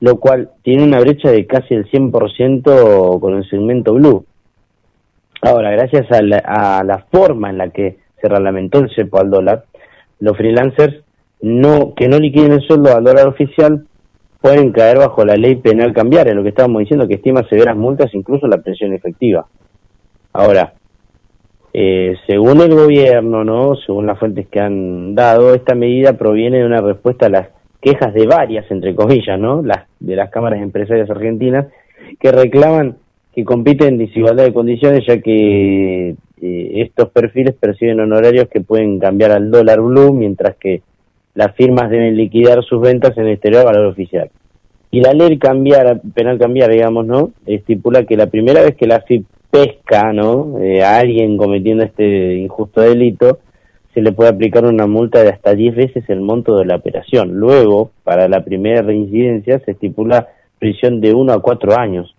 lo 0.01 0.19
cual 0.21 0.51
tiene 0.63 0.85
una 0.85 1.01
brecha 1.01 1.31
de 1.31 1.47
casi 1.47 1.75
el 1.75 1.91
100% 1.91 3.21
con 3.21 3.35
el 3.35 3.49
segmento 3.49 3.95
blue. 3.95 4.25
Ahora, 5.43 5.71
gracias 5.71 6.11
a 6.13 6.23
la, 6.23 6.39
a 6.39 6.85
la 6.85 7.07
forma 7.11 7.51
en 7.51 7.59
la 7.59 7.71
que 7.71 7.99
se 8.21 8.29
reglamentó 8.29 8.79
el 8.81 8.91
cepo 8.95 9.19
al 9.19 9.31
dólar, 9.31 9.65
los 10.21 10.37
freelancers 10.37 11.05
no 11.41 11.95
que 11.95 12.09
no 12.09 12.19
liquiden 12.19 12.53
el 12.53 12.63
sueldo 12.63 12.97
al 12.97 13.05
dólar 13.05 13.29
oficial 13.29 13.87
pueden 14.41 14.73
caer 14.73 14.99
bajo 14.99 15.25
la 15.25 15.37
ley 15.37 15.57
penal 15.57 15.93
cambiaria, 15.93 16.35
lo 16.35 16.43
que 16.43 16.51
estábamos 16.51 16.81
diciendo, 16.81 17.09
que 17.09 17.15
estima 17.15 17.43
severas 17.49 17.77
multas, 17.77 18.15
incluso 18.15 18.47
la 18.47 18.59
pensión 18.59 18.93
efectiva. 18.93 19.47
Ahora, 20.33 20.75
eh, 21.73 22.15
según 22.27 22.61
el 22.61 22.75
gobierno, 22.75 23.45
no, 23.45 23.75
según 23.85 24.07
las 24.07 24.19
fuentes 24.19 24.47
que 24.49 24.61
han 24.61 25.15
dado, 25.15 25.55
esta 25.55 25.75
medida 25.75 26.13
proviene 26.15 26.59
de 26.59 26.67
una 26.67 26.81
respuesta 26.81 27.27
a 27.27 27.31
las 27.31 27.49
quejas 27.81 28.13
de 28.15 28.27
varias, 28.27 28.71
entre 28.71 28.95
comillas, 28.95 29.39
no, 29.39 29.63
las 29.63 29.87
de 30.01 30.17
las 30.17 30.31
cámaras 30.31 30.61
empresarias 30.61 31.11
argentinas 31.11 31.67
que 32.21 32.33
reclaman 32.33 32.97
que 33.35 33.45
compiten 33.45 33.89
en 33.89 33.99
desigualdad 33.99 34.45
de 34.45 34.53
condiciones, 34.53 35.05
ya 35.07 35.21
que 35.21 36.11
eh, 36.11 36.73
estos 36.75 37.11
perfiles 37.11 37.55
perciben 37.55 38.01
honorarios 38.01 38.49
que 38.49 38.61
pueden 38.61 38.99
cambiar 38.99 39.33
al 39.33 39.51
dólar 39.51 39.81
blue, 39.81 40.13
mientras 40.13 40.57
que 40.57 40.83
las 41.35 41.55
firmas 41.55 41.91
deben 41.91 42.17
liquidar 42.17 42.65
sus 42.65 42.81
ventas 42.81 43.17
en 43.17 43.27
el 43.27 43.33
exterior 43.35 43.63
a 43.63 43.67
valor 43.67 43.87
oficial. 43.87 44.31
Y 44.91 45.01
la 45.01 45.13
ley 45.13 45.39
cambiar, 45.39 46.01
penal 46.15 46.39
cambiar, 46.39 46.71
digamos, 46.71 47.07
¿no? 47.07 47.31
Estipula 47.47 48.05
que 48.05 48.17
la 48.17 48.27
primera 48.27 48.63
vez 48.63 48.75
que 48.75 48.87
la 48.87 49.03
FIP 49.03 49.27
pesca, 49.51 50.13
¿no? 50.13 50.59
Eh, 50.61 50.83
a 50.83 50.99
alguien 50.99 51.37
cometiendo 51.37 51.85
este 51.85 52.35
injusto 52.35 52.81
delito, 52.81 53.39
se 53.99 54.03
le 54.03 54.13
puede 54.13 54.31
aplicar 54.31 54.65
una 54.65 54.87
multa 54.87 55.25
de 55.25 55.31
hasta 55.31 55.55
10 55.55 55.75
veces 55.75 56.05
el 56.09 56.21
monto 56.21 56.57
de 56.57 56.67
la 56.67 56.77
operación. 56.77 57.35
Luego, 57.35 57.91
para 58.05 58.29
la 58.29 58.45
primera 58.45 58.81
reincidencia, 58.81 59.59
se 59.65 59.73
estipula 59.73 60.29
prisión 60.61 61.01
de 61.01 61.15
1 61.15 61.33
a 61.33 61.43
4 61.43 61.77
años. 61.77 62.15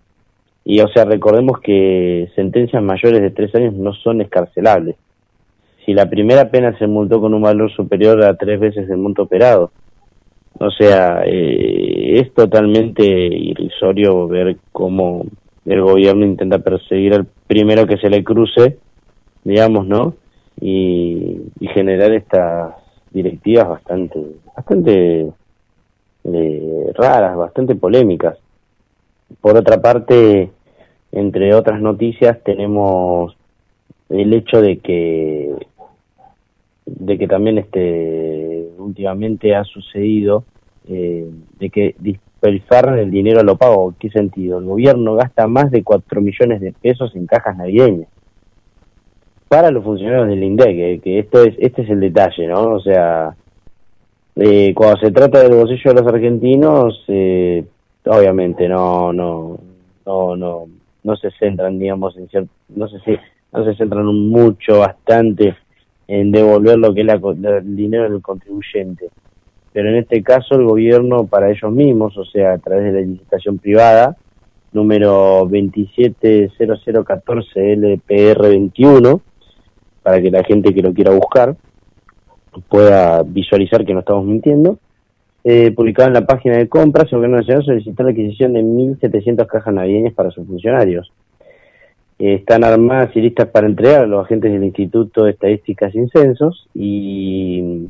Y, 0.62 0.80
o 0.80 0.88
sea, 0.88 1.06
recordemos 1.06 1.58
que 1.60 2.28
sentencias 2.36 2.82
mayores 2.82 3.22
de 3.22 3.30
3 3.30 3.54
años 3.54 3.74
no 3.74 3.94
son 3.94 4.20
escarcelables 4.20 4.96
si 5.86 5.94
la 5.94 6.08
primera 6.08 6.50
pena 6.50 6.76
se 6.78 6.86
multó 6.86 7.20
con 7.20 7.34
un 7.34 7.42
valor 7.42 7.72
superior 7.72 8.22
a 8.22 8.36
tres 8.36 8.60
veces 8.60 8.88
el 8.90 8.98
monto 8.98 9.22
operado. 9.22 9.72
O 10.58 10.70
sea, 10.70 11.22
eh, 11.24 12.20
es 12.20 12.34
totalmente 12.34 13.02
irrisorio 13.02 14.28
ver 14.28 14.56
cómo 14.72 15.24
el 15.64 15.80
gobierno 15.80 16.26
intenta 16.26 16.58
perseguir 16.58 17.14
al 17.14 17.26
primero 17.46 17.86
que 17.86 17.96
se 17.96 18.10
le 18.10 18.22
cruce, 18.22 18.76
digamos, 19.42 19.86
¿no? 19.86 20.14
Y, 20.60 21.40
generar 21.74 22.12
estas 22.12 22.74
directivas 23.10 23.68
bastante, 23.68 24.20
bastante 24.56 25.32
eh, 26.24 26.92
raras, 26.94 27.36
bastante 27.36 27.74
polémicas. 27.74 28.38
Por 29.40 29.56
otra 29.56 29.80
parte, 29.80 30.50
entre 31.12 31.54
otras 31.54 31.80
noticias, 31.80 32.42
tenemos 32.42 33.36
el 34.08 34.32
hecho 34.32 34.60
de 34.60 34.78
que 34.78 35.54
de 36.86 37.18
que 37.18 37.28
también 37.28 37.58
este 37.58 38.68
últimamente 38.78 39.54
ha 39.54 39.62
sucedido 39.62 40.44
eh, 40.88 41.30
de 41.60 41.70
que 41.70 41.94
dispersaron 42.00 42.98
el 42.98 43.12
dinero 43.12 43.40
a 43.40 43.44
lo 43.44 43.56
pago. 43.56 43.94
¿Qué 43.98 44.10
sentido? 44.10 44.58
El 44.58 44.64
gobierno 44.64 45.14
gasta 45.14 45.46
más 45.46 45.70
de 45.70 45.84
4 45.84 46.20
millones 46.20 46.60
de 46.60 46.72
pesos 46.72 47.14
en 47.14 47.26
cajas 47.26 47.56
navideñas 47.56 48.08
para 49.50 49.70
los 49.72 49.82
funcionarios 49.82 50.28
del 50.28 50.44
INDEC, 50.44 51.02
que, 51.02 51.18
esto 51.18 51.42
es 51.42 51.56
este 51.58 51.82
es 51.82 51.90
el 51.90 51.98
detalle, 51.98 52.46
¿no? 52.46 52.74
O 52.74 52.80
sea, 52.80 53.34
eh, 54.36 54.72
cuando 54.72 55.00
se 55.00 55.10
trata 55.10 55.42
del 55.42 55.56
bolsillo 55.56 55.92
de 55.92 56.00
los 56.00 56.06
argentinos, 56.06 57.04
eh, 57.08 57.64
obviamente 58.06 58.68
no 58.68 59.12
no 59.12 59.58
no 60.06 60.36
no 60.36 60.68
no 61.02 61.16
se 61.16 61.32
centran, 61.32 61.80
digamos, 61.80 62.16
en 62.16 62.28
cierto, 62.28 62.48
no 62.68 62.86
sé 62.86 63.00
si 63.00 63.18
no 63.52 63.64
se 63.64 63.74
centran 63.74 64.06
mucho, 64.06 64.78
bastante 64.78 65.56
en 66.06 66.30
devolver 66.30 66.78
lo 66.78 66.94
que 66.94 67.00
es 67.00 67.08
el 67.08 67.74
dinero 67.74 68.08
del 68.08 68.22
contribuyente. 68.22 69.08
Pero 69.72 69.88
en 69.88 69.96
este 69.96 70.22
caso 70.22 70.54
el 70.54 70.64
gobierno 70.64 71.26
para 71.26 71.50
ellos 71.50 71.72
mismos, 71.72 72.16
o 72.16 72.24
sea, 72.24 72.52
a 72.52 72.58
través 72.58 72.84
de 72.84 72.92
la 73.00 73.02
licitación 73.04 73.58
privada, 73.58 74.16
número 74.70 75.44
270014 75.48 77.98
LPR21, 78.06 79.22
para 80.02 80.20
que 80.20 80.30
la 80.30 80.44
gente 80.44 80.74
que 80.74 80.82
lo 80.82 80.92
quiera 80.92 81.12
buscar 81.12 81.56
pueda 82.68 83.22
visualizar 83.22 83.84
que 83.84 83.94
no 83.94 84.00
estamos 84.00 84.24
mintiendo, 84.24 84.78
eh, 85.44 85.70
publicado 85.70 86.08
en 86.08 86.14
la 86.14 86.26
página 86.26 86.56
de 86.56 86.68
compras, 86.68 87.06
el 87.10 87.18
Gobierno 87.18 87.38
Nacional 87.38 87.64
solicitó 87.64 88.02
la 88.02 88.10
adquisición 88.10 88.52
de 88.52 88.62
1.700 88.62 89.46
cajas 89.46 89.72
navideñas 89.72 90.14
para 90.14 90.30
sus 90.30 90.46
funcionarios 90.46 91.10
están 92.20 92.64
armadas 92.64 93.10
y 93.16 93.20
listas 93.22 93.48
para 93.48 93.66
entregar 93.66 94.02
a 94.02 94.06
los 94.06 94.24
agentes 94.24 94.52
del 94.52 94.64
Instituto 94.64 95.24
de 95.24 95.30
Estadísticas 95.30 95.94
y 95.94 96.06
Censos 96.08 96.68
y, 96.74 97.88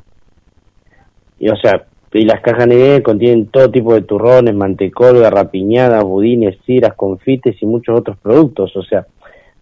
y 1.41 1.49
o 1.49 1.57
sea, 1.57 1.85
y 2.13 2.25
las 2.25 2.41
cajas 2.41 2.69
navideñas 2.69 3.03
contienen 3.03 3.47
todo 3.47 3.71
tipo 3.71 3.95
de 3.95 4.03
turrones, 4.03 4.55
mantecol, 4.55 5.19
garrapiñadas, 5.19 6.05
budines, 6.05 6.57
ciras, 6.65 6.95
confites 6.95 7.61
y 7.61 7.67
muchos 7.67 7.99
otros 7.99 8.19
productos. 8.19 8.77
O 8.77 8.83
sea, 8.83 9.07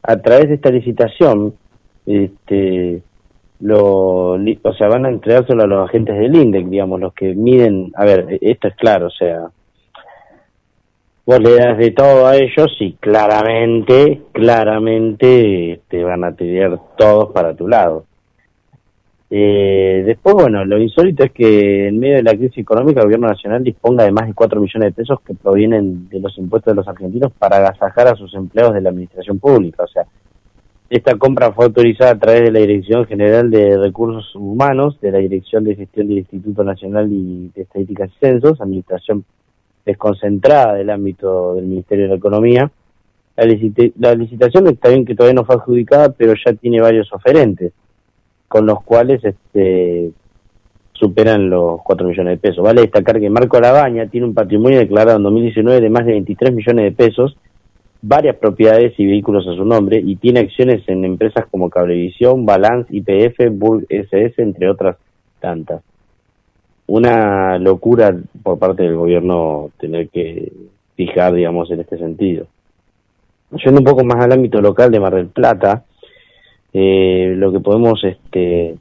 a 0.03 0.17
través 0.19 0.49
de 0.49 0.55
esta 0.57 0.71
licitación, 0.71 1.55
este, 2.09 3.03
lo, 3.61 4.33
o 4.33 4.73
sea, 4.77 4.89
van 4.89 5.05
a 5.05 5.11
entregárselo 5.11 5.63
a 5.63 5.67
los 5.67 5.89
agentes 5.89 6.19
del 6.19 6.35
INDEC, 6.35 6.67
digamos, 6.67 7.01
los 7.01 7.13
que 7.13 7.35
miden, 7.35 7.93
a 7.95 8.05
ver, 8.05 8.39
esto 8.41 8.69
es 8.69 8.75
claro, 8.77 9.09
o 9.09 9.11
sea, 9.11 9.49
vos 11.27 11.41
le 11.41 11.57
das 11.57 11.77
de 11.77 11.91
todo 11.91 12.27
a 12.27 12.37
ellos 12.37 12.75
y 12.81 12.95
claramente, 12.95 14.23
claramente 14.33 15.83
te 15.89 16.03
van 16.03 16.25
a 16.25 16.35
tener 16.35 16.79
todos 16.97 17.31
para 17.33 17.55
tu 17.55 17.69
lado. 17.69 18.05
Eh, 19.31 20.05
después, 20.07 20.35
bueno, 20.37 20.65
lo 20.65 20.79
insólito 20.79 21.23
es 21.25 21.33
que 21.33 21.89
en 21.89 21.99
medio 21.99 22.17
de 22.17 22.23
la 22.23 22.35
crisis 22.35 22.57
económica 22.57 23.01
el 23.01 23.07
gobierno 23.07 23.29
nacional 23.29 23.63
disponga 23.63 24.05
de 24.05 24.13
más 24.13 24.27
de 24.27 24.33
4 24.33 24.59
millones 24.59 24.89
de 24.89 25.03
pesos 25.03 25.21
que 25.21 25.35
provienen 25.35 26.09
de 26.09 26.19
los 26.21 26.39
impuestos 26.39 26.73
de 26.73 26.77
los 26.77 26.89
argentinos 26.89 27.31
para 27.39 27.59
agasajar 27.59 28.09
a 28.09 28.15
sus 28.15 28.33
empleados 28.33 28.73
de 28.73 28.81
la 28.81 28.89
administración 28.89 29.39
pública. 29.39 29.83
O 29.83 29.87
sea, 29.87 30.07
Esta 30.91 31.17
compra 31.17 31.53
fue 31.53 31.67
autorizada 31.67 32.13
a 32.13 32.19
través 32.19 32.45
de 32.45 32.51
la 32.51 32.61
Dirección 32.61 33.05
General 33.05 33.51
de 33.51 33.77
Recursos 33.77 34.35
Humanos, 34.35 34.99
de 35.03 35.13
la 35.13 35.19
Dirección 35.19 35.65
de 35.65 35.77
Gestión 35.77 36.09
del 36.09 36.19
Instituto 36.19 36.65
Nacional 36.65 37.11
de 37.11 37.61
Estadísticas 37.61 38.11
y 38.11 38.19
Censos, 38.25 38.61
administración 38.61 39.25
desconcentrada 39.85 40.75
del 40.75 40.89
ámbito 40.89 41.55
del 41.55 41.67
Ministerio 41.67 42.09
de 42.09 42.15
Economía. 42.15 42.71
La, 43.37 43.45
la 43.99 44.15
licitación 44.15 44.67
está 44.69 44.89
bien 44.89 45.05
que 45.05 45.15
todavía 45.15 45.35
no 45.35 45.45
fue 45.45 45.57
adjudicada, 45.57 46.11
pero 46.11 46.33
ya 46.35 46.55
tiene 46.55 46.81
varios 46.81 47.13
oferentes, 47.13 47.73
con 48.49 48.65
los 48.65 48.83
cuales 48.83 49.23
este, 49.23 50.11
superan 50.93 51.51
los 51.51 51.83
4 51.83 52.09
millones 52.09 52.33
de 52.33 52.49
pesos. 52.49 52.65
Vale 52.65 52.81
destacar 52.81 53.21
que 53.21 53.29
Marco 53.29 53.61
Labaña 53.61 54.09
tiene 54.09 54.27
un 54.27 54.35
patrimonio 54.35 54.79
declarado 54.79 55.19
en 55.19 55.23
2019 55.23 55.83
de 55.83 55.91
más 55.91 56.07
de 56.07 56.13
23 56.13 56.55
millones 56.55 56.85
de 56.85 56.93
pesos, 56.93 57.37
varias 58.01 58.37
propiedades 58.37 58.99
y 58.99 59.07
vehículos 59.07 59.47
a 59.49 59.55
su 59.55 59.65
nombre 59.65 60.01
y 60.05 60.17
tiene 60.17 60.41
acciones 60.41 60.89
en 60.89 61.05
empresas 61.05 61.47
como 61.51 61.71
Cablevisión, 61.71 62.47
Balance, 62.47 62.95
IPF, 62.95 63.51
Burg 63.51 63.87
SS, 63.89 64.41
entre 64.43 64.71
otras 64.71 64.97
tantas. 65.41 65.83
Una 66.87 67.59
locura 67.59 68.17
por 68.43 68.59
parte 68.59 68.85
del 68.85 68.97
gobierno 68.97 69.71
tener 69.79 70.09
que 70.09 70.53
fijar, 70.97 71.35
digamos, 71.35 71.71
en 71.71 71.81
este 71.81 71.99
sentido. 71.99 72.47
Yendo 73.65 73.81
un 73.81 73.85
poco 73.85 74.05
más 74.05 74.25
al 74.25 74.33
ámbito 74.33 74.61
local 74.61 74.91
de 74.91 75.01
Mar 75.01 75.15
del 75.15 75.29
Plata, 75.29 75.85
eh, 76.73 77.35
lo 77.37 77.53
que 77.53 77.61
podemos 77.61 78.03
este, 78.05 78.77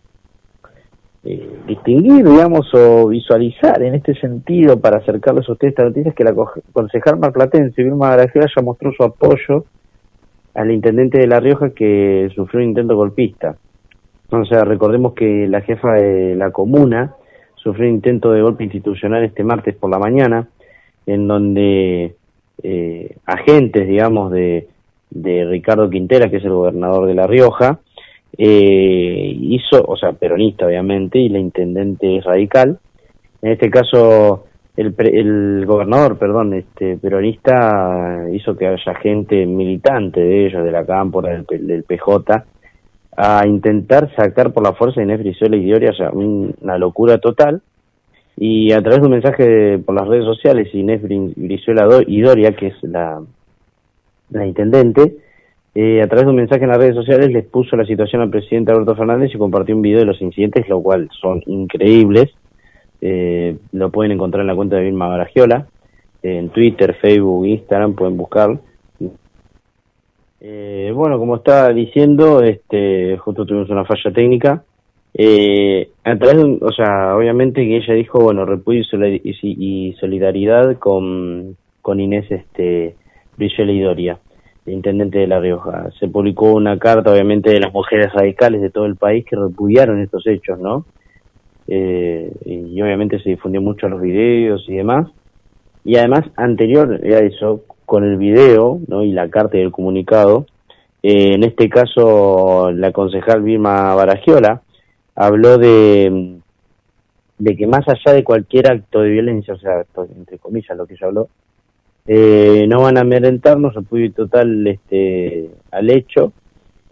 eh, 1.24 1.60
distinguir, 1.68 2.26
digamos, 2.26 2.74
o 2.74 3.08
visualizar 3.08 3.82
en 3.82 3.96
este 3.96 4.14
sentido 4.16 4.80
para 4.80 4.98
acercarles 4.98 5.50
a 5.50 5.54
ustedes 5.54 5.72
esta 5.72 5.84
noticia 5.84 6.10
es 6.10 6.16
que 6.16 6.24
la 6.24 6.36
concejal 6.72 7.20
marplatense 7.20 7.84
Vilma 7.84 8.12
Garajera 8.12 8.48
ya 8.56 8.62
mostró 8.62 8.92
su 8.94 9.04
apoyo 9.04 9.66
al 10.54 10.72
intendente 10.72 11.20
de 11.20 11.28
La 11.28 11.40
Rioja 11.40 11.72
que 11.72 12.30
sufrió 12.36 12.62
un 12.62 12.70
intento 12.70 12.96
golpista. 12.96 13.58
O 14.30 14.46
sea, 14.46 14.64
recordemos 14.64 15.14
que 15.14 15.48
la 15.48 15.62
jefa 15.62 15.94
de 15.94 16.36
la 16.36 16.52
comuna 16.52 17.14
sufrió 17.56 17.88
un 17.88 17.96
intento 17.96 18.32
de 18.32 18.42
golpe 18.42 18.64
institucional 18.64 19.24
este 19.24 19.44
martes 19.44 19.76
por 19.76 19.90
la 19.90 20.00
mañana, 20.00 20.48
en 21.06 21.28
donde 21.28 22.16
eh, 22.64 23.16
agentes, 23.26 23.88
digamos, 23.88 24.32
de, 24.32 24.68
de 25.10 25.46
Ricardo 25.46 25.90
Quintera, 25.90 26.30
que 26.30 26.38
es 26.38 26.44
el 26.44 26.52
gobernador 26.52 27.08
de 27.08 27.16
La 27.16 27.28
Rioja, 27.28 27.80
eh, 28.38 29.36
hizo, 29.40 29.84
o 29.86 29.98
sea, 29.98 30.14
peronista 30.14 30.68
obviamente, 30.68 31.20
y 31.20 31.30
la 31.30 31.40
intendente 31.40 32.18
es 32.18 32.24
radical. 32.24 32.80
En 33.42 33.52
este 33.52 33.70
caso, 33.70 34.46
el, 34.76 34.94
el 35.00 35.66
gobernador, 35.66 36.18
perdón, 36.18 36.54
este 36.54 36.98
peronista 36.98 38.26
hizo 38.32 38.56
que 38.56 38.68
haya 38.68 38.96
gente 38.96 39.46
militante 39.46 40.20
de 40.20 40.46
ellos, 40.48 40.64
de 40.64 40.72
la 40.72 40.86
cámpora, 40.86 41.44
del, 41.50 41.84
PJ, 41.84 42.46
a 43.18 43.48
intentar 43.48 44.16
sacar 44.16 44.54
por 44.54 44.64
la 44.64 44.74
fuerza 44.74 45.02
de 45.02 45.06
Inés 45.06 45.20
Brizuela 45.20 45.58
y 45.58 45.64
Dioria, 45.64 45.90
o 45.90 45.96
sea, 45.96 46.12
una 46.12 46.78
locura 46.78 47.18
total. 47.18 47.62
Y 48.40 48.72
a 48.72 48.82
través 48.82 49.00
de 49.00 49.06
un 49.06 49.14
mensaje 49.14 49.80
por 49.80 49.96
las 49.96 50.08
redes 50.08 50.26
sociales, 50.26 50.70
Inés 50.76 51.02
Brizuela 51.02 51.88
y 52.06 52.22
Doria, 52.22 52.52
que 52.52 52.68
es 52.68 52.84
la, 52.84 53.20
la 54.30 54.46
intendente, 54.46 55.18
eh, 55.80 56.02
a 56.02 56.08
través 56.08 56.26
de 56.26 56.32
un 56.32 56.38
mensaje 56.38 56.64
en 56.64 56.70
las 56.70 56.80
redes 56.80 56.96
sociales 56.96 57.32
les 57.32 57.46
puso 57.46 57.76
la 57.76 57.86
situación 57.86 58.24
al 58.24 58.32
presidente 58.32 58.72
Alberto 58.72 58.96
Fernández 58.96 59.30
y 59.32 59.38
compartió 59.38 59.76
un 59.76 59.84
video 59.84 60.00
de 60.00 60.06
los 60.06 60.20
incidentes, 60.24 60.68
lo 60.68 60.82
cual 60.82 61.08
son 61.22 61.44
increíbles. 61.46 62.34
Eh, 63.00 63.56
lo 63.74 63.92
pueden 63.92 64.14
encontrar 64.14 64.42
en 64.42 64.48
la 64.48 64.56
cuenta 64.56 64.78
de 64.78 64.86
Vilma 64.86 65.08
Baragiola, 65.08 65.68
en 66.24 66.50
Twitter, 66.50 66.96
Facebook, 66.96 67.46
Instagram, 67.46 67.94
pueden 67.94 68.18
buscar. 68.18 68.60
Eh, 70.42 70.92
bueno, 70.96 71.20
como 71.20 71.36
estaba 71.36 71.72
diciendo, 71.72 72.42
este, 72.42 73.16
justo 73.20 73.46
tuvimos 73.46 73.70
una 73.70 73.86
falla 73.86 74.12
técnica. 74.12 74.64
a 75.14 76.18
través 76.18 76.38
de, 76.38 76.58
o 76.60 76.72
sea, 76.72 77.16
obviamente 77.16 77.62
que 77.62 77.78
ella 77.78 77.94
dijo, 77.94 78.20
bueno, 78.20 78.46
repudio 78.46 78.82
y 78.82 79.96
solidaridad 80.00 80.80
con, 80.80 81.56
con 81.84 82.00
Inés 82.00 82.26
este, 82.32 82.96
y 83.38 83.82
Doria 83.82 84.18
intendente 84.68 85.20
de 85.20 85.28
La 85.28 85.40
Rioja. 85.40 85.90
Se 86.00 86.08
publicó 86.08 86.54
una 86.54 86.78
carta, 86.78 87.12
obviamente, 87.12 87.50
de 87.50 87.60
las 87.60 87.74
mujeres 87.74 88.12
radicales 88.14 88.62
de 88.62 88.70
todo 88.70 88.86
el 88.86 88.96
país 88.96 89.26
que 89.26 89.36
repudiaron 89.36 90.02
estos 90.02 90.26
hechos, 90.28 90.60
¿no? 90.60 90.86
Eh, 91.68 92.32
y 92.46 92.82
obviamente 92.82 93.20
se 93.20 93.32
difundió 93.32 93.62
mucho 93.62 93.90
los 93.90 94.02
videos 94.02 94.64
y 94.68 94.76
demás. 94.76 95.08
Y 95.84 95.98
además, 95.98 96.26
anterior 96.36 97.00
a 97.04 97.20
eso, 97.20 97.64
con 97.86 98.04
el 98.04 98.18
video 98.18 98.82
¿no? 98.88 99.04
y 99.04 99.14
la 99.14 99.30
carta 99.30 99.58
y 99.58 99.62
el 99.62 99.72
comunicado, 99.72 100.46
eh, 101.02 101.34
en 101.34 101.44
este 101.44 101.70
caso 101.70 102.70
la 102.72 102.92
concejal 102.92 103.42
Vilma 103.42 103.96
Baragiola 103.96 104.62
habló 105.16 105.58
de, 105.58 106.40
de 107.38 107.56
que 107.56 107.66
más 107.66 107.88
allá 107.88 108.14
de 108.14 108.26
cualquier 108.26 108.70
acto 108.70 109.00
de 109.00 109.10
violencia, 109.10 109.54
o 109.54 109.58
sea, 109.58 109.86
entre 110.16 110.38
comillas 110.38 110.76
lo 110.76 110.86
que 110.86 110.96
ella 110.96 111.08
habló, 111.08 111.30
eh, 112.08 112.66
no 112.70 112.82
van 112.82 112.98
a 112.98 113.02
amedrentarnos, 113.02 113.76
apoyo 113.76 114.12
total 114.14 114.66
este, 114.66 115.52
al 115.72 115.90
hecho 115.90 116.32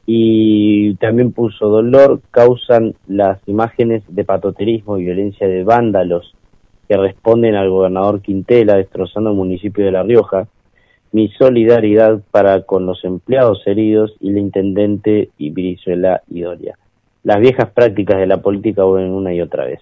y 0.05 0.95
también 0.95 1.31
puso 1.31 1.67
dolor, 1.67 2.19
causan 2.31 2.95
las 3.07 3.39
imágenes 3.47 4.03
de 4.07 4.23
patoterismo 4.23 4.97
y 4.97 5.05
violencia 5.05 5.47
de 5.47 5.63
vándalos 5.63 6.35
que 6.87 6.97
responden 6.97 7.55
al 7.55 7.69
gobernador 7.69 8.21
Quintela 8.21 8.75
destrozando 8.75 9.31
el 9.31 9.35
municipio 9.35 9.85
de 9.85 9.91
La 9.91 10.03
Rioja, 10.03 10.47
mi 11.11 11.29
solidaridad 11.29 12.19
para 12.29 12.63
con 12.63 12.85
los 12.85 13.03
empleados 13.05 13.65
heridos 13.65 14.15
y 14.19 14.31
la 14.31 14.39
intendente 14.39 15.29
y 15.37 15.49
Brizuela 15.49 16.21
y 16.29 16.41
Doria. 16.41 16.77
Las 17.23 17.39
viejas 17.39 17.71
prácticas 17.71 18.19
de 18.19 18.27
la 18.27 18.41
política 18.41 18.83
vuelven 18.83 19.11
una 19.11 19.33
y 19.33 19.41
otra 19.41 19.65
vez. 19.65 19.79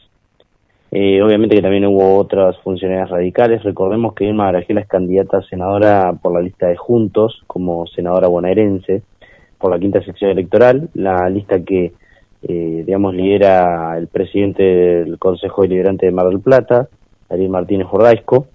Eh, 0.96 1.24
obviamente 1.24 1.56
que 1.56 1.62
también 1.64 1.88
hubo 1.88 2.18
otras 2.18 2.56
funcionarias 2.60 3.10
radicales. 3.10 3.64
Recordemos 3.64 4.14
que 4.14 4.26
Irma 4.26 4.46
Garajela 4.46 4.82
es 4.82 4.88
candidata 4.88 5.40
a 5.40 5.42
senadora 5.42 6.14
por 6.22 6.32
la 6.32 6.40
lista 6.40 6.68
de 6.68 6.78
Juntos, 6.78 7.42
como 7.48 7.88
senadora 7.88 8.28
bonaerense, 8.28 9.02
por 9.58 9.72
la 9.72 9.80
quinta 9.80 10.04
sección 10.04 10.30
electoral, 10.30 10.90
la 10.94 11.28
lista 11.32 11.62
que, 11.62 11.94
eh, 12.44 12.84
digamos, 12.86 13.16
lidera 13.16 13.98
el 13.98 14.06
presidente 14.06 14.62
del 14.62 15.18
Consejo 15.18 15.64
Deliberante 15.64 16.06
de 16.06 16.12
Mar 16.12 16.28
del 16.28 16.42
Plata, 16.42 16.88
Ariel 17.28 17.50
Martínez 17.50 17.88
Jordaisco. 17.88 18.46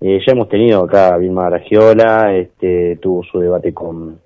Eh, 0.00 0.18
ya 0.26 0.32
hemos 0.32 0.48
tenido 0.48 0.82
acá 0.82 1.14
a 1.14 1.18
Vilma 1.18 1.42
Garagiola, 1.42 2.34
este, 2.34 2.96
tuvo 3.02 3.22
su 3.22 3.38
debate 3.38 3.74
con, 3.74 4.18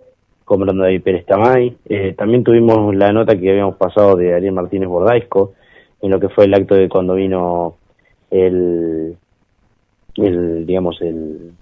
con 0.44 0.61
Brando 0.61 0.84
David 0.84 1.03
Pérez 1.03 1.26
Tamay. 1.26 1.76
también 2.16 2.44
tuvimos 2.44 2.94
la 2.94 3.11
nota 3.11 3.36
que 3.36 3.51
habíamos 3.51 3.74
pasado 3.74 4.14
de 4.14 4.34
Ariel 4.34 4.53
Martínez 4.53 4.88
Jordaisco, 4.88 5.55
en 6.03 6.11
lo 6.11 6.20
que 6.20 6.28
fue 6.28 6.44
el 6.46 6.55
acto 6.55 6.74
de 6.74 6.88
cuando 6.88 7.14
vino 7.14 7.76
el, 8.30 9.16
el 10.16 10.66
digamos, 10.66 11.01
el, 11.03 11.53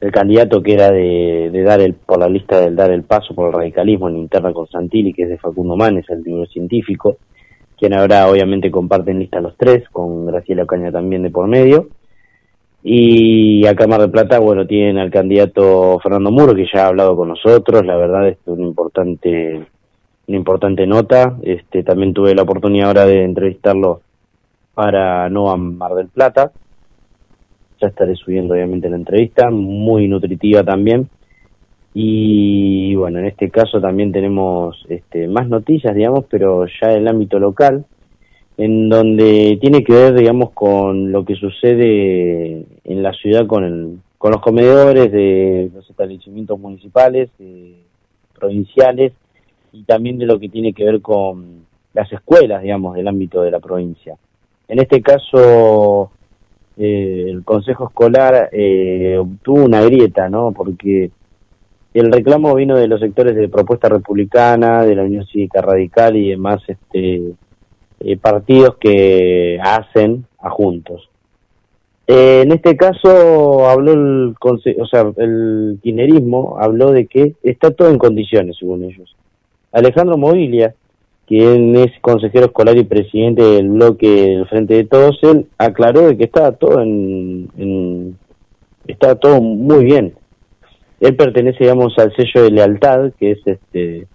el 0.00 0.10
candidato 0.10 0.62
que 0.62 0.74
era 0.74 0.90
de, 0.90 1.50
de, 1.52 1.62
dar 1.62 1.80
el, 1.80 1.94
por 1.94 2.18
la 2.18 2.28
lista 2.28 2.60
del 2.60 2.74
dar 2.74 2.90
el 2.90 3.04
paso 3.04 3.34
por 3.34 3.48
el 3.48 3.52
radicalismo 3.52 4.08
en 4.08 4.18
interna 4.18 4.52
con 4.52 4.66
Santilli, 4.66 5.12
que 5.12 5.22
es 5.22 5.28
de 5.28 5.38
Facundo 5.38 5.76
Manes, 5.76 6.08
el 6.10 6.22
libro 6.22 6.46
científico, 6.46 7.18
quien 7.78 7.94
ahora 7.94 8.28
obviamente 8.28 8.70
comparten 8.70 9.18
lista 9.18 9.40
los 9.40 9.56
tres, 9.56 9.88
con 9.90 10.26
Graciela 10.26 10.64
Ocaña 10.64 10.90
también 10.90 11.22
de 11.22 11.30
por 11.30 11.46
medio. 11.46 11.88
Y 12.84 13.64
acá 13.66 13.86
Mar 13.86 14.00
de 14.00 14.08
Plata, 14.08 14.40
bueno, 14.40 14.66
tienen 14.66 14.98
al 14.98 15.10
candidato 15.12 16.00
Fernando 16.02 16.32
Muro, 16.32 16.52
que 16.52 16.66
ya 16.72 16.84
ha 16.84 16.88
hablado 16.88 17.16
con 17.16 17.28
nosotros, 17.28 17.86
la 17.86 17.96
verdad 17.96 18.26
es 18.26 18.38
un 18.46 18.62
importante 18.62 19.66
una 20.32 20.38
importante 20.38 20.86
nota. 20.86 21.36
Este, 21.42 21.82
también 21.82 22.14
tuve 22.14 22.34
la 22.34 22.42
oportunidad 22.42 22.88
ahora 22.88 23.04
de 23.04 23.22
entrevistarlo 23.22 24.00
para 24.72 25.28
Nova 25.28 25.58
Mar 25.58 25.94
del 25.94 26.08
Plata. 26.08 26.52
Ya 27.80 27.88
estaré 27.88 28.16
subiendo 28.16 28.54
obviamente 28.54 28.88
la 28.88 28.96
entrevista, 28.96 29.50
muy 29.50 30.08
nutritiva 30.08 30.64
también. 30.64 31.08
Y 31.92 32.94
bueno, 32.94 33.18
en 33.18 33.26
este 33.26 33.50
caso 33.50 33.78
también 33.78 34.12
tenemos 34.12 34.86
este, 34.88 35.28
más 35.28 35.46
noticias, 35.48 35.94
digamos, 35.94 36.24
pero 36.30 36.64
ya 36.64 36.92
en 36.92 37.02
el 37.02 37.08
ámbito 37.08 37.38
local, 37.38 37.84
en 38.56 38.88
donde 38.88 39.58
tiene 39.60 39.84
que 39.84 39.92
ver, 39.92 40.14
digamos, 40.14 40.52
con 40.52 41.12
lo 41.12 41.26
que 41.26 41.34
sucede 41.34 42.64
en 42.84 43.02
la 43.02 43.12
ciudad 43.12 43.46
con, 43.46 43.64
el, 43.64 43.98
con 44.16 44.32
los 44.32 44.40
comedores 44.40 45.12
de 45.12 45.70
los 45.74 45.90
establecimientos 45.90 46.58
municipales, 46.58 47.28
eh, 47.38 47.76
provinciales 48.38 49.12
y 49.72 49.84
también 49.84 50.18
de 50.18 50.26
lo 50.26 50.38
que 50.38 50.48
tiene 50.48 50.72
que 50.72 50.84
ver 50.84 51.00
con 51.00 51.66
las 51.94 52.12
escuelas, 52.12 52.62
digamos, 52.62 52.94
del 52.94 53.08
ámbito 53.08 53.42
de 53.42 53.50
la 53.50 53.60
provincia. 53.60 54.16
En 54.68 54.78
este 54.78 55.02
caso, 55.02 56.10
eh, 56.76 57.26
el 57.28 57.44
Consejo 57.44 57.88
Escolar 57.88 58.48
eh, 58.52 59.16
obtuvo 59.18 59.64
una 59.64 59.82
grieta, 59.82 60.28
¿no? 60.28 60.52
Porque 60.52 61.10
el 61.94 62.12
reclamo 62.12 62.54
vino 62.54 62.76
de 62.76 62.88
los 62.88 63.00
sectores 63.00 63.36
de 63.36 63.48
propuesta 63.48 63.88
republicana, 63.88 64.82
de 64.84 64.94
la 64.94 65.02
Unión 65.02 65.26
Cívica 65.26 65.60
Radical 65.60 66.16
y 66.16 66.30
demás 66.30 66.62
este, 66.66 67.32
eh, 68.00 68.16
partidos 68.16 68.76
que 68.76 69.58
hacen 69.62 70.24
a 70.38 70.50
juntos. 70.50 71.08
en 72.06 72.50
este 72.52 72.76
caso 72.76 73.68
habló 73.68 73.92
el, 73.92 74.34
o 74.40 74.86
sea, 74.86 75.12
el 75.18 75.78
kirchnerismo 75.82 76.56
habló 76.58 76.90
de 76.90 77.06
que 77.06 77.34
está 77.42 77.70
todo 77.70 77.90
en 77.90 77.98
condiciones, 77.98 78.56
según 78.58 78.84
ellos 78.84 79.14
Alejandro 79.72 80.18
Movilia, 80.18 80.74
quien 81.26 81.74
es 81.76 81.90
consejero 82.00 82.46
escolar 82.46 82.76
y 82.76 82.84
presidente 82.84 83.42
del 83.42 83.70
bloque 83.70 84.06
del 84.06 84.46
Frente 84.46 84.74
de 84.74 84.84
Todos, 84.84 85.18
él 85.22 85.46
aclaró 85.56 86.08
de 86.08 86.16
que 86.16 86.24
estaba 86.24 86.52
todo 86.52 86.82
en, 86.82 88.18
todo 89.20 89.40
muy 89.40 89.84
bien. 89.84 90.14
Él 91.00 91.16
pertenece, 91.16 91.64
digamos, 91.64 91.98
al 91.98 92.14
sello 92.14 92.44
de 92.44 92.50
lealtad, 92.50 93.12
que 93.18 93.32
es 93.32 93.38
este 93.46 94.06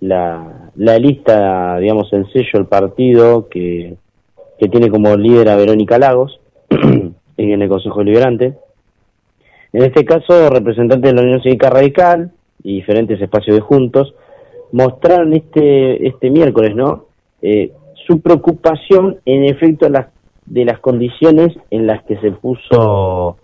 la, 0.00 0.70
lista, 0.98 1.78
digamos, 1.78 2.12
el 2.12 2.30
sello, 2.32 2.58
el 2.58 2.66
partido 2.66 3.48
que, 3.48 3.96
que 4.58 4.68
tiene 4.68 4.90
como 4.90 5.16
líder 5.16 5.48
a 5.48 5.56
Verónica 5.56 5.98
Lagos 5.98 6.38
en 7.36 7.62
el 7.62 7.68
Consejo 7.68 8.02
Liberante. 8.02 8.54
En 9.72 9.82
este 9.82 10.04
caso, 10.04 10.50
representantes 10.50 11.10
de 11.10 11.16
la 11.16 11.22
Unión 11.22 11.42
Cívica 11.42 11.70
Radical 11.70 12.32
y 12.62 12.76
diferentes 12.76 13.20
espacios 13.20 13.56
de 13.56 13.62
Juntos 13.62 14.14
mostraron 14.76 15.32
este, 15.32 16.06
este 16.06 16.28
miércoles, 16.28 16.76
¿no? 16.76 17.06
Eh, 17.40 17.72
su 18.06 18.20
preocupación 18.20 19.20
en 19.24 19.46
efecto 19.46 19.88
las, 19.88 20.08
de 20.44 20.66
las 20.66 20.80
condiciones 20.80 21.56
en 21.70 21.86
las 21.86 22.04
que 22.04 22.18
se 22.18 22.30
puso 22.32 23.38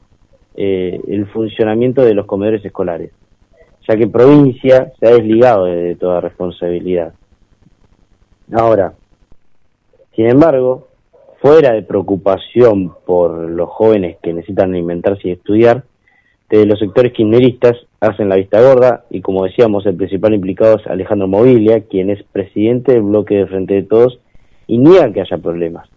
eh, 0.54 1.00
el 1.08 1.26
funcionamiento 1.28 2.02
de 2.02 2.12
los 2.12 2.26
comedores 2.26 2.62
escolares, 2.62 3.12
ya 3.88 3.96
que 3.96 4.08
provincia 4.08 4.92
se 5.00 5.06
ha 5.06 5.12
desligado 5.12 5.64
de 5.64 5.96
toda 5.96 6.20
responsabilidad. 6.20 7.14
Ahora, 8.52 8.92
sin 10.14 10.26
embargo, 10.26 10.88
fuera 11.40 11.72
de 11.72 11.82
preocupación 11.82 12.92
por 13.06 13.48
los 13.48 13.70
jóvenes 13.70 14.18
que 14.22 14.34
necesitan 14.34 14.72
alimentarse 14.72 15.28
y 15.28 15.32
estudiar, 15.32 15.84
desde 16.50 16.66
los 16.66 16.78
sectores 16.78 17.14
kirchneristas 17.14 17.74
hacen 18.08 18.28
la 18.28 18.34
vista 18.36 18.60
gorda 18.60 19.04
y 19.10 19.20
como 19.20 19.44
decíamos 19.44 19.86
el 19.86 19.94
principal 19.94 20.34
implicado 20.34 20.76
es 20.76 20.86
Alejandro 20.88 21.28
Movilia, 21.28 21.82
quien 21.82 22.10
es 22.10 22.20
presidente 22.24 22.92
del 22.92 23.02
bloque 23.02 23.36
de 23.36 23.46
Frente 23.46 23.74
de 23.74 23.82
Todos 23.84 24.18
y 24.66 24.78
niega 24.78 25.12
que 25.12 25.20
haya 25.20 25.38
problemas. 25.38 25.88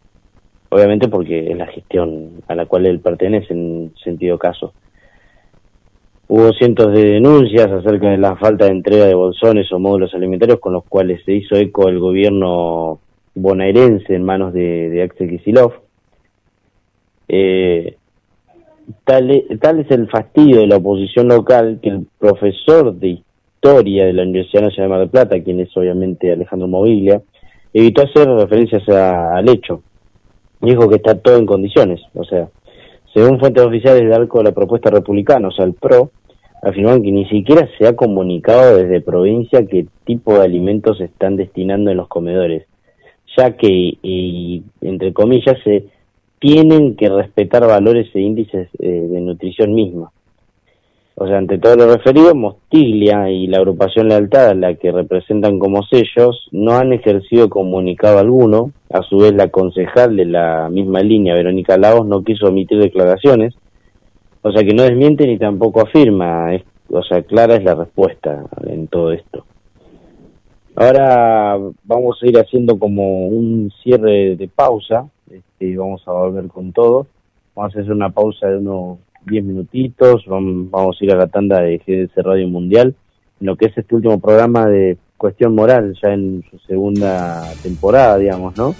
Obviamente 0.69 1.07
porque 1.07 1.51
es 1.51 1.57
la 1.57 1.65
gestión 1.65 2.43
a 2.47 2.53
la 2.53 2.67
cual 2.67 2.85
él 2.85 2.99
pertenece 2.99 3.53
en 3.53 3.91
sentido 4.03 4.37
caso. 4.37 4.73
Hubo 6.27 6.53
cientos 6.53 6.93
de 6.93 7.05
denuncias 7.05 7.71
acerca 7.71 8.09
de 8.11 8.17
la 8.17 8.35
falta 8.35 8.65
de 8.65 8.71
entrega 8.71 9.05
de 9.05 9.15
bolsones 9.15 9.71
o 9.71 9.79
módulos 9.79 10.13
alimentarios 10.13 10.59
con 10.59 10.73
los 10.73 10.83
cuales 10.83 11.23
se 11.25 11.33
hizo 11.33 11.55
eco 11.55 11.89
el 11.89 11.99
gobierno 11.99 12.99
bonaerense 13.33 14.13
en 14.13 14.23
manos 14.23 14.53
de, 14.53 15.01
Axel 15.01 15.29
Kisilov. 15.29 15.73
Eh, 17.27 17.97
tal, 19.03 19.31
es, 19.31 19.59
tal 19.59 19.79
es 19.79 19.91
el 19.91 20.07
fastidio 20.09 20.59
de 20.59 20.67
la 20.67 20.77
oposición 20.77 21.27
local 21.27 21.79
que 21.81 21.89
el 21.89 22.07
profesor 22.19 22.93
de 22.93 23.09
historia 23.09 24.05
de 24.05 24.13
la 24.13 24.23
Universidad 24.23 24.63
Nacional 24.63 24.89
de 24.89 24.89
Mar 24.89 24.99
del 24.99 25.09
Plata, 25.09 25.43
quien 25.43 25.59
es 25.59 25.75
obviamente 25.75 26.31
Alejandro 26.31 26.67
Movilia, 26.67 27.21
evitó 27.73 28.03
hacer 28.03 28.27
referencias 28.27 28.87
al 28.89 29.47
hecho. 29.49 29.81
Dijo 30.61 30.87
que 30.89 30.95
está 30.95 31.15
todo 31.19 31.37
en 31.37 31.45
condiciones. 31.45 32.01
O 32.13 32.23
sea, 32.23 32.47
según 33.13 33.39
fuentes 33.39 33.63
oficiales 33.63 34.07
de 34.07 34.15
Arco 34.15 34.39
de 34.39 34.45
la 34.45 34.51
propuesta 34.51 34.89
republicana, 34.89 35.47
o 35.47 35.51
sea, 35.51 35.65
el 35.65 35.73
PRO, 35.73 36.11
afirman 36.63 37.03
que 37.03 37.11
ni 37.11 37.25
siquiera 37.25 37.67
se 37.77 37.87
ha 37.87 37.95
comunicado 37.95 38.77
desde 38.77 39.01
provincia 39.01 39.65
qué 39.67 39.85
tipo 40.05 40.33
de 40.33 40.45
alimentos 40.45 40.97
se 40.97 41.05
están 41.05 41.35
destinando 41.35 41.91
en 41.91 41.97
los 41.97 42.07
comedores 42.07 42.65
ya 43.37 43.55
que, 43.55 43.97
y, 44.01 44.63
entre 44.81 45.13
comillas, 45.13 45.57
se 45.63 45.85
tienen 46.39 46.95
que 46.95 47.09
respetar 47.09 47.65
valores 47.65 48.07
e 48.13 48.19
índices 48.19 48.69
eh, 48.79 48.87
de 48.87 49.21
nutrición 49.21 49.73
misma. 49.73 50.11
O 51.17 51.27
sea, 51.27 51.37
ante 51.37 51.57
todo 51.57 51.77
lo 51.77 51.93
referido, 51.95 52.35
Mostiglia 52.35 53.29
y 53.29 53.47
la 53.47 53.57
agrupación 53.57 54.09
Lealtad, 54.09 54.53
la 54.55 54.75
que 54.75 54.91
representan 54.91 55.59
como 55.59 55.81
sellos, 55.83 56.49
no 56.51 56.73
han 56.73 56.91
ejercido 56.91 57.49
comunicado 57.49 58.19
alguno. 58.19 58.71
A 58.91 59.01
su 59.01 59.19
vez, 59.19 59.33
la 59.33 59.47
concejal 59.47 60.17
de 60.17 60.25
la 60.25 60.67
misma 60.69 60.99
línea, 60.99 61.33
Verónica 61.33 61.77
Lagos, 61.77 62.05
no 62.05 62.23
quiso 62.23 62.47
emitir 62.47 62.79
declaraciones. 62.79 63.55
O 64.41 64.51
sea, 64.51 64.63
que 64.63 64.73
no 64.73 64.83
desmiente 64.83 65.25
ni 65.25 65.37
tampoco 65.37 65.81
afirma. 65.81 66.49
o 66.89 67.03
sea, 67.03 67.21
clara 67.21 67.55
es 67.55 67.63
la 67.63 67.75
respuesta 67.75 68.43
en 68.67 68.87
todo 68.87 69.13
esto. 69.13 69.45
Ahora 70.75 71.57
vamos 71.85 72.19
a 72.21 72.27
ir 72.27 72.37
haciendo 72.37 72.77
como 72.77 73.27
un 73.27 73.71
cierre 73.81 74.35
de 74.35 74.49
pausa, 74.49 75.09
este, 75.29 75.77
vamos 75.77 76.03
a 76.07 76.11
volver 76.11 76.47
con 76.47 76.71
todo. 76.71 77.07
Vamos 77.55 77.75
a 77.75 77.79
hacer 77.79 77.91
una 77.91 78.09
pausa 78.09 78.47
de 78.47 78.57
unos 78.57 78.99
10 79.25 79.43
minutitos, 79.43 80.25
vamos, 80.27 80.97
a 80.99 81.03
ir 81.03 81.11
a 81.11 81.17
la 81.17 81.27
tanda 81.27 81.61
de 81.61 81.77
GDC 81.77 82.17
Radio 82.17 82.47
Mundial, 82.47 82.95
en 83.39 83.47
lo 83.47 83.55
que 83.55 83.67
es 83.67 83.77
este 83.77 83.95
último 83.95 84.19
programa 84.19 84.67
de 84.67 84.97
Cuestión 85.17 85.55
Moral, 85.55 85.97
ya 86.01 86.13
en 86.13 86.43
su 86.49 86.59
segunda 86.59 87.43
temporada, 87.63 88.17
digamos, 88.17 88.55
¿no? 88.57 88.75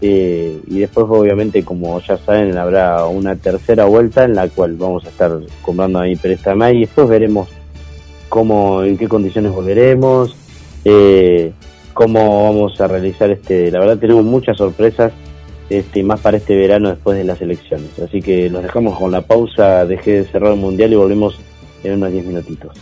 Eh, 0.00 0.60
y 0.68 0.78
después, 0.78 1.06
obviamente, 1.08 1.64
como 1.64 1.98
ya 2.00 2.16
saben, 2.18 2.56
habrá 2.56 3.06
una 3.06 3.34
tercera 3.34 3.86
vuelta 3.86 4.24
en 4.24 4.34
la 4.34 4.48
cual 4.48 4.76
vamos 4.76 5.04
a 5.04 5.08
estar 5.08 5.40
comprando 5.62 5.98
a 5.98 6.02
mi 6.02 6.14
Peresta 6.14 6.54
y 6.72 6.80
después 6.80 7.08
veremos 7.08 7.48
cómo, 8.28 8.84
en 8.84 8.96
qué 8.96 9.08
condiciones 9.08 9.52
volveremos, 9.52 10.36
eh, 10.84 11.52
cómo 11.94 12.44
vamos 12.44 12.80
a 12.80 12.86
realizar 12.86 13.30
este. 13.30 13.72
La 13.72 13.80
verdad, 13.80 13.98
tenemos 13.98 14.24
muchas 14.24 14.56
sorpresas, 14.56 15.12
este, 15.70 16.02
más 16.02 16.20
para 16.20 16.36
este 16.36 16.56
verano 16.56 16.90
después 16.90 17.16
de 17.18 17.24
las 17.24 17.40
elecciones. 17.40 17.98
Así 17.98 18.20
que 18.20 18.50
nos 18.50 18.62
dejamos 18.62 18.98
con 18.98 19.10
la 19.10 19.22
pausa, 19.22 19.84
dejé 19.86 20.22
de 20.22 20.24
cerrar 20.24 20.52
el 20.52 20.58
mundial 20.58 20.92
y 20.92 20.96
volvemos 20.96 21.38
en 21.84 21.94
unos 21.94 22.12
10 22.12 22.24
minutitos. 22.26 22.72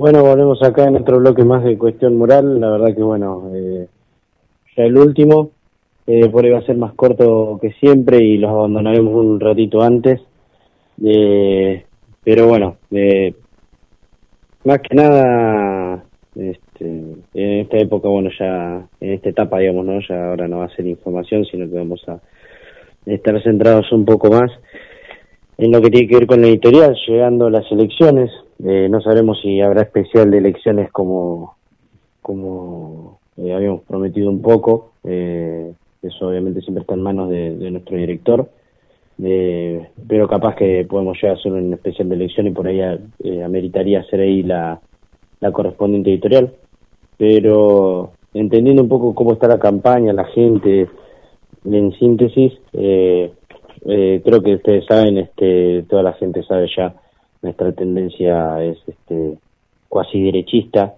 Bueno, 0.00 0.22
volvemos 0.22 0.62
acá 0.62 0.84
en 0.88 0.96
otro 0.96 1.18
bloque 1.18 1.44
más 1.44 1.62
de 1.62 1.76
cuestión 1.76 2.16
moral. 2.16 2.58
La 2.58 2.70
verdad 2.70 2.96
que, 2.96 3.02
bueno, 3.02 3.50
eh, 3.54 3.86
ya 4.74 4.84
el 4.84 4.96
último, 4.96 5.50
eh, 6.06 6.26
por 6.30 6.42
ahí 6.42 6.50
va 6.50 6.60
a 6.60 6.64
ser 6.64 6.78
más 6.78 6.94
corto 6.94 7.58
que 7.60 7.72
siempre 7.72 8.16
y 8.16 8.38
los 8.38 8.50
abandonaremos 8.50 9.12
un 9.12 9.38
ratito 9.38 9.82
antes. 9.82 10.22
Eh, 11.04 11.84
pero 12.24 12.46
bueno, 12.46 12.78
eh, 12.90 13.34
más 14.64 14.78
que 14.78 14.94
nada, 14.96 16.02
este, 16.34 16.86
en 17.34 17.58
esta 17.60 17.76
época, 17.76 18.08
bueno, 18.08 18.30
ya, 18.38 18.88
en 19.02 19.10
esta 19.10 19.28
etapa, 19.28 19.58
digamos, 19.58 19.84
¿no? 19.84 20.00
Ya 20.08 20.30
ahora 20.30 20.48
no 20.48 20.60
va 20.60 20.64
a 20.64 20.76
ser 20.76 20.86
información, 20.86 21.44
sino 21.44 21.68
que 21.68 21.76
vamos 21.76 22.02
a 22.08 22.18
estar 23.04 23.42
centrados 23.42 23.92
un 23.92 24.06
poco 24.06 24.30
más 24.30 24.50
en 25.58 25.70
lo 25.70 25.82
que 25.82 25.90
tiene 25.90 26.08
que 26.08 26.16
ver 26.16 26.26
con 26.26 26.40
la 26.40 26.46
editorial, 26.46 26.96
llegando 27.06 27.50
las 27.50 27.70
elecciones, 27.70 28.30
eh, 28.64 28.88
no 28.88 29.00
sabremos 29.00 29.40
si 29.40 29.60
habrá 29.60 29.82
especial 29.82 30.30
de 30.30 30.38
elecciones 30.38 30.90
como, 30.92 31.56
como 32.22 33.18
eh, 33.36 33.52
habíamos 33.52 33.82
prometido 33.82 34.30
un 34.30 34.42
poco, 34.42 34.92
eh, 35.04 35.72
eso 36.02 36.28
obviamente 36.28 36.60
siempre 36.60 36.82
está 36.82 36.94
en 36.94 37.02
manos 37.02 37.30
de, 37.30 37.70
nuestro 37.70 37.96
director, 37.96 38.48
eh, 39.22 39.88
pero 40.08 40.28
capaz 40.28 40.56
que 40.56 40.86
podemos 40.88 41.16
llegar 41.16 41.36
a 41.36 41.38
hacer 41.38 41.52
un 41.52 41.72
especial 41.74 42.08
de 42.08 42.14
elección 42.14 42.46
y 42.46 42.50
por 42.52 42.66
ahí 42.66 42.80
eh, 42.80 43.42
ameritaría 43.42 44.00
hacer 44.00 44.20
ahí 44.20 44.42
la, 44.42 44.80
la 45.40 45.52
correspondiente 45.52 46.10
editorial, 46.10 46.54
pero 47.16 48.12
entendiendo 48.32 48.82
un 48.82 48.88
poco 48.88 49.14
cómo 49.14 49.32
está 49.32 49.48
la 49.48 49.58
campaña, 49.58 50.12
la 50.12 50.24
gente, 50.24 50.88
en 51.64 51.92
síntesis, 51.92 52.52
eh, 52.72 53.32
eh, 53.86 54.20
creo 54.24 54.42
que 54.42 54.54
ustedes 54.54 54.84
saben, 54.86 55.18
este, 55.18 55.84
toda 55.88 56.02
la 56.02 56.12
gente 56.14 56.42
sabe 56.44 56.68
ya, 56.76 56.94
nuestra 57.42 57.72
tendencia 57.72 58.62
es 58.62 58.78
este, 58.86 59.38
cuasi 59.88 60.22
derechista, 60.22 60.94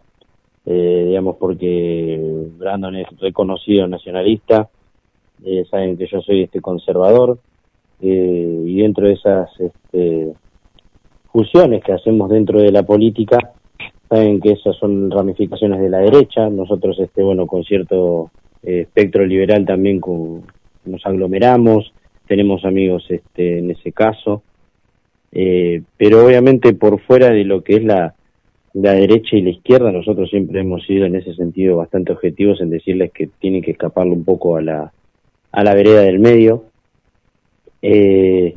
eh, 0.67 1.05
digamos 1.09 1.37
porque 1.37 2.49
Brandon 2.59 2.97
es 2.97 3.09
reconocido 3.19 3.87
nacionalista, 3.87 4.69
eh, 5.45 5.65
saben 5.71 5.97
que 5.97 6.07
yo 6.07 6.21
soy 6.21 6.43
este 6.43 6.61
conservador, 6.61 7.39
eh, 8.01 8.65
y 8.67 8.81
dentro 8.81 9.07
de 9.07 9.15
esas 9.15 9.49
este, 9.61 10.33
fusiones 11.33 11.83
que 11.85 11.93
hacemos 11.93 12.29
dentro 12.29 12.61
de 12.61 12.73
la 12.73 12.83
política, 12.83 13.39
saben 14.09 14.41
que 14.41 14.53
esas 14.53 14.77
son 14.77 15.11
ramificaciones 15.11 15.81
de 15.81 15.89
la 15.89 15.99
derecha, 15.99 16.51
nosotros 16.51 16.99
este 16.99 17.23
bueno 17.23 17.47
con 17.47 17.65
cierto 17.65 18.31
eh, 18.63 18.83
espectro 18.83 19.25
liberal 19.25 19.65
también 19.65 20.01
nos 20.85 21.07
aglomeramos, 21.07 21.93
tenemos 22.27 22.65
amigos 22.65 23.05
este, 23.09 23.59
en 23.59 23.71
ese 23.71 23.93
caso, 23.93 24.43
eh, 25.33 25.83
pero 25.97 26.25
obviamente 26.25 26.75
por 26.75 27.01
fuera 27.01 27.31
de 27.31 27.45
lo 27.45 27.63
que 27.65 27.77
es 27.77 27.85
la, 27.85 28.15
la 28.75 28.93
derecha 28.93 29.37
y 29.37 29.43
la 29.43 29.51
izquierda, 29.51 29.91
nosotros 29.93 30.31
siempre 30.31 30.61
hemos 30.61 30.85
sido 30.87 31.07
en 31.07 31.17
ese 31.17 31.35
sentido 31.35 31.79
bastante 31.79 32.13
objetivos 32.13 32.61
en 32.61 32.71
decirles 32.71 33.13
que 33.13 33.29
tienen 33.41 33.63
que 33.63 33.73
escaparle 33.73 34.13
un 34.13 34.25
poco 34.25 34.57
a 34.57 34.63
la, 34.63 34.93
a 35.53 35.65
la 35.65 35.75
vereda 35.75 36.03
del 36.03 36.21
medio. 36.21 36.65
Eh, 37.83 38.55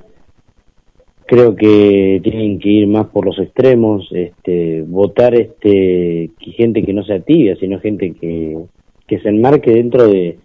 creo 1.25 1.55
que 1.55 2.19
tienen 2.23 2.59
que 2.59 2.69
ir 2.69 2.87
más 2.87 3.07
por 3.07 3.25
los 3.25 3.39
extremos, 3.39 4.07
este, 4.11 4.83
votar 4.83 5.33
este, 5.35 6.29
gente 6.39 6.83
que 6.83 6.93
no 6.93 7.03
sea 7.03 7.19
tibia, 7.19 7.55
sino 7.55 7.79
gente 7.79 8.13
que, 8.13 8.57
que 9.07 9.19
se 9.19 9.29
enmarque 9.29 9.71
dentro 9.71 10.07
de, 10.07 10.37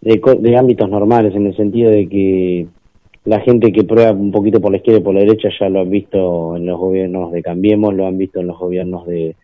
de, 0.00 0.20
de 0.40 0.56
ámbitos 0.56 0.90
normales, 0.90 1.34
en 1.34 1.46
el 1.46 1.56
sentido 1.56 1.90
de 1.90 2.08
que 2.08 2.66
la 3.24 3.40
gente 3.40 3.72
que 3.72 3.84
prueba 3.84 4.12
un 4.12 4.32
poquito 4.32 4.60
por 4.60 4.72
la 4.72 4.78
izquierda 4.78 5.00
y 5.00 5.04
por 5.04 5.14
la 5.14 5.20
derecha 5.20 5.48
ya 5.58 5.68
lo 5.68 5.80
han 5.80 5.90
visto 5.90 6.56
en 6.56 6.66
los 6.66 6.78
gobiernos 6.78 7.32
de 7.32 7.42
Cambiemos, 7.42 7.94
lo 7.94 8.06
han 8.06 8.18
visto 8.18 8.40
en 8.40 8.48
los 8.48 8.58
gobiernos 8.58 9.06
de 9.06 9.36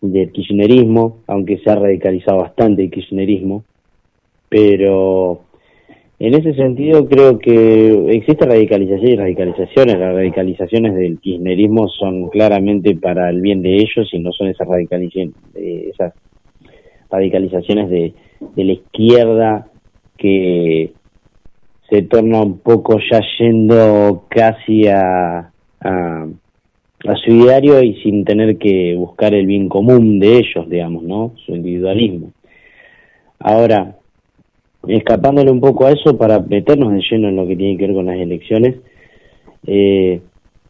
del 0.00 0.32
kirchnerismo, 0.32 1.18
aunque 1.28 1.58
se 1.58 1.70
ha 1.70 1.76
radicalizado 1.76 2.38
bastante 2.38 2.82
el 2.82 2.90
kirchnerismo, 2.90 3.62
pero 4.48 5.42
en 6.18 6.34
ese 6.34 6.54
sentido 6.54 7.08
creo 7.08 7.38
que 7.38 8.16
existe 8.16 8.44
radicalización 8.44 9.12
y 9.12 9.16
radicalizaciones. 9.16 9.98
Las 9.98 10.14
radicalizaciones 10.14 10.94
del 10.94 11.18
kirchnerismo 11.20 11.88
son 11.88 12.28
claramente 12.30 12.96
para 12.96 13.30
el 13.30 13.40
bien 13.40 13.62
de 13.62 13.76
ellos 13.76 14.08
y 14.12 14.18
no 14.18 14.32
son 14.32 14.48
esas 14.48 14.66
radicalizaciones, 14.66 15.34
esas 15.54 16.14
radicalizaciones 17.08 17.88
de, 17.88 18.12
de 18.56 18.64
la 18.64 18.72
izquierda 18.72 19.68
que 20.16 20.92
se 21.92 22.00
torna 22.00 22.40
un 22.40 22.58
poco 22.60 22.98
ya 23.10 23.20
yendo 23.38 24.24
casi 24.30 24.86
a, 24.88 25.52
a, 25.80 26.26
a 27.04 27.82
y 27.84 27.94
sin 28.02 28.24
tener 28.24 28.56
que 28.56 28.94
buscar 28.96 29.34
el 29.34 29.44
bien 29.44 29.68
común 29.68 30.18
de 30.18 30.38
ellos, 30.38 30.70
digamos, 30.70 31.02
¿no? 31.02 31.34
Su 31.44 31.54
individualismo. 31.54 32.32
Ahora, 33.38 33.98
escapándole 34.88 35.50
un 35.50 35.60
poco 35.60 35.84
a 35.84 35.90
eso 35.90 36.16
para 36.16 36.38
meternos 36.38 36.94
de 36.94 37.02
lleno 37.10 37.28
en 37.28 37.36
lo 37.36 37.46
que 37.46 37.56
tiene 37.56 37.76
que 37.76 37.86
ver 37.88 37.94
con 37.94 38.06
las 38.06 38.16
elecciones, 38.16 38.76
eh, 39.66 40.22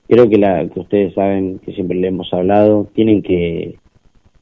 creo 0.08 0.28
que, 0.28 0.38
la, 0.38 0.66
que 0.66 0.80
ustedes 0.80 1.14
saben 1.14 1.60
que 1.60 1.72
siempre 1.72 1.98
le 1.98 2.08
hemos 2.08 2.34
hablado, 2.34 2.88
tienen 2.94 3.22
que, 3.22 3.76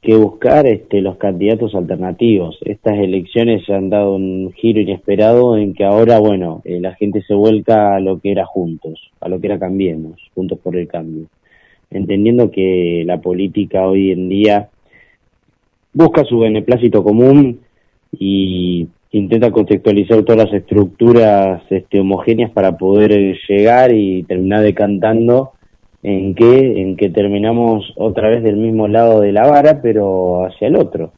que 0.03 0.17
buscar 0.17 0.67
este, 0.67 1.03
los 1.03 1.17
candidatos 1.17 1.75
alternativos. 1.75 2.59
Estas 2.65 2.99
elecciones 2.99 3.65
se 3.67 3.75
han 3.75 3.91
dado 3.91 4.15
un 4.15 4.53
giro 4.53 4.81
inesperado 4.81 5.59
en 5.59 5.75
que 5.75 5.85
ahora, 5.85 6.19
bueno, 6.19 6.63
eh, 6.65 6.81
la 6.81 6.95
gente 6.95 7.23
se 7.23 7.35
vuelca 7.35 7.95
a 7.97 8.01
lo 8.01 8.19
que 8.19 8.33
era 8.33 8.47
Juntos, 8.47 9.11
a 9.21 9.29
lo 9.29 9.41
que 9.41 9.49
era 9.49 9.59
Cambiemos, 9.59 10.21
Juntos 10.35 10.59
por 10.59 10.77
el 10.77 10.89
Cambio, 10.89 11.27
entendiendo 11.91 12.51
que 12.51 13.03
la 13.07 13.21
política 13.21 13.87
hoy 13.87 14.13
en 14.13 14.29
día 14.31 14.71
busca 15.93 16.25
su 16.25 16.39
beneplácito 16.39 17.05
común 17.05 17.61
y 18.13 18.89
intenta 19.11 19.51
contextualizar 19.51 20.23
todas 20.23 20.47
las 20.47 20.55
estructuras 20.55 21.63
este, 21.69 22.01
homogéneas 22.01 22.51
para 22.53 22.79
poder 22.79 23.37
llegar 23.49 23.93
y 23.93 24.23
terminar 24.23 24.63
decantando 24.63 25.53
en 26.03 26.35
que, 26.35 26.81
en 26.81 26.97
que 26.97 27.11
terminamos 27.11 27.93
otra 27.97 28.29
vez 28.29 28.43
del 28.43 28.57
mismo 28.57 28.89
lado 28.89 29.21
de 29.21 29.33
la 29.33 29.47
vara, 29.47 29.83
pero 29.83 30.45
hacia 30.45 30.69
el 30.69 30.77
otro. 30.77 31.13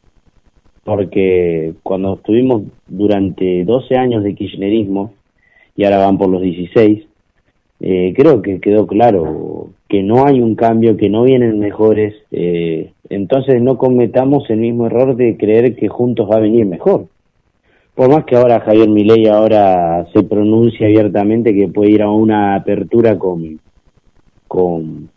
Porque 0.83 1.73
cuando 1.83 2.15
estuvimos 2.15 2.63
durante 2.87 3.63
12 3.63 3.95
años 3.95 4.23
de 4.23 4.35
kirchnerismo, 4.35 5.13
y 5.75 5.85
ahora 5.85 5.99
van 5.99 6.17
por 6.17 6.29
los 6.29 6.41
16, 6.41 7.05
eh, 7.79 8.13
creo 8.15 8.41
que 8.41 8.59
quedó 8.59 8.85
claro 8.85 9.69
que 9.87 10.03
no 10.03 10.25
hay 10.25 10.41
un 10.41 10.55
cambio, 10.55 10.97
que 10.97 11.09
no 11.09 11.23
vienen 11.23 11.59
mejores, 11.59 12.15
eh, 12.31 12.91
entonces 13.09 13.61
no 13.61 13.77
cometamos 13.77 14.49
el 14.49 14.57
mismo 14.57 14.87
error 14.87 15.15
de 15.15 15.37
creer 15.37 15.75
que 15.75 15.87
juntos 15.87 16.29
va 16.29 16.37
a 16.37 16.41
venir 16.41 16.65
mejor. 16.65 17.07
Por 17.95 18.09
más 18.09 18.25
que 18.25 18.35
ahora 18.35 18.61
Javier 18.61 18.89
Milei 18.89 19.27
ahora 19.27 20.07
se 20.13 20.23
pronuncie 20.23 20.85
abiertamente 20.85 21.53
que 21.53 21.67
puede 21.67 21.91
ir 21.91 22.01
a 22.01 22.09
una 22.09 22.55
apertura 22.55 23.19
con, 23.19 23.59
con, 24.53 25.09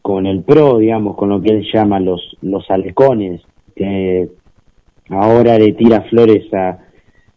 con 0.00 0.24
el 0.24 0.42
PRO, 0.42 0.78
digamos, 0.78 1.16
con 1.16 1.28
lo 1.28 1.42
que 1.42 1.50
él 1.50 1.66
llama 1.70 2.00
los, 2.00 2.34
los 2.40 2.64
halcones, 2.70 3.42
que 3.76 4.30
ahora 5.10 5.58
le 5.58 5.72
tira 5.72 6.00
flores 6.08 6.46
a, 6.54 6.78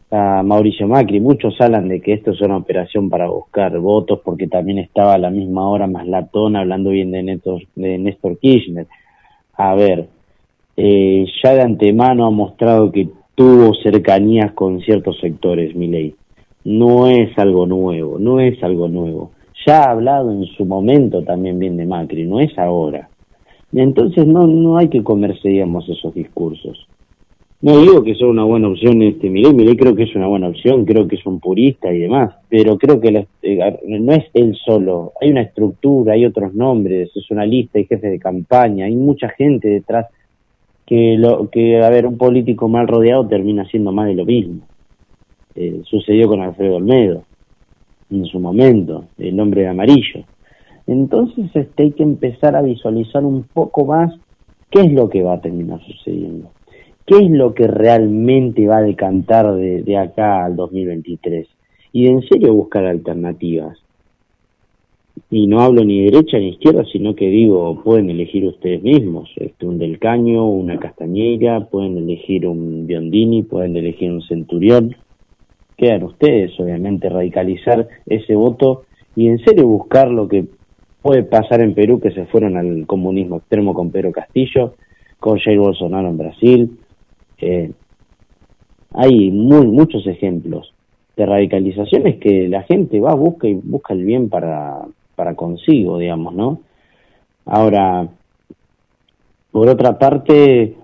a 0.10 0.42
Mauricio 0.44 0.88
Macri. 0.88 1.20
Muchos 1.20 1.60
hablan 1.60 1.90
de 1.90 2.00
que 2.00 2.14
esto 2.14 2.32
es 2.32 2.40
una 2.40 2.56
operación 2.56 3.10
para 3.10 3.28
buscar 3.28 3.78
votos 3.78 4.22
porque 4.24 4.48
también 4.48 4.78
estaba 4.78 5.16
a 5.16 5.18
la 5.18 5.30
misma 5.30 5.68
hora 5.68 5.86
más 5.86 6.08
latón 6.08 6.56
hablando 6.56 6.92
bien 6.92 7.12
de 7.12 7.24
Néstor, 7.24 7.62
de 7.76 7.98
Néstor 7.98 8.40
Kirchner. 8.40 8.88
A 9.56 9.76
ver, 9.76 10.08
eh, 10.78 11.26
ya 11.44 11.56
de 11.56 11.62
antemano 11.62 12.26
ha 12.26 12.32
mostrado 12.32 12.90
que 12.90 13.10
tuvo 13.36 13.74
cercanías 13.84 14.54
con 14.54 14.80
ciertos 14.80 15.20
sectores, 15.20 15.76
Milei. 15.76 16.16
No 16.64 17.10
es 17.10 17.38
algo 17.38 17.66
nuevo, 17.66 18.18
no 18.18 18.40
es 18.40 18.64
algo 18.64 18.88
nuevo 18.88 19.32
ya 19.66 19.84
ha 19.84 19.92
hablado 19.92 20.32
en 20.32 20.46
su 20.46 20.66
momento 20.66 21.24
también 21.24 21.60
bien 21.60 21.78
de 21.78 21.86
Macri, 21.86 22.26
no 22.26 22.40
es 22.40 22.58
ahora. 22.58 23.10
Entonces 23.74 24.26
no, 24.26 24.48
no 24.48 24.78
hay 24.78 24.90
que 24.90 25.04
comerse, 25.04 25.50
digamos, 25.50 25.88
esos 25.90 26.14
discursos. 26.14 26.88
No 27.60 27.80
digo 27.80 28.04
que 28.04 28.14
sea 28.14 28.28
una 28.28 28.44
buena 28.44 28.68
opción 28.68 29.02
este 29.02 29.32
Milei, 29.32 29.52
Milei 29.52 29.76
creo 29.76 29.96
que 29.96 30.04
es 30.04 30.16
una 30.16 30.28
buena 30.28 30.48
opción, 30.48 30.86
creo 30.86 31.08
que 31.08 31.16
es 31.16 31.26
un 31.26 31.40
purista 31.40 31.92
y 31.92 31.98
demás, 31.98 32.36
pero 32.50 32.78
creo 32.78 33.02
que 33.02 33.28
eh, 33.42 33.80
no 33.88 34.14
es 34.14 34.26
él 34.36 34.56
solo, 34.64 35.14
hay 35.20 35.32
una 35.32 35.42
estructura, 35.42 36.14
hay 36.14 36.26
otros 36.28 36.54
nombres, 36.54 37.10
es 37.16 37.32
una 37.32 37.48
lista, 37.48 37.80
hay 37.80 37.86
jefes 37.86 38.12
de 38.12 38.20
campaña, 38.20 38.86
hay 38.86 38.96
mucha 38.96 39.30
gente 39.30 39.70
detrás 39.70 40.06
que, 40.86 41.18
lo, 41.18 41.50
que 41.50 41.82
a 41.82 41.90
ver, 41.90 42.06
un 42.06 42.20
político 42.20 42.70
mal 42.70 42.88
rodeado 42.88 43.28
termina 43.28 43.66
siendo 43.66 43.92
más 43.92 44.06
de 44.06 44.14
lo 44.14 44.26
mismo. 44.26 44.62
Eh, 45.56 45.82
sucedió 45.86 46.28
con 46.28 46.42
Alfredo 46.42 46.76
Olmedo 46.76 47.24
en 48.10 48.26
su 48.26 48.40
momento, 48.40 49.06
el 49.18 49.40
hombre 49.40 49.68
amarillo. 49.68 50.24
Entonces 50.86 51.50
este, 51.54 51.84
hay 51.84 51.92
que 51.92 52.04
empezar 52.04 52.56
a 52.56 52.62
visualizar 52.62 53.26
un 53.26 53.44
poco 53.44 53.86
más 53.86 54.14
qué 54.70 54.82
es 54.82 54.92
lo 54.92 55.10
que 55.10 55.22
va 55.22 55.34
a 55.34 55.42
terminar 55.42 55.82
sucediendo, 55.86 56.52
qué 57.06 57.18
es 57.18 57.30
lo 57.30 57.54
que 57.54 57.68
realmente 57.68 58.68
va 58.68 58.78
a 58.78 58.84
decantar 58.84 59.54
de, 59.56 59.84
de 59.84 59.98
acá 59.98 60.46
al 60.46 60.56
2023 60.56 61.48
y 61.92 62.04
de 62.04 62.12
en 62.12 62.22
serio 62.22 62.54
buscar 62.54 62.86
alternativas. 62.86 63.78
Y 65.30 65.48
no 65.48 65.62
hablo 65.62 65.84
ni 65.84 66.06
derecha 66.06 66.38
ni 66.38 66.50
izquierda, 66.50 66.86
sino 66.86 67.16
que 67.16 67.28
digo, 67.28 67.82
pueden 67.84 68.10
elegir 68.10 68.46
ustedes 68.46 68.82
mismos, 68.82 69.30
este, 69.36 69.66
un 69.66 69.78
del 69.78 70.00
caño, 70.00 70.48
una 70.48 70.80
castañera, 70.80 71.66
pueden 71.66 71.98
elegir 71.98 72.48
un 72.48 72.88
biondini, 72.88 73.44
pueden 73.44 73.76
elegir 73.76 74.12
un 74.12 74.22
centurión, 74.22 74.96
quedan 75.78 76.04
ustedes, 76.04 76.60
obviamente, 76.60 77.08
radicalizar 77.08 77.88
ese 78.06 78.36
voto 78.36 78.84
y 79.16 79.28
en 79.28 79.40
serio 79.40 79.68
buscar 79.68 80.10
lo 80.10 80.28
que 80.28 80.46
puede 81.02 81.24
pasar 81.24 81.62
en 81.62 81.74
Perú, 81.74 82.00
que 82.00 82.12
se 82.12 82.26
fueron 82.26 82.58
al 82.58 82.86
comunismo 82.86 83.38
extremo 83.38 83.74
con 83.74 83.92
Pedro 83.92 84.12
Castillo, 84.12 84.76
con 85.20 85.40
Jair 85.40 85.60
Bolsonaro 85.60 86.10
en 86.10 86.18
Brasil. 86.18 86.80
Eh, 87.40 87.72
hay 88.94 89.32
muy, 89.32 89.68
muchos 89.68 90.06
ejemplos 90.08 90.74
de 91.16 91.26
radicalizaciones 91.26 92.18
que 92.20 92.48
la 92.48 92.64
gente 92.64 93.00
va, 93.00 93.14
busca 93.16 93.48
y 93.48 93.54
busca 93.54 93.94
el 93.94 94.04
bien 94.04 94.30
para, 94.30 94.82
para 95.16 95.36
consigo, 95.36 95.98
digamos, 95.98 96.34
¿no? 96.34 96.62
Ahora, 97.46 98.08
por 99.52 99.70
otra 99.70 99.98
parte, 99.98 100.76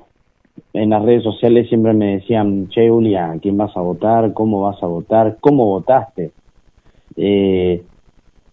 en 0.74 0.90
las 0.90 1.04
redes 1.04 1.24
sociales 1.24 1.68
siempre 1.70 1.94
me 1.94 2.18
decían, 2.18 2.70
che, 2.70 2.90
Julia, 2.90 3.38
¿quién 3.42 3.58
vas 3.58 3.76
a 3.76 3.82
votar? 3.82 4.34
¿Cómo 4.34 4.62
vas 4.62 4.82
a 4.82 4.88
votar? 4.88 5.38
¿Cómo 5.40 5.66
votaste? 5.66 6.34
Eh, 7.16 7.86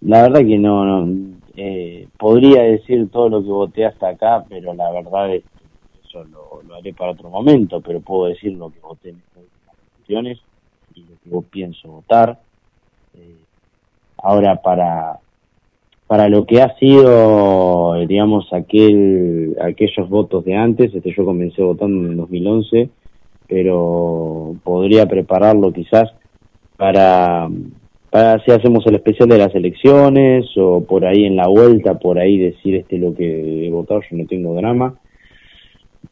la 0.02 0.22
verdad 0.22 0.40
que 0.40 0.58
no, 0.58 0.84
no 0.84 1.40
eh, 1.56 2.08
podría 2.18 2.62
decir 2.62 3.10
todo 3.10 3.28
lo 3.28 3.42
que 3.42 3.50
voté 3.50 3.84
hasta 3.84 4.08
acá, 4.08 4.44
pero 4.48 4.72
la 4.74 4.90
verdad 4.90 5.34
es 5.34 5.44
que 5.58 5.64
eso 6.00 6.24
lo, 6.24 6.74
haré 6.74 6.94
para 6.94 7.12
otro 7.12 7.28
momento, 7.28 7.80
pero 7.80 8.00
puedo 8.00 8.26
decir 8.26 8.52
lo 8.52 8.70
que 8.70 8.80
voté 8.80 9.10
en 9.10 9.16
estas 9.18 9.44
elecciones 9.96 10.38
y 10.94 11.04
lo 11.24 11.42
que 11.42 11.48
pienso 11.48 11.88
votar. 11.88 12.40
Eh, 13.14 13.44
ahora, 14.18 14.60
para 14.62 15.20
para 16.10 16.28
lo 16.28 16.44
que 16.44 16.60
ha 16.60 16.76
sido, 16.76 17.94
digamos, 18.04 18.52
aquel, 18.52 19.56
aquellos 19.62 20.08
votos 20.08 20.44
de 20.44 20.56
antes, 20.56 20.92
este, 20.92 21.14
yo 21.16 21.24
comencé 21.24 21.62
votando 21.62 22.00
en 22.00 22.10
el 22.10 22.16
2011, 22.16 22.90
pero 23.46 24.56
podría 24.64 25.06
prepararlo 25.06 25.72
quizás 25.72 26.10
para, 26.76 27.48
para 28.10 28.42
si 28.44 28.50
hacemos 28.50 28.84
el 28.88 28.96
especial 28.96 29.28
de 29.28 29.38
las 29.38 29.54
elecciones 29.54 30.46
o 30.56 30.82
por 30.82 31.06
ahí 31.06 31.26
en 31.26 31.36
la 31.36 31.46
vuelta, 31.46 32.00
por 32.00 32.18
ahí 32.18 32.38
decir 32.38 32.74
este 32.74 32.98
lo 32.98 33.14
que 33.14 33.68
he 33.68 33.70
votado, 33.70 34.00
yo 34.10 34.16
no 34.16 34.26
tengo 34.26 34.56
drama, 34.56 34.96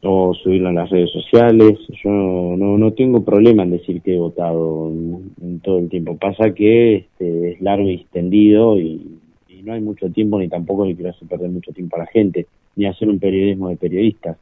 o 0.01 0.33
subirlo 0.33 0.69
en 0.69 0.75
las 0.75 0.89
redes 0.89 1.11
sociales, 1.11 1.77
yo 2.01 2.09
no, 2.09 2.77
no 2.77 2.93
tengo 2.93 3.25
problema 3.25 3.63
en 3.63 3.71
decir 3.71 4.01
que 4.01 4.15
he 4.15 4.17
votado 4.17 4.93
en, 5.41 5.59
todo 5.59 5.79
el 5.79 5.89
tiempo, 5.89 6.15
pasa 6.15 6.53
que 6.53 6.95
este, 6.95 7.51
es 7.51 7.59
largo 7.59 7.89
y 7.89 7.95
extendido 7.95 8.79
y 8.79 9.19
no 9.63 9.73
hay 9.73 9.81
mucho 9.81 10.09
tiempo 10.09 10.39
ni 10.39 10.47
tampoco 10.47 10.85
ni 10.85 10.95
quiero 10.95 11.11
hacer 11.11 11.27
perder 11.27 11.49
mucho 11.49 11.71
tiempo 11.71 11.95
a 11.95 11.99
la 11.99 12.05
gente, 12.07 12.47
ni 12.75 12.85
hacer 12.85 13.09
un 13.09 13.19
periodismo 13.19 13.69
de 13.69 13.77
periodistas. 13.77 14.37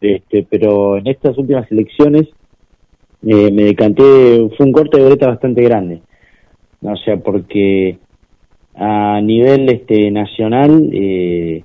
Este, 0.00 0.46
pero 0.48 0.96
en 0.96 1.06
estas 1.08 1.36
últimas 1.38 1.70
elecciones 1.72 2.28
eh, 3.26 3.50
me 3.50 3.64
decanté, 3.64 4.02
fue 4.56 4.66
un 4.66 4.72
corte 4.72 4.98
de 4.98 5.04
boleta 5.04 5.26
bastante 5.26 5.62
grande, 5.62 6.02
o 6.82 6.96
sea, 6.96 7.16
porque 7.16 7.98
a 8.74 9.20
nivel 9.20 9.68
este 9.70 10.10
nacional 10.12 10.88
eh, 10.92 11.64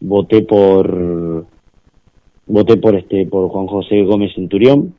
voté 0.00 0.42
por 0.42 1.46
voté 2.46 2.76
por 2.76 2.94
este 2.94 3.26
por 3.26 3.48
Juan 3.48 3.66
José 3.66 4.02
Gómez 4.02 4.32
Centurión 4.34 4.94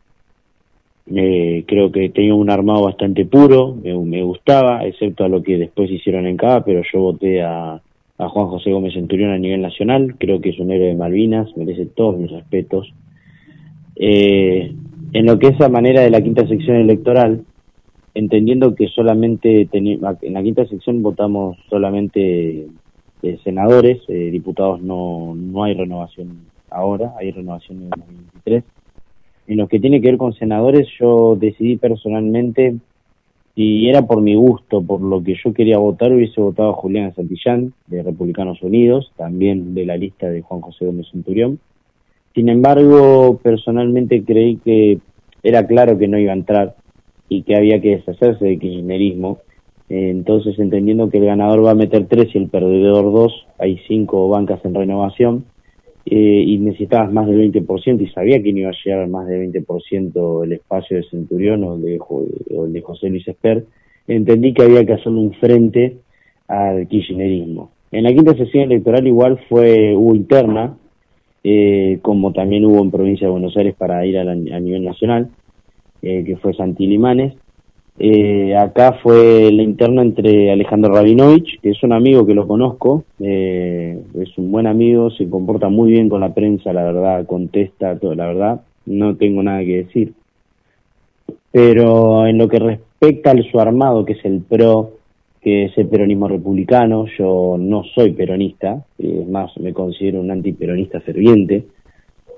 eh, 1.12 1.66
creo 1.68 1.92
que 1.92 2.10
tenía 2.10 2.34
un 2.34 2.50
armado 2.50 2.84
bastante 2.84 3.26
puro, 3.26 3.76
me, 3.76 4.24
gustaba, 4.24 4.86
excepto 4.86 5.26
a 5.26 5.30
lo 5.30 5.44
que 5.44 5.58
después 5.58 5.92
hicieron 5.92 6.28
en 6.28 6.38
CAA, 6.38 6.64
pero 6.64 6.82
yo 6.92 7.00
voté 7.00 7.42
a, 7.42 7.82
a 8.18 8.30
Juan 8.30 8.48
José 8.48 8.72
Gómez 8.72 8.94
Centurión 8.94 9.32
a 9.32 9.38
nivel 9.38 9.62
nacional, 9.62 10.16
creo 10.18 10.40
que 10.40 10.50
es 10.50 10.60
un 10.60 10.72
héroe 10.72 10.88
de 10.88 10.96
Malvinas, 10.96 11.56
merece 11.58 11.88
todos 11.88 12.18
mis 12.18 12.32
respetos. 12.32 12.94
Eh, 13.96 14.74
en 15.12 15.26
lo 15.26 15.38
que 15.38 15.48
es 15.48 15.60
la 15.60 15.70
manera 15.70 16.02
de 16.02 16.10
la 16.10 16.22
quinta 16.22 16.48
sección 16.48 16.78
electoral, 16.78 17.44
entendiendo 18.16 18.74
que 18.74 18.88
solamente 18.88 19.68
en 19.72 20.34
la 20.34 20.44
quinta 20.44 20.66
sección 20.66 21.04
votamos 21.04 21.58
solamente 21.70 22.68
eh, 23.24 23.38
senadores, 23.44 24.02
eh, 24.08 24.30
diputados 24.32 24.82
no, 24.82 25.36
no 25.36 25.64
hay 25.64 25.74
renovación 25.74 26.46
ahora, 26.70 27.14
hay 27.20 27.32
renovación 27.32 27.78
en 27.80 27.84
el 27.84 27.90
2023 27.90 28.64
en 29.48 29.58
lo 29.58 29.68
que 29.68 29.80
tiene 29.80 30.02
que 30.02 30.10
ver 30.10 30.18
con 30.18 30.34
senadores, 30.34 30.88
yo 31.00 31.36
decidí 31.36 31.78
personalmente, 31.78 32.76
y 33.56 33.88
era 33.88 34.02
por 34.02 34.22
mi 34.22 34.36
gusto, 34.36 34.82
por 34.82 35.02
lo 35.02 35.24
que 35.24 35.36
yo 35.44 35.54
quería 35.54 35.78
votar, 35.78 36.12
hubiese 36.12 36.42
votado 36.42 36.72
a 36.72 36.74
Julián 36.74 37.14
Santillán, 37.14 37.74
de 37.88 38.02
Republicanos 38.02 38.62
Unidos, 38.64 39.12
también 39.16 39.76
de 39.76 39.86
la 39.86 39.98
lista 39.98 40.30
de 40.30 40.42
Juan 40.42 40.62
José 40.62 40.86
Gómez 40.86 41.08
Centurión. 41.12 41.60
Sin 42.34 42.50
embargo, 42.50 43.40
personalmente 43.44 44.24
creí 44.24 44.58
que 44.58 44.98
era 45.44 45.68
claro 45.68 45.98
que 46.00 46.08
no 46.08 46.18
iba 46.18 46.32
a 46.32 46.36
entrar 46.36 46.76
y 47.30 47.44
que 47.44 47.56
había 47.56 47.80
que 47.80 47.98
deshacerse 47.98 48.46
del 48.46 48.60
kirchnerismo. 48.60 49.40
Entonces, 49.90 50.58
entendiendo 50.58 51.10
que 51.10 51.20
el 51.20 51.26
ganador 51.26 51.64
va 51.64 51.72
a 51.72 51.76
meter 51.76 52.08
tres 52.08 52.34
y 52.34 52.40
el 52.40 52.48
perdedor 52.48 53.12
dos, 53.14 53.46
hay 53.60 53.78
cinco 53.88 54.30
bancas 54.30 54.66
en 54.66 54.74
renovación, 54.74 55.46
eh, 56.06 56.44
y 56.46 56.58
necesitabas 56.58 57.12
más 57.14 57.28
del 57.28 57.52
20% 57.52 58.02
y 58.02 58.08
sabía 58.08 58.42
que 58.44 58.52
no 58.52 58.60
iba 58.60 58.70
a 58.70 58.84
llegar 58.84 59.08
más 59.08 59.28
del 59.28 59.52
20% 59.52 60.44
el 60.44 60.54
espacio 60.54 60.98
de 60.98 61.04
Centurión 61.04 61.64
o, 61.64 61.78
de, 61.78 62.00
el 62.50 62.74
de 62.74 62.82
José 62.82 63.10
Luis 63.10 63.28
Esper, 63.28 63.66
entendí 64.08 64.54
que 64.54 64.64
había 64.64 64.86
que 64.86 64.94
hacer 64.94 65.10
un 65.10 65.34
frente 65.34 65.98
al 66.48 66.88
kirchnerismo. 66.88 67.72
En 67.92 68.04
la 68.04 68.14
quinta 68.14 68.36
sesión 68.36 68.64
electoral 68.64 69.08
igual 69.08 69.40
fue, 69.48 69.96
hubo 69.96 70.16
interna, 70.16 70.76
eh, 71.44 72.00
como 72.02 72.34
también 72.34 72.66
hubo 72.66 72.82
en 72.82 72.92
provincia 72.92 73.28
de 73.28 73.32
Buenos 73.32 73.56
Aires 73.56 73.76
para 73.76 74.06
ir 74.06 74.18
a, 74.18 74.22
a 74.22 74.60
nivel 74.60 74.84
nacional, 74.84 75.30
eh, 76.02 76.24
que 76.26 76.36
fue 76.38 76.54
Santi 76.54 76.88
Limanes. 76.88 77.34
Eh, 78.00 78.56
acá 78.58 78.94
fue 79.04 79.52
la 79.52 79.62
interna 79.62 80.02
entre 80.02 80.52
Alejandro 80.52 80.94
Rabinovich, 80.94 81.60
que 81.62 81.72
es 81.72 81.84
un 81.84 81.94
amigo 81.94 82.26
que 82.26 82.34
lo 82.34 82.48
conozco, 82.48 83.04
eh, 83.20 84.02
es 84.20 84.38
un 84.38 84.52
buen 84.52 84.66
amigo, 84.66 85.12
se 85.12 85.30
comporta 85.30 85.70
muy 85.70 85.92
bien 85.92 86.10
con 86.10 86.22
la 86.22 86.34
prensa, 86.34 86.74
la 86.74 86.84
verdad, 86.84 87.26
contesta 87.28 87.98
todo, 88.00 88.16
la 88.16 88.28
verdad, 88.28 88.62
no 88.88 89.16
tengo 89.16 89.44
nada 89.44 89.60
que 89.60 89.84
decir. 89.84 90.14
Pero 91.52 92.26
en 92.26 92.40
lo 92.40 92.48
que 92.48 92.58
respecta 92.58 93.30
al 93.30 93.44
su 93.52 93.60
armado, 93.60 94.06
que 94.06 94.14
es 94.14 94.26
el 94.26 94.42
PRO, 94.42 94.94
que 95.40 95.66
es 95.66 95.78
el 95.78 95.88
peronismo 95.88 96.28
republicano, 96.28 97.06
yo 97.18 97.58
no 97.60 97.84
soy 97.94 98.14
peronista, 98.14 98.84
es 98.98 99.28
más, 99.28 99.56
me 99.60 99.72
considero 99.72 100.20
un 100.20 100.32
antiperonista 100.32 101.00
ferviente, 101.02 101.66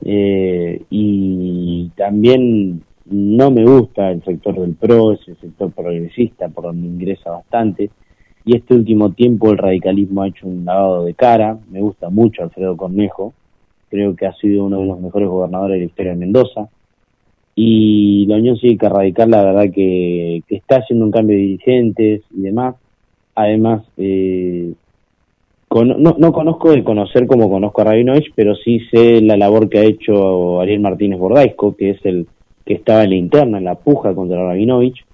eh, 0.04 0.82
y 0.90 1.90
también 1.96 2.82
no 3.06 3.52
me 3.52 3.64
gusta 3.64 4.12
el 4.12 4.24
sector 4.24 4.60
del 4.60 4.74
PRO, 4.74 5.14
es 5.14 5.28
el 5.28 5.38
sector 5.38 5.72
progresista, 5.72 6.50
por 6.50 6.66
donde 6.66 6.88
ingresa 6.88 7.32
bastante, 7.32 7.90
y 8.46 8.56
este 8.56 8.74
último 8.74 9.12
tiempo 9.12 9.52
el 9.52 9.58
radicalismo 9.58 10.22
ha 10.22 10.28
hecho 10.28 10.48
un 10.48 10.66
lavado 10.66 11.06
de 11.06 11.14
cara, 11.14 11.58
me 11.70 11.82
gusta 11.82 12.10
mucho 12.10 12.44
Alfredo 12.44 12.78
Cornejo, 12.78 13.34
creo 13.90 14.16
que 14.16 14.26
ha 14.26 14.34
sido 14.34 14.66
uno 14.66 14.80
de 14.80 14.86
los 14.86 15.00
mejores 15.00 15.30
gobernadores 15.30 15.76
de 15.76 15.80
la 15.80 15.86
historia 15.86 16.12
de 16.14 16.20
Mendoza, 16.20 16.70
y 17.56 18.26
la 18.28 18.36
Unión 18.36 18.58
Cívica 18.58 18.90
Radical 18.90 19.30
la 19.32 19.44
verdad 19.44 19.72
que, 19.74 20.44
que 20.48 20.56
está 20.56 20.78
haciendo 20.78 21.06
un 21.06 21.12
cambio 21.12 21.38
de 21.38 21.44
dirigentes 21.44 22.22
y 22.32 22.42
demás, 22.42 22.76
además 23.34 23.84
eh, 23.98 24.74
no, 25.72 26.16
no 26.18 26.32
conozco 26.32 26.72
de 26.72 26.84
conocer 26.84 27.28
como 27.28 27.50
conozco 27.50 27.82
a 27.82 27.86
Rabinovich, 27.86 28.32
pero 28.36 28.56
sí 28.56 28.80
sé 28.92 29.22
la 29.22 29.36
labor 29.36 29.68
que 29.68 29.80
ha 29.80 29.84
hecho 29.84 30.62
Ariel 30.62 30.80
Martínez 30.80 31.20
Bordaisco, 31.20 31.76
que 31.76 31.92
es 31.92 32.06
el 32.06 32.28
que 32.66 32.74
estaba 32.74 33.04
en 33.04 33.12
la 33.12 33.16
interna, 33.16 33.58
en 33.60 33.66
la 33.66 33.76
puja 33.76 34.14
contra 34.14 34.44
Rabinovich. 34.44 35.06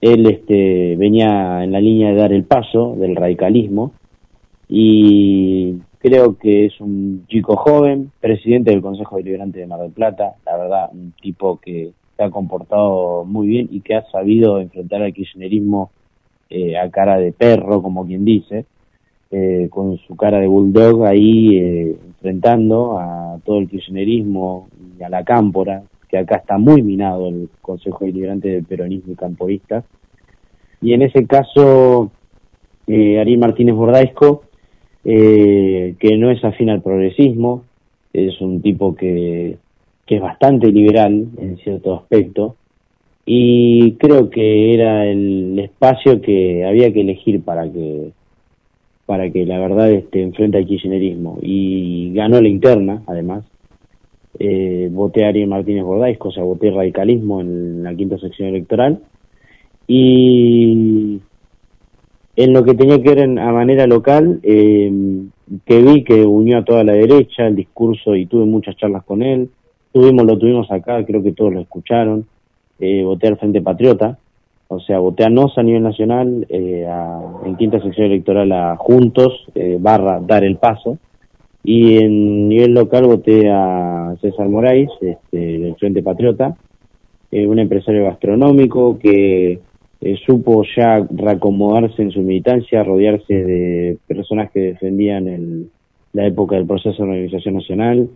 Él 0.00 0.26
este, 0.26 0.96
venía 0.96 1.62
en 1.64 1.72
la 1.72 1.80
línea 1.80 2.10
de 2.10 2.16
dar 2.16 2.32
el 2.32 2.44
paso 2.44 2.94
del 2.96 3.16
radicalismo 3.16 3.92
y 4.68 5.78
creo 5.98 6.38
que 6.38 6.66
es 6.66 6.80
un 6.80 7.26
chico 7.28 7.56
joven, 7.56 8.12
presidente 8.20 8.70
del 8.70 8.82
Consejo 8.82 9.16
Deliberante 9.16 9.58
de 9.58 9.66
Mar 9.66 9.80
del 9.80 9.92
Plata, 9.92 10.34
la 10.46 10.56
verdad, 10.56 10.90
un 10.92 11.12
tipo 11.20 11.58
que 11.58 11.92
se 12.16 12.22
ha 12.22 12.30
comportado 12.30 13.24
muy 13.24 13.48
bien 13.48 13.68
y 13.70 13.80
que 13.80 13.94
ha 13.94 14.08
sabido 14.10 14.60
enfrentar 14.60 15.02
al 15.02 15.12
kirchnerismo 15.12 15.90
eh, 16.50 16.78
a 16.78 16.90
cara 16.90 17.18
de 17.18 17.32
perro, 17.32 17.82
como 17.82 18.06
quien 18.06 18.24
dice, 18.24 18.66
eh, 19.30 19.68
con 19.70 19.98
su 19.98 20.16
cara 20.16 20.40
de 20.40 20.46
bulldog 20.46 21.04
ahí 21.04 21.56
eh, 21.58 21.96
enfrentando 22.06 22.98
a 22.98 23.38
todo 23.44 23.58
el 23.58 23.68
kirchnerismo 23.68 24.68
y 24.98 25.02
a 25.02 25.08
la 25.08 25.24
cámpora, 25.24 25.82
que 26.08 26.18
acá 26.18 26.36
está 26.36 26.58
muy 26.58 26.82
minado 26.82 27.28
el 27.28 27.48
Consejo 27.60 28.04
Deliberante 28.04 28.48
del 28.48 28.64
Peronismo 28.64 29.12
y 29.12 29.16
Camporista. 29.16 29.84
Y 30.80 30.92
en 30.92 31.02
ese 31.02 31.26
caso, 31.26 32.10
eh, 32.86 33.18
Ariel 33.20 33.38
Martínez 33.38 33.74
Bordaisco, 33.74 34.44
eh, 35.04 35.94
que 35.98 36.16
no 36.16 36.30
es 36.30 36.42
afín 36.44 36.70
al 36.70 36.82
progresismo, 36.82 37.64
es 38.12 38.40
un 38.40 38.62
tipo 38.62 38.94
que, 38.94 39.58
que 40.06 40.16
es 40.16 40.22
bastante 40.22 40.72
liberal 40.72 41.28
en 41.36 41.56
cierto 41.58 41.94
aspecto, 41.94 42.56
y 43.30 43.92
creo 43.96 44.30
que 44.30 44.72
era 44.72 45.04
el 45.04 45.58
espacio 45.58 46.22
que 46.22 46.64
había 46.64 46.90
que 46.94 47.02
elegir 47.02 47.42
para 47.42 47.70
que 47.70 48.12
para 49.04 49.30
que 49.30 49.44
la 49.44 49.58
verdad 49.58 49.90
este, 49.90 50.22
enfrente 50.22 50.56
al 50.56 50.66
kirchnerismo 50.66 51.38
y 51.42 52.10
ganó 52.14 52.40
la 52.40 52.48
interna 52.48 53.02
además 53.06 53.44
eh, 54.38 54.88
voté 54.90 55.24
a 55.24 55.28
Ariel 55.28 55.48
Martínez 55.48 55.84
Bordaisco, 55.84 56.28
o 56.28 56.32
sea, 56.32 56.42
voté 56.42 56.70
radicalismo 56.70 57.40
en 57.40 57.82
la 57.82 57.94
quinta 57.94 58.18
sección 58.18 58.48
electoral. 58.48 59.00
Y 59.86 61.20
en 62.36 62.52
lo 62.52 62.64
que 62.64 62.74
tenía 62.74 63.02
que 63.02 63.08
ver 63.08 63.18
en, 63.20 63.38
a 63.38 63.52
manera 63.52 63.86
local 63.86 64.40
eh, 64.42 64.92
que 65.64 65.82
vi 65.82 66.04
que 66.04 66.24
unió 66.24 66.58
a 66.58 66.64
toda 66.64 66.84
la 66.84 66.92
derecha 66.92 67.46
el 67.46 67.56
discurso 67.56 68.14
y 68.14 68.26
tuve 68.26 68.44
muchas 68.44 68.76
charlas 68.76 69.04
con 69.04 69.22
él. 69.22 69.50
Tuvimos 69.92 70.26
lo 70.26 70.38
tuvimos 70.38 70.70
acá 70.70 71.04
creo 71.04 71.22
que 71.22 71.32
todos 71.32 71.52
lo 71.52 71.60
escucharon. 71.60 72.26
Eh, 72.80 73.04
al 73.04 73.36
Frente 73.38 73.60
Patriota, 73.60 74.18
o 74.68 74.78
sea, 74.80 74.98
voté 74.98 75.24
a 75.24 75.28
a 75.28 75.62
nivel 75.62 75.82
nacional, 75.82 76.46
eh, 76.48 76.86
en 77.44 77.56
quinta 77.56 77.80
sección 77.80 78.06
electoral 78.06 78.52
a 78.52 78.76
Juntos, 78.76 79.46
eh, 79.54 79.78
barra 79.80 80.20
Dar 80.20 80.44
el 80.44 80.58
Paso, 80.58 80.98
y 81.70 81.98
en 81.98 82.48
nivel 82.48 82.72
local 82.72 83.04
voté 83.04 83.50
a 83.50 84.16
César 84.22 84.48
Moraes, 84.48 84.88
este, 85.02 85.36
del 85.36 85.74
Frente 85.74 86.02
Patriota, 86.02 86.56
eh, 87.30 87.46
un 87.46 87.58
empresario 87.58 88.04
gastronómico 88.04 88.98
que 88.98 89.60
eh, 90.00 90.16
supo 90.24 90.64
ya 90.74 91.06
reacomodarse 91.10 92.00
en 92.00 92.10
su 92.10 92.22
militancia, 92.22 92.82
rodearse 92.82 93.34
de 93.34 93.98
personas 94.06 94.50
que 94.50 94.60
defendían 94.60 95.28
el, 95.28 95.68
la 96.14 96.26
época 96.26 96.56
del 96.56 96.66
proceso 96.66 97.02
de 97.02 97.10
organización 97.10 97.56
nacional, 97.56 98.08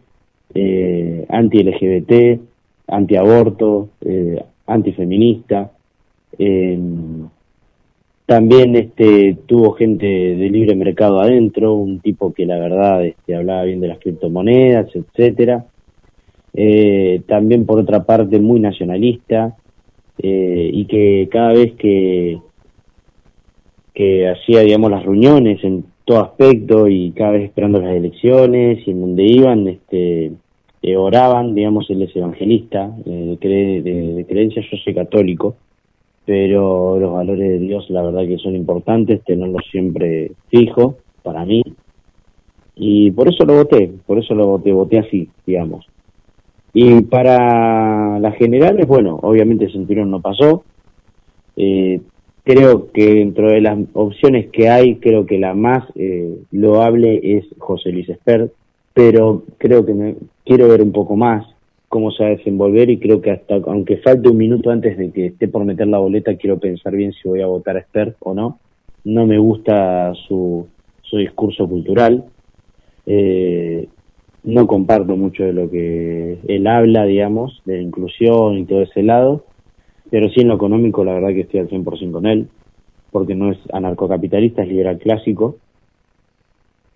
eh, 0.55 1.27
anti-LGBT, 1.29 2.41
anti-aborto, 2.89 3.91
eh, 4.01 4.43
antifeminista. 4.67 5.73
Eh, 6.39 6.79
también 8.33 8.75
este, 8.77 9.37
tuvo 9.45 9.73
gente 9.73 10.07
de 10.07 10.49
libre 10.49 10.75
mercado 10.75 11.21
adentro, 11.21 11.75
un 11.75 12.01
tipo 12.01 12.33
que 12.33 12.47
la 12.47 12.59
verdad 12.59 13.05
este, 13.05 13.37
hablaba 13.37 13.65
bien 13.65 13.83
de 13.83 13.89
las 13.89 13.99
criptomonedas, 13.99 14.89
etcétera. 14.95 15.67
Eh, 16.55 17.21
también 17.29 17.67
por 17.67 17.79
otra 17.79 18.05
parte 18.05 18.41
muy 18.41 18.59
nacionalista 18.59 19.55
eh, 20.17 20.71
y 20.73 20.87
que 20.87 21.29
cada 21.31 21.53
vez 21.53 21.75
que 21.75 22.39
que 23.93 24.31
hacía 24.31 24.61
digamos 24.61 24.91
las 24.91 25.05
reuniones 25.05 25.63
en 25.63 25.85
todo 26.07 26.21
aspecto 26.21 26.89
y 26.89 27.13
cada 27.13 27.33
vez 27.33 27.45
esperando 27.45 27.83
las 27.83 27.95
elecciones 27.95 28.79
y 28.87 28.93
en 28.93 29.01
donde 29.03 29.25
iban 29.25 29.69
este 29.69 30.33
eh, 30.81 30.97
oraban, 30.97 31.55
digamos, 31.55 31.89
él 31.91 32.01
es 32.01 32.17
evangelista, 32.17 32.91
eh, 33.05 33.37
de, 33.39 33.83
de, 33.83 34.15
de, 34.15 34.25
creencia, 34.27 34.63
yo 34.63 34.77
soy 34.79 34.95
católico, 34.95 35.57
pero 36.25 36.99
los 36.99 37.13
valores 37.13 37.49
de 37.49 37.59
Dios 37.59 37.89
la 37.91 38.03
verdad 38.03 38.27
que 38.27 38.39
son 38.39 38.55
importantes, 38.55 39.25
tenerlos 39.25 39.65
siempre 39.71 40.33
fijo 40.49 40.97
para 41.23 41.45
mí, 41.45 41.63
y 42.75 43.11
por 43.11 43.29
eso 43.29 43.45
lo 43.45 43.55
voté, 43.55 43.93
por 44.07 44.19
eso 44.19 44.35
lo 44.35 44.47
voté, 44.47 44.73
voté 44.73 44.99
así, 44.99 45.29
digamos. 45.47 45.87
Y 46.75 47.03
para 47.03 48.19
las 48.19 48.35
generales, 48.37 48.87
bueno, 48.87 49.19
obviamente 49.23 49.71
Centurión 49.71 50.11
no 50.11 50.21
pasó, 50.23 50.65
eh, 51.57 52.01
creo 52.45 52.91
que 52.93 53.15
dentro 53.15 53.51
de 53.51 53.61
las 53.61 53.79
opciones 53.93 54.49
que 54.51 54.69
hay, 54.69 54.97
creo 54.97 55.27
que 55.27 55.39
la 55.39 55.55
más 55.55 55.85
eh, 55.97 56.39
loable 56.51 57.21
es 57.23 57.45
José 57.59 57.93
Luis 57.93 58.09
Espert, 58.09 58.53
pero 58.95 59.45
creo 59.59 59.85
que 59.85 59.95
me, 59.95 60.17
quiero 60.45 60.69
ver 60.69 60.83
un 60.83 60.93
poco 60.93 61.15
más 61.15 61.47
cómo 61.93 62.11
se 62.11 62.23
va 62.23 62.31
a 62.31 62.37
desenvolver 62.37 62.89
y 62.89 62.99
creo 62.99 63.21
que 63.21 63.33
hasta, 63.33 63.57
aunque 63.67 63.99
falte 63.99 64.31
un 64.31 64.39
minuto 64.39 64.71
antes 64.71 64.97
de 64.97 65.13
que 65.13 65.27
esté 65.27 65.47
por 65.47 65.63
meter 65.67 65.89
la 65.89 65.99
boleta, 65.99 66.39
quiero 66.39 66.59
pensar 66.59 66.97
bien 66.97 67.13
si 67.13 67.29
voy 67.29 67.43
a 67.43 67.47
votar 67.47 67.77
a 67.77 67.81
Esper 67.81 68.17
o 68.21 68.33
no. 68.33 68.61
No 69.05 69.27
me 69.27 69.37
gusta 69.37 70.15
su, 70.27 70.67
su 71.03 71.19
discurso 71.19 71.69
cultural. 71.69 72.25
Eh, 73.05 73.89
no 74.43 74.67
comparto 74.67 75.19
mucho 75.19 75.45
de 75.45 75.53
lo 75.53 75.69
que 75.69 76.39
él 76.49 76.67
habla, 76.67 77.05
digamos, 77.05 77.61
de 77.67 77.83
inclusión 77.83 78.57
y 78.57 78.65
todo 78.65 78.81
ese 78.81 79.03
lado, 79.03 79.45
pero 80.11 80.31
sí 80.31 80.41
en 80.41 80.49
lo 80.49 80.55
económico 80.55 81.05
la 81.05 81.13
verdad 81.13 81.35
que 81.35 81.43
estoy 81.43 81.61
al 81.61 81.69
100% 81.69 82.11
con 82.11 82.25
él, 82.25 82.49
porque 83.11 83.35
no 83.35 83.53
es 83.53 83.59
anarcocapitalista, 83.71 84.63
es 84.63 84.69
liberal 84.69 84.99
clásico. 84.99 85.57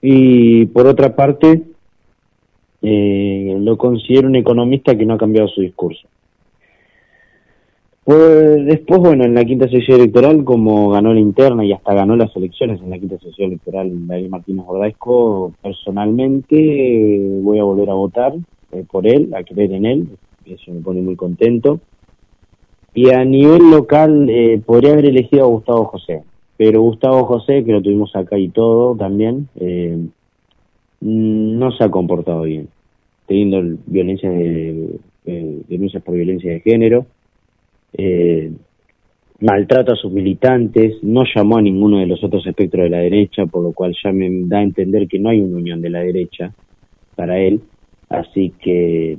Y 0.00 0.64
por 0.66 0.86
otra 0.86 1.14
parte, 1.14 1.64
eh, 2.88 3.56
lo 3.58 3.76
considero 3.76 4.28
un 4.28 4.36
economista 4.36 4.96
que 4.96 5.04
no 5.04 5.14
ha 5.14 5.18
cambiado 5.18 5.48
su 5.48 5.60
discurso. 5.60 6.06
Pues 8.04 8.64
después, 8.64 9.00
bueno, 9.00 9.24
en 9.24 9.34
la 9.34 9.44
quinta 9.44 9.68
sesión 9.68 9.98
electoral, 9.98 10.44
como 10.44 10.90
ganó 10.90 11.12
la 11.12 11.18
interna 11.18 11.64
y 11.64 11.72
hasta 11.72 11.92
ganó 11.92 12.14
las 12.14 12.34
elecciones 12.36 12.80
en 12.80 12.90
la 12.90 12.98
quinta 13.00 13.18
sesión 13.18 13.48
electoral 13.48 14.06
David 14.06 14.28
Martínez 14.28 14.64
Bordaisco, 14.64 15.52
personalmente 15.60 17.40
voy 17.42 17.58
a 17.58 17.64
volver 17.64 17.90
a 17.90 17.94
votar 17.94 18.34
eh, 18.70 18.84
por 18.88 19.08
él, 19.08 19.34
a 19.34 19.42
creer 19.42 19.72
en 19.72 19.86
él, 19.86 20.08
eso 20.46 20.70
me 20.70 20.80
pone 20.80 21.00
muy 21.00 21.16
contento. 21.16 21.80
Y 22.94 23.10
a 23.10 23.24
nivel 23.24 23.68
local 23.68 24.30
eh, 24.30 24.62
podría 24.64 24.92
haber 24.92 25.06
elegido 25.06 25.42
a 25.44 25.48
Gustavo 25.48 25.86
José, 25.86 26.22
pero 26.56 26.82
Gustavo 26.82 27.24
José, 27.24 27.64
que 27.64 27.72
lo 27.72 27.82
tuvimos 27.82 28.14
acá 28.14 28.38
y 28.38 28.50
todo 28.50 28.94
también, 28.94 29.48
eh, 29.56 29.98
no 31.00 31.72
se 31.72 31.84
ha 31.84 31.90
comportado 31.90 32.42
bien, 32.42 32.68
teniendo 33.26 33.78
violencia 33.86 34.30
de, 34.30 34.98
de, 35.24 35.58
denuncias 35.68 36.02
por 36.02 36.14
violencia 36.14 36.52
de 36.52 36.60
género, 36.60 37.06
eh, 37.92 38.52
maltrata 39.40 39.92
a 39.92 39.96
sus 39.96 40.12
militantes, 40.12 41.02
no 41.02 41.24
llamó 41.34 41.58
a 41.58 41.62
ninguno 41.62 41.98
de 41.98 42.06
los 42.06 42.22
otros 42.24 42.46
espectros 42.46 42.84
de 42.84 42.90
la 42.90 42.98
derecha, 42.98 43.46
por 43.46 43.62
lo 43.62 43.72
cual 43.72 43.94
ya 44.02 44.12
me 44.12 44.28
da 44.46 44.58
a 44.58 44.62
entender 44.62 45.08
que 45.08 45.18
no 45.18 45.28
hay 45.28 45.40
una 45.40 45.58
unión 45.58 45.80
de 45.80 45.90
la 45.90 46.00
derecha 46.00 46.54
para 47.14 47.38
él, 47.38 47.60
así 48.08 48.52
que 48.60 49.18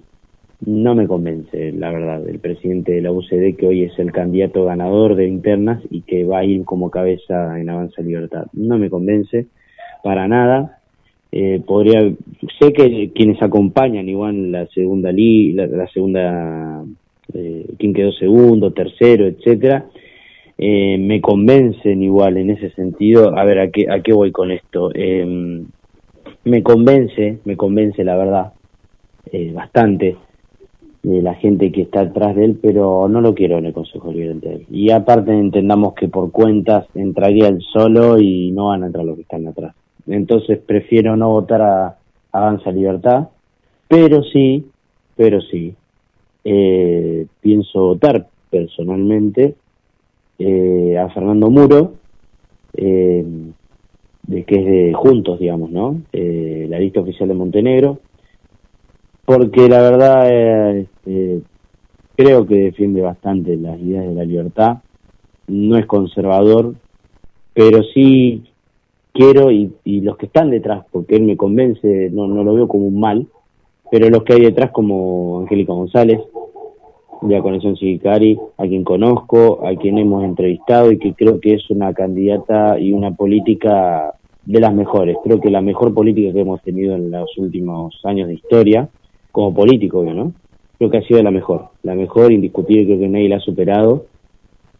no 0.65 0.95
me 0.95 1.07
convence, 1.07 1.71
la 1.73 1.91
verdad, 1.91 2.27
el 2.27 2.39
presidente 2.39 2.93
de 2.93 3.01
la 3.01 3.11
UCD 3.11 3.55
que 3.57 3.67
hoy 3.67 3.83
es 3.83 3.99
el 3.99 4.11
candidato 4.11 4.65
ganador 4.65 5.15
de 5.15 5.27
internas 5.27 5.83
y 5.91 6.01
que 6.01 6.23
va 6.23 6.39
a 6.39 6.45
ir 6.45 6.63
como 6.65 6.89
cabeza 6.89 7.59
en 7.59 7.69
Avanza 7.69 8.01
Libertad. 8.01 8.47
No 8.53 8.79
me 8.79 8.89
convence 8.89 9.47
para 10.03 10.27
nada. 10.27 10.76
Eh, 11.31 11.61
podría, 11.65 12.01
sé 12.59 12.73
que 12.73 13.11
quienes 13.13 13.41
acompañan 13.41 14.07
igual 14.07 14.51
la 14.51 14.65
segunda 14.67 15.11
li, 15.11 15.53
la, 15.53 15.87
segunda, 15.87 16.83
eh, 17.33 17.65
quien 17.77 17.93
quedó 17.93 18.11
segundo, 18.13 18.71
tercero, 18.71 19.25
etcétera, 19.25 19.85
eh, 20.57 20.97
me 20.97 21.21
convencen 21.21 22.01
igual 22.01 22.37
en 22.37 22.51
ese 22.51 22.71
sentido. 22.71 23.37
A 23.37 23.43
ver, 23.43 23.59
¿a 23.59 23.69
qué, 23.69 23.87
a 23.89 24.01
qué 24.01 24.13
voy 24.13 24.31
con 24.31 24.51
esto? 24.51 24.91
Eh, 24.93 25.63
me 26.45 26.63
convence, 26.63 27.39
me 27.45 27.57
convence 27.57 28.03
la 28.03 28.15
verdad, 28.15 28.53
eh, 29.31 29.51
bastante 29.53 30.15
de 31.03 31.21
la 31.21 31.35
gente 31.35 31.71
que 31.71 31.83
está 31.83 32.01
atrás 32.01 32.35
de 32.35 32.45
él, 32.45 32.59
pero 32.61 33.07
no 33.07 33.21
lo 33.21 33.33
quiero 33.33 33.57
en 33.57 33.65
el 33.65 33.73
Consejo 33.73 34.11
Liberante. 34.11 34.65
Y 34.71 34.89
aparte 34.89 35.31
entendamos 35.31 35.93
que 35.93 36.07
por 36.07 36.31
cuentas 36.31 36.87
entraría 36.95 37.47
él 37.47 37.61
solo 37.61 38.19
y 38.19 38.51
no 38.51 38.67
van 38.67 38.83
a 38.83 38.87
entrar 38.87 39.05
los 39.05 39.15
que 39.15 39.21
están 39.21 39.47
atrás. 39.47 39.75
Entonces 40.07 40.59
prefiero 40.59 41.15
no 41.15 41.29
votar 41.29 41.61
a 41.61 41.97
Avanza 42.31 42.71
Libertad, 42.71 43.29
pero 43.87 44.23
sí, 44.23 44.65
pero 45.15 45.41
sí, 45.41 45.75
eh, 46.43 47.25
pienso 47.41 47.79
votar 47.79 48.27
personalmente 48.49 49.55
eh, 50.39 50.97
a 50.97 51.09
Fernando 51.09 51.49
Muro, 51.49 51.95
eh, 52.73 53.25
de 54.23 54.43
que 54.43 54.55
es 54.55 54.65
de 54.65 54.93
Juntos, 54.93 55.39
digamos, 55.39 55.71
¿no? 55.71 56.01
La 56.11 56.79
lista 56.79 56.99
oficial 56.99 57.29
de 57.29 57.35
Montenegro, 57.35 57.99
porque 59.25 59.67
la 59.67 59.81
verdad 59.81 60.85
creo 62.15 62.45
que 62.45 62.55
defiende 62.55 63.01
bastante 63.01 63.55
las 63.55 63.79
ideas 63.79 64.05
de 64.05 64.13
la 64.13 64.25
libertad, 64.25 64.77
no 65.47 65.77
es 65.77 65.85
conservador, 65.85 66.75
pero 67.53 67.83
sí 67.93 68.43
quiero, 69.13 69.51
y, 69.51 69.73
y 69.83 70.01
los 70.01 70.17
que 70.17 70.27
están 70.27 70.49
detrás, 70.49 70.85
porque 70.91 71.15
él 71.15 71.23
me 71.23 71.37
convence, 71.37 72.09
no, 72.11 72.27
no 72.27 72.43
lo 72.43 72.53
veo 72.53 72.67
como 72.67 72.87
un 72.87 72.99
mal, 72.99 73.27
pero 73.91 74.09
los 74.09 74.23
que 74.23 74.33
hay 74.33 74.41
detrás 74.41 74.71
como 74.71 75.39
Angélica 75.41 75.73
González, 75.73 76.19
de 77.21 77.35
la 77.35 77.41
Conexión 77.41 77.75
Civicari, 77.77 78.37
a 78.57 78.67
quien 78.67 78.83
conozco, 78.83 79.65
a 79.65 79.75
quien 79.75 79.97
hemos 79.97 80.23
entrevistado 80.23 80.91
y 80.91 80.99
que 80.99 81.13
creo 81.13 81.39
que 81.39 81.55
es 81.55 81.69
una 81.69 81.93
candidata 81.93 82.79
y 82.79 82.93
una 82.93 83.11
política 83.11 84.13
de 84.45 84.59
las 84.59 84.73
mejores. 84.73 85.17
Creo 85.23 85.39
que 85.39 85.49
la 85.49 85.61
mejor 85.61 85.93
política 85.93 86.31
que 86.31 86.41
hemos 86.41 86.61
tenido 86.61 86.95
en 86.95 87.11
los 87.11 87.37
últimos 87.37 87.99
años 88.05 88.27
de 88.27 88.35
historia, 88.35 88.87
como 89.31 89.53
político, 89.53 90.03
¿no? 90.03 90.33
Creo 90.77 90.89
que 90.89 90.97
ha 90.97 91.07
sido 91.07 91.21
la 91.23 91.31
mejor, 91.31 91.69
la 91.83 91.95
mejor, 91.95 92.31
indiscutible, 92.31 92.85
creo 92.85 92.99
que 92.99 93.09
nadie 93.09 93.29
la 93.29 93.37
ha 93.37 93.41
superado. 93.41 94.05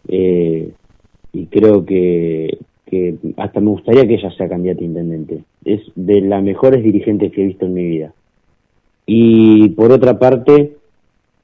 Eh, 0.08 0.72
y 1.34 1.46
creo 1.48 1.86
que, 1.86 2.58
que 2.90 3.16
hasta 3.38 3.60
me 3.60 3.70
gustaría 3.70 4.08
que 4.08 4.16
ella 4.16 4.32
sea 4.32 4.50
candidata 4.50 4.82
a 4.82 4.86
intendente. 4.86 5.44
Es 5.64 5.82
de 5.96 6.22
las 6.22 6.42
mejores 6.42 6.84
dirigentes 6.84 7.32
que 7.32 7.42
he 7.42 7.48
visto 7.48 7.66
en 7.66 7.74
mi 7.74 7.86
vida. 7.86 8.14
Y 9.06 9.70
por 9.70 9.92
otra 9.92 10.18
parte, 10.18 10.74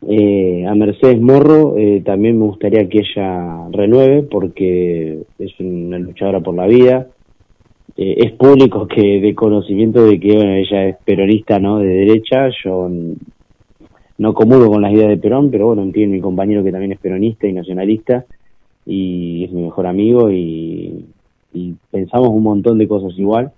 eh, 0.08 0.66
a 0.68 0.76
Mercedes 0.76 1.22
Morro 1.22 1.78
eh, 1.78 2.02
también 2.04 2.38
me 2.38 2.46
gustaría 2.46 2.88
que 2.90 3.00
ella 3.00 3.70
renueve 3.72 4.24
porque 4.24 5.20
es 5.40 5.60
una 5.60 6.00
luchadora 6.00 6.40
por 6.40 6.56
la 6.56 6.68
vida. 6.68 7.08
Eh, 7.96 8.16
es 8.18 8.32
público 8.34 8.88
que 8.88 9.22
de 9.22 9.36
conocimiento 9.36 10.06
de 10.06 10.20
que 10.20 10.36
bueno, 10.36 10.56
ella 10.56 10.90
es 10.90 10.98
peronista, 11.06 11.60
¿no? 11.60 11.80
De 11.80 11.88
derecha. 11.88 12.50
Yo 12.64 12.90
no 14.18 14.34
comulgo 14.34 14.70
con 14.70 14.82
las 14.82 14.94
ideas 14.94 15.10
de 15.10 15.18
Perón, 15.18 15.52
pero 15.52 15.68
bueno, 15.68 15.90
tiene 15.92 16.14
mi 16.14 16.22
compañero 16.22 16.64
que 16.64 16.72
también 16.72 16.94
es 16.94 17.00
peronista 17.00 17.48
y 17.48 17.54
nacionalista 17.54 18.26
y 18.86 19.46
es 19.46 19.52
mi 19.52 19.64
mejor 19.64 19.88
amigo 19.88 20.30
y, 20.30 21.06
y 21.54 21.76
pensamos 21.92 22.30
un 22.30 22.44
montón 22.44 22.78
de 22.78 22.88
cosas 22.88 23.18
igual. 23.18 23.52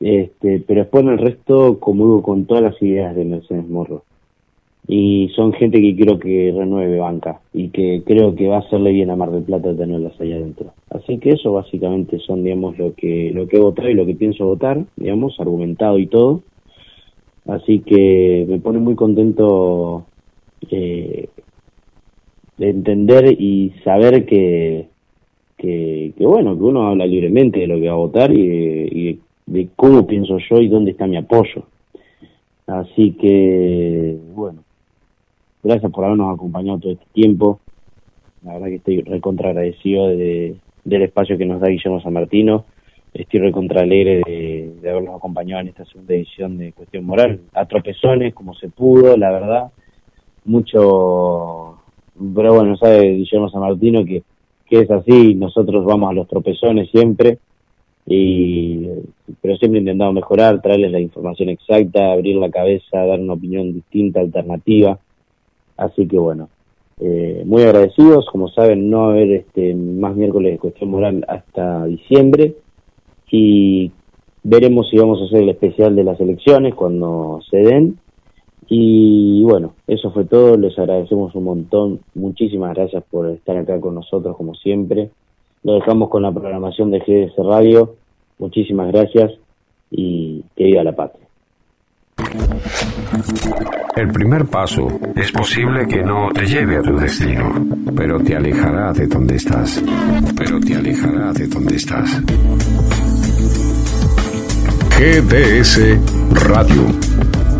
Este, 0.00 0.62
pero 0.66 0.80
después 0.80 1.04
en 1.04 1.10
el 1.10 1.18
resto 1.18 1.78
comulgo 1.78 2.22
con 2.22 2.46
todas 2.46 2.62
las 2.62 2.82
ideas 2.82 3.14
de 3.14 3.24
Mercedes 3.24 3.68
Morro 3.68 4.02
y 4.92 5.30
son 5.36 5.52
gente 5.52 5.80
que 5.80 5.94
quiero 5.94 6.18
que 6.18 6.52
renueve 6.56 6.98
banca 6.98 7.40
y 7.52 7.68
que 7.68 8.02
creo 8.04 8.34
que 8.34 8.48
va 8.48 8.56
a 8.56 8.60
hacerle 8.60 8.92
bien 8.92 9.10
a 9.10 9.16
Mar 9.16 9.30
del 9.30 9.44
Plata 9.44 9.76
tenerlas 9.76 10.18
allá 10.20 10.36
adentro. 10.36 10.72
Así 10.90 11.18
que 11.18 11.30
eso 11.30 11.52
básicamente 11.52 12.18
son, 12.18 12.42
digamos, 12.42 12.78
lo 12.78 12.94
que 12.94 13.30
lo 13.32 13.46
que 13.46 13.58
he 13.58 13.60
votado 13.60 13.88
y 13.88 13.94
lo 13.94 14.06
que 14.06 14.14
pienso 14.14 14.46
votar, 14.46 14.84
digamos, 14.96 15.38
argumentado 15.38 15.98
y 15.98 16.06
todo. 16.06 16.42
Así 17.46 17.80
que 17.80 18.46
me 18.48 18.58
pone 18.58 18.78
muy 18.78 18.94
contento 18.94 20.06
eh, 20.70 21.28
de 22.58 22.68
entender 22.68 23.40
y 23.40 23.72
saber 23.84 24.26
que, 24.26 24.88
que, 25.60 26.12
que, 26.16 26.26
bueno, 26.26 26.56
que 26.56 26.62
uno 26.62 26.88
habla 26.88 27.06
libremente 27.06 27.60
de 27.60 27.66
lo 27.66 27.78
que 27.78 27.88
va 27.88 27.92
a 27.92 27.96
votar 27.96 28.32
y, 28.32 29.20
de 29.46 29.68
cómo 29.74 30.06
pienso 30.06 30.38
yo 30.38 30.60
y 30.60 30.68
dónde 30.68 30.92
está 30.92 31.06
mi 31.06 31.16
apoyo. 31.16 31.64
Así 32.66 33.12
que, 33.12 34.16
bueno, 34.32 34.62
gracias 35.62 35.90
por 35.90 36.04
habernos 36.04 36.32
acompañado 36.32 36.78
todo 36.78 36.92
este 36.92 37.06
tiempo. 37.12 37.60
La 38.44 38.54
verdad 38.54 38.68
que 38.68 38.76
estoy 38.76 39.02
recontra 39.02 39.50
agradecido 39.50 40.06
de, 40.08 40.54
del 40.84 41.02
espacio 41.02 41.36
que 41.36 41.46
nos 41.46 41.60
da 41.60 41.68
Guillermo 41.68 42.00
San 42.00 42.12
Martino. 42.12 42.64
Estoy 43.12 43.40
recontra 43.40 43.82
alegre 43.82 44.22
de, 44.24 44.72
de, 44.80 44.90
habernos 44.90 45.16
acompañado 45.16 45.62
en 45.62 45.68
esta 45.68 45.84
segunda 45.84 46.14
edición 46.14 46.56
de 46.58 46.72
Cuestión 46.72 47.04
Moral. 47.04 47.40
A 47.54 47.66
tropezones, 47.66 48.34
como 48.34 48.54
se 48.54 48.68
pudo, 48.68 49.16
la 49.16 49.32
verdad. 49.32 49.72
Mucho. 50.44 51.76
Pero 52.14 52.54
bueno, 52.54 52.76
sabe 52.76 53.10
Guillermo 53.14 53.50
San 53.50 53.62
Martino 53.62 54.04
que, 54.04 54.22
que 54.70 54.80
es 54.80 54.90
así. 54.90 55.34
Nosotros 55.34 55.84
vamos 55.84 56.10
a 56.10 56.14
los 56.14 56.28
tropezones 56.28 56.88
siempre. 56.90 57.38
Y, 58.06 58.88
pero 59.42 59.56
siempre 59.56 59.80
intentamos 59.80 60.14
mejorar, 60.14 60.62
traerles 60.62 60.92
la 60.92 61.00
información 61.00 61.50
exacta, 61.50 62.12
abrir 62.12 62.36
la 62.36 62.50
cabeza, 62.50 63.04
dar 63.04 63.20
una 63.20 63.34
opinión 63.34 63.72
distinta, 63.74 64.20
alternativa 64.20 64.98
Así 65.76 66.06
que 66.06 66.18
bueno, 66.18 66.50
eh, 67.00 67.42
muy 67.46 67.62
agradecidos. 67.62 68.26
Como 68.30 68.48
saben, 68.48 68.90
no 68.90 69.10
haber 69.10 69.32
este, 69.32 69.74
más 69.74 70.14
miércoles 70.14 70.52
de 70.52 70.58
cuestión 70.58 70.90
moral 70.90 71.24
hasta 71.26 71.86
diciembre. 71.86 72.54
Y 73.30 73.90
veremos 74.42 74.90
si 74.90 74.98
vamos 74.98 75.20
a 75.20 75.24
hacer 75.24 75.42
el 75.42 75.48
especial 75.48 75.96
de 75.96 76.04
las 76.04 76.20
elecciones 76.20 76.74
cuando 76.74 77.40
se 77.50 77.58
den. 77.58 77.98
Y 78.72 79.42
bueno, 79.42 79.74
eso 79.88 80.12
fue 80.12 80.24
todo. 80.24 80.56
Les 80.56 80.78
agradecemos 80.78 81.34
un 81.34 81.44
montón. 81.44 82.00
Muchísimas 82.14 82.74
gracias 82.74 83.02
por 83.10 83.28
estar 83.28 83.56
acá 83.56 83.80
con 83.80 83.96
nosotros, 83.96 84.36
como 84.36 84.54
siempre. 84.54 85.10
Lo 85.64 85.74
dejamos 85.74 86.08
con 86.08 86.22
la 86.22 86.32
programación 86.32 86.92
de 86.92 87.00
GDS 87.00 87.36
Radio. 87.44 87.96
Muchísimas 88.38 88.92
gracias 88.92 89.32
y 89.90 90.44
que 90.56 90.64
viva 90.64 90.84
la 90.84 90.94
patria. 90.94 91.26
El 93.96 94.12
primer 94.12 94.46
paso 94.46 94.86
es 95.16 95.32
posible 95.32 95.86
que 95.88 96.02
no 96.02 96.28
te 96.32 96.46
lleve 96.46 96.76
a 96.76 96.82
tu 96.82 96.96
destino, 96.96 97.52
pero 97.96 98.20
te 98.20 98.36
alejará 98.36 98.92
de 98.92 99.08
donde 99.08 99.34
estás. 99.34 99.82
Pero 100.38 100.60
te 100.60 100.76
alejará 100.76 101.32
de 101.32 101.48
donde 101.48 101.74
estás. 101.74 102.22
GDS 104.96 105.98
Radio. 106.46 107.59